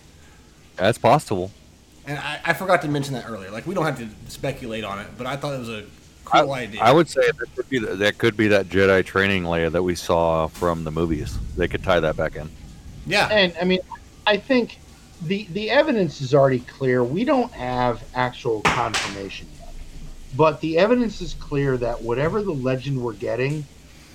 [0.79, 1.51] That's possible.
[2.07, 3.51] And I, I forgot to mention that earlier.
[3.51, 5.85] Like we don't have to speculate on it, but I thought it was a
[6.25, 6.81] cool idea.
[6.81, 9.95] I would say that could be that could be that Jedi training layer that we
[9.95, 11.37] saw from the movies.
[11.55, 12.49] They could tie that back in.
[13.05, 13.79] yeah, And I mean,
[14.25, 14.79] I think
[15.21, 17.03] the the evidence is already clear.
[17.03, 19.73] We don't have actual confirmation yet,
[20.35, 23.65] but the evidence is clear that whatever the legend we're getting,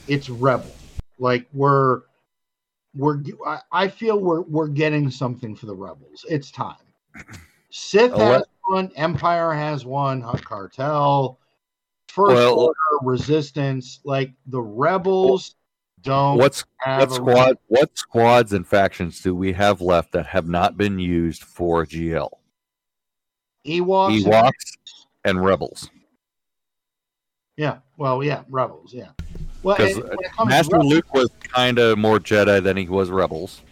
[0.09, 0.75] it's rebel.
[1.19, 2.03] Like we're
[2.95, 6.25] we're I- I feel we're we're getting something for the rebels.
[6.29, 6.77] It's time.
[7.71, 11.39] Sith Oh, has one, Empire has one, Hutt Cartel,
[12.09, 14.01] First Well- Order, Resistance.
[14.05, 15.57] Like the rebels
[16.03, 17.59] don't What's have what a squad?
[17.69, 22.31] What squads and factions do we have left that have not been used for GL?
[23.67, 24.17] Ewoks.
[24.17, 24.77] and- Ewoks
[25.25, 25.89] and Rebels.
[27.57, 27.79] Yeah.
[27.97, 28.93] Well, yeah, rebels.
[28.93, 29.11] Yeah.
[29.65, 32.63] Well, Because and when it comes to Master rebels- Luke was kind of more Jedi
[32.63, 33.63] than he was Rebels.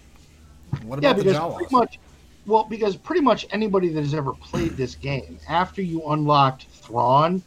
[0.85, 1.57] what yeah, about the because Jawas?
[1.59, 1.99] pretty much,
[2.47, 7.43] well, because pretty much anybody that has ever played this game, after you unlocked Thrawn,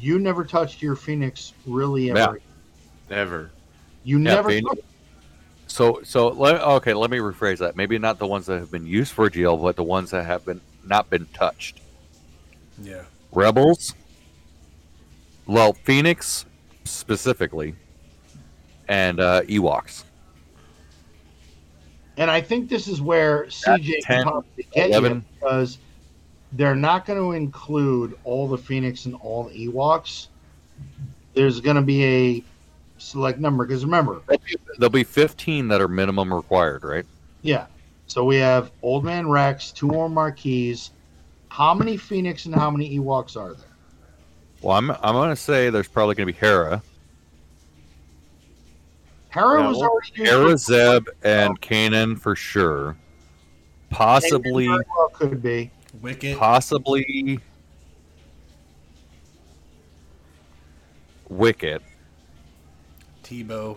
[0.00, 2.40] you never touched your Phoenix really ever.
[3.10, 3.50] Ever.
[4.02, 4.48] You Yeah, never.
[4.48, 4.80] Phoenix-
[5.66, 7.76] So, so let, okay, let me rephrase that.
[7.76, 10.44] Maybe not the ones that have been used for GL, but the ones that have
[10.46, 11.80] been not been touched.
[12.82, 13.94] yeah, Rebels.
[15.46, 16.44] Well, Phoenix
[16.84, 17.74] specifically,
[18.88, 20.04] and uh, Ewoks.
[22.16, 25.12] And I think this is where CJ 10, can probably get 11.
[25.12, 25.78] you because
[26.52, 30.28] they're not going to include all the Phoenix and all the Ewoks.
[31.34, 32.44] There's going to be a
[32.98, 34.22] select number because remember,
[34.78, 37.04] There'll be 15 that are minimum required, right?
[37.42, 37.66] Yeah.
[38.06, 40.90] So we have Old Man Rex, two more marquees.
[41.48, 43.66] How many Phoenix and how many Ewoks are there?
[44.64, 46.82] Well, I'm I'm gonna say there's probably gonna be Hera,
[49.28, 52.96] Hera Yeah, was well, already used Hera, for- Zeb, and Kanan for sure.
[53.90, 55.70] Possibly, well could be.
[56.00, 56.38] Wicket.
[56.38, 57.38] possibly
[61.28, 61.82] Wicket.
[63.22, 63.76] Teebo.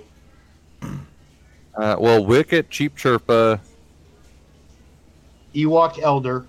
[0.81, 3.59] Uh, well, Wicket, Chief Chirpa,
[5.53, 6.45] Ewok Elder.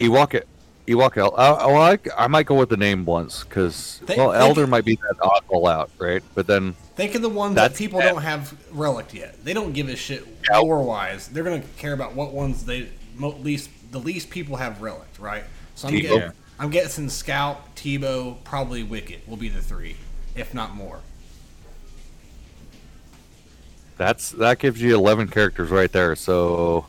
[0.00, 0.40] Ewok,
[0.86, 1.16] Ewok.
[1.16, 4.66] El- uh, well, I, I might go with the name once because well, think- Elder
[4.66, 6.22] might be that oddball out, right?
[6.34, 8.12] But then Think of the ones that people bad.
[8.12, 9.42] don't have relic yet.
[9.44, 10.58] They don't give a shit Yeah.
[10.58, 11.28] lore wise.
[11.28, 15.44] They're gonna care about what ones they mo- least the least people have relic, right?
[15.74, 16.02] So I'm Teebo.
[16.02, 19.96] getting, I'm guessing Scout, Teebo, probably Wicket will be the three,
[20.34, 21.00] if not more.
[23.96, 26.16] That's that gives you eleven characters right there.
[26.16, 26.86] So,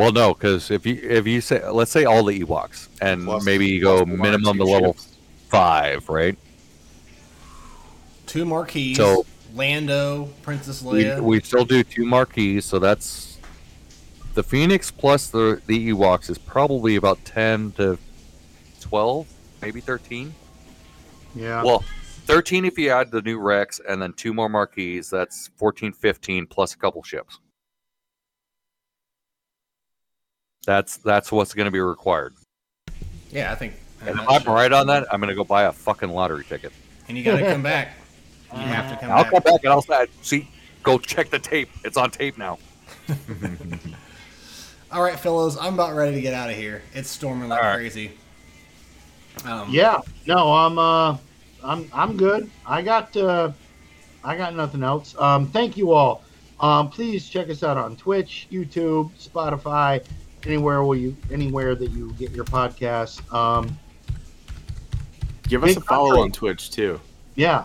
[0.00, 3.44] well, no, because if you if you say let's say all the Ewoks and Plus-
[3.44, 5.16] maybe you go one or minimum two to level ships.
[5.48, 6.36] five, right?
[8.26, 8.96] Two marquees.
[8.96, 11.20] So- Lando, Princess We, Leia.
[11.20, 13.36] we still do two marquees, so that's
[14.34, 17.98] the Phoenix plus the the Ewoks is probably about ten to
[18.80, 19.26] twelve,
[19.60, 20.34] maybe thirteen.
[21.34, 21.62] Yeah.
[21.64, 21.84] Well,
[22.26, 25.10] 13 if you add the new Rex and then two more marquees.
[25.10, 27.38] That's 14, 15 plus a couple ships.
[30.66, 32.34] That's that's what's going to be required.
[33.30, 33.74] yeah, I think.
[34.02, 36.44] And if I'm should- right on that, I'm going to go buy a fucking lottery
[36.44, 36.72] ticket.
[37.08, 37.92] And you got to come back.
[38.52, 39.32] You have to come I'll back.
[39.32, 40.48] come back and I'll say, see,
[40.82, 41.68] go check the tape.
[41.84, 42.58] It's on tape now.
[44.92, 46.82] All right, fellows, I'm about ready to get out of here.
[46.94, 47.76] It's storming like All right.
[47.76, 48.10] crazy.
[49.44, 50.00] Um, Yeah.
[50.26, 51.16] No, I'm uh
[51.62, 52.50] I'm I'm good.
[52.66, 53.52] I got uh
[54.24, 55.14] I got nothing else.
[55.18, 56.24] Um thank you all.
[56.58, 60.04] Um please check us out on Twitch, YouTube, Spotify,
[60.46, 63.20] anywhere will you anywhere that you get your podcast.
[63.34, 63.78] Um
[65.48, 66.22] Give us a follow country.
[66.22, 67.00] on Twitch too.
[67.34, 67.64] yeah.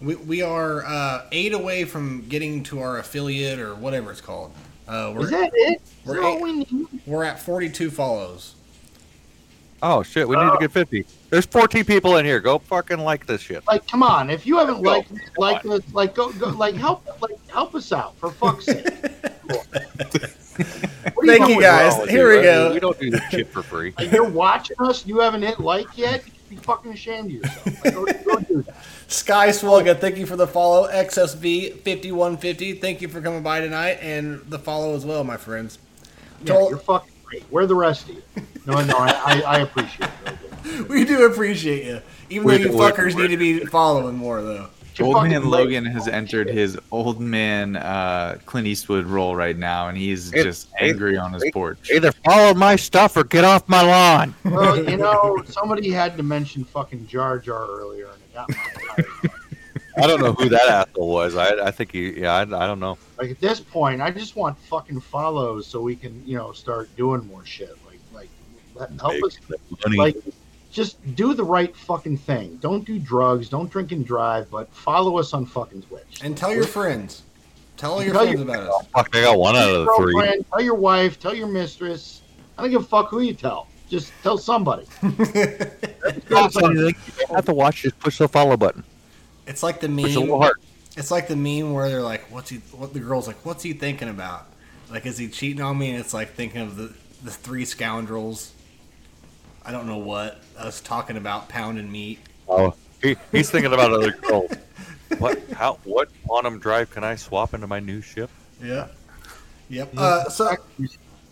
[0.00, 4.52] We, we are uh, eight away from getting to our affiliate or whatever it's called.
[4.88, 5.80] Uh, we're, that it?
[5.82, 6.86] Is we're that eight- we need?
[7.06, 8.54] we're at 42 follows.
[9.82, 10.26] Oh, shit.
[10.28, 11.06] We need to get 50.
[11.30, 12.40] There's 14 people in here.
[12.40, 13.66] Go fucking like this shit.
[13.66, 14.30] Like, come on!
[14.30, 14.90] If you haven't Go.
[14.90, 18.64] liked Come like us, like go, go like help like help us out for fuck's
[18.66, 18.86] sake.
[20.56, 21.94] What are Thank you, guys.
[21.98, 22.38] Wrong Here you?
[22.38, 22.72] we go.
[22.74, 23.92] We don't do this shit for free.
[23.98, 25.06] Like, you're watching us.
[25.06, 26.24] You haven't hit like yet.
[26.26, 27.84] You should be fucking ashamed of yourself.
[27.84, 28.76] Like, go, go do that.
[29.08, 30.88] Sky Swugga, thank you for the follow.
[30.88, 33.98] XSV5150, thank you for coming by tonight.
[34.00, 35.78] And the follow as well, my friends.
[36.42, 37.42] Yeah, Tol- you're fucking great.
[37.44, 38.22] Where are the rest of you?
[38.66, 40.88] No, no, I, I, I appreciate it.
[40.88, 42.00] we do appreciate you.
[42.30, 44.68] Even We though you do- we- fuckers need to be following more, though.
[44.98, 45.44] You're Old man.
[45.50, 50.44] Logan has entered his old man uh, Clint Eastwood role right now, and he's It-
[50.44, 51.90] just it- angry on his it- porch.
[51.92, 54.34] Either follow my stuff or get off my lawn.
[54.44, 59.30] Well, you know, somebody had to mention fucking Jar Jar earlier, and it got my
[59.96, 61.36] I don't know who that asshole was.
[61.36, 62.98] I, I think he, yeah, I, I don't know.
[63.16, 66.88] Like at this point, I just want fucking follows so we can, you know, start
[66.96, 67.76] doing more shit.
[67.86, 68.28] Like, like
[68.74, 69.38] let- help us.
[69.84, 69.96] Money.
[69.96, 70.16] Like,
[70.74, 72.56] just do the right fucking thing.
[72.60, 73.48] Don't do drugs.
[73.48, 74.50] Don't drink and drive.
[74.50, 76.20] But follow us on fucking Twitch.
[76.22, 77.22] And tell your friends.
[77.76, 78.86] Tell all your Tell friends your- about us.
[78.94, 80.12] Fuck, I got one out of the three.
[80.14, 81.18] Girlfriend, tell your wife.
[81.20, 82.20] Tell your mistress.
[82.58, 83.68] I don't give a fuck who you tell.
[83.88, 84.86] Just tell somebody.
[85.02, 86.94] Don't say anything.
[87.28, 87.82] You have to watch.
[87.82, 88.84] Just push the follow button.
[89.46, 90.42] It's like the Push a little meme.
[90.42, 90.60] heart.
[90.96, 93.72] It's like the meme where they're like, "What's he?" What the girl's like, "What's he
[93.72, 94.46] thinking about?"
[94.90, 95.90] Like, is he cheating on me?
[95.90, 98.52] And it's like thinking of the the three scoundrels.
[99.64, 102.18] I don't know what us talking about pounding meat.
[102.48, 104.52] Oh, he, he's thinking about other girls.
[105.18, 105.40] What?
[105.52, 105.78] How?
[105.84, 108.30] What quantum drive can I swap into my new ship?
[108.62, 108.88] Yeah.
[109.70, 109.92] Yep.
[109.96, 110.54] Uh, so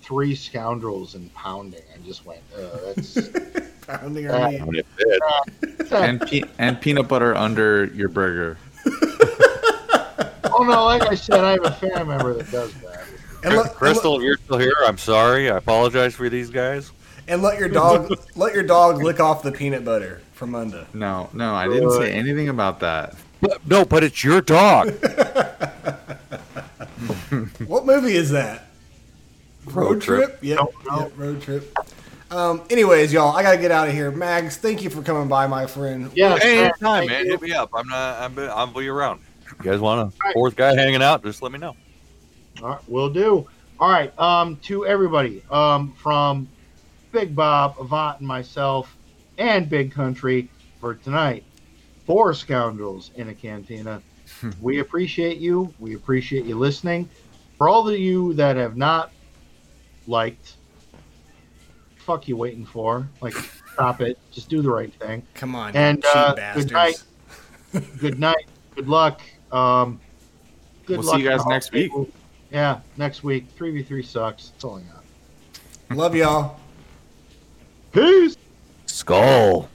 [0.02, 1.80] Three scoundrels and pounding.
[1.94, 2.40] I just went.
[2.56, 3.14] Uh, that's.
[3.86, 4.60] pounding our meat.
[4.60, 5.92] I mean, it did.
[5.92, 8.58] and pe- and peanut butter under your burger.
[8.86, 10.84] oh no!
[10.84, 13.04] Like I said, I have a family member that does that.
[13.44, 15.50] And let, Crystal, if you're still here, I'm sorry.
[15.50, 16.92] I apologize for these guys.
[17.28, 20.86] And let your dog let your dog lick off the peanut butter from Munda.
[20.94, 23.14] No, no, I didn't say anything about that.
[23.40, 24.94] But, no, but it's your dog.
[27.66, 28.66] What movie is that?
[29.66, 30.38] Road Trip.
[30.42, 30.58] Yep.
[30.58, 30.98] Don't know.
[31.00, 31.12] yep.
[31.16, 31.76] Road trip.
[32.30, 34.10] Um, anyways, y'all, I gotta get out of here.
[34.10, 36.10] Mags, thank you for coming by, my friend.
[36.14, 36.38] Yeah.
[36.42, 37.26] Anytime, man.
[37.26, 37.32] you.
[37.32, 37.70] Hit me up.
[37.74, 38.22] I'm not.
[38.22, 38.38] I'm.
[38.38, 39.20] I'll be around.
[39.58, 41.22] You guys want a fourth guy hanging out?
[41.22, 41.76] Just let me know.
[42.62, 43.46] All right, will do.
[43.78, 46.48] All right, um, to everybody, um, from
[47.12, 48.96] Big Bob, Avant, and myself,
[49.38, 50.48] and Big Country
[50.80, 51.44] for tonight,
[52.06, 54.02] four scoundrels in a cantina.
[54.60, 55.72] we appreciate you.
[55.78, 57.08] We appreciate you listening.
[57.58, 59.12] For all of you that have not
[60.06, 60.54] liked,
[61.98, 63.08] fuck you waiting for.
[63.20, 63.34] Like,
[63.74, 64.18] stop it.
[64.32, 65.22] Just do the right thing.
[65.34, 67.02] Come on, And, uh, good night.
[68.00, 68.46] Good night.
[68.74, 69.20] Good luck.
[69.52, 70.00] Um,
[70.86, 71.92] good We'll luck see you guys to all next week.
[72.50, 73.54] Yeah, next week.
[73.56, 74.48] 3v3 sucks.
[74.48, 75.96] That's all I got.
[75.96, 76.58] Love y'all.
[77.92, 78.36] Peace.
[78.86, 79.68] Skull.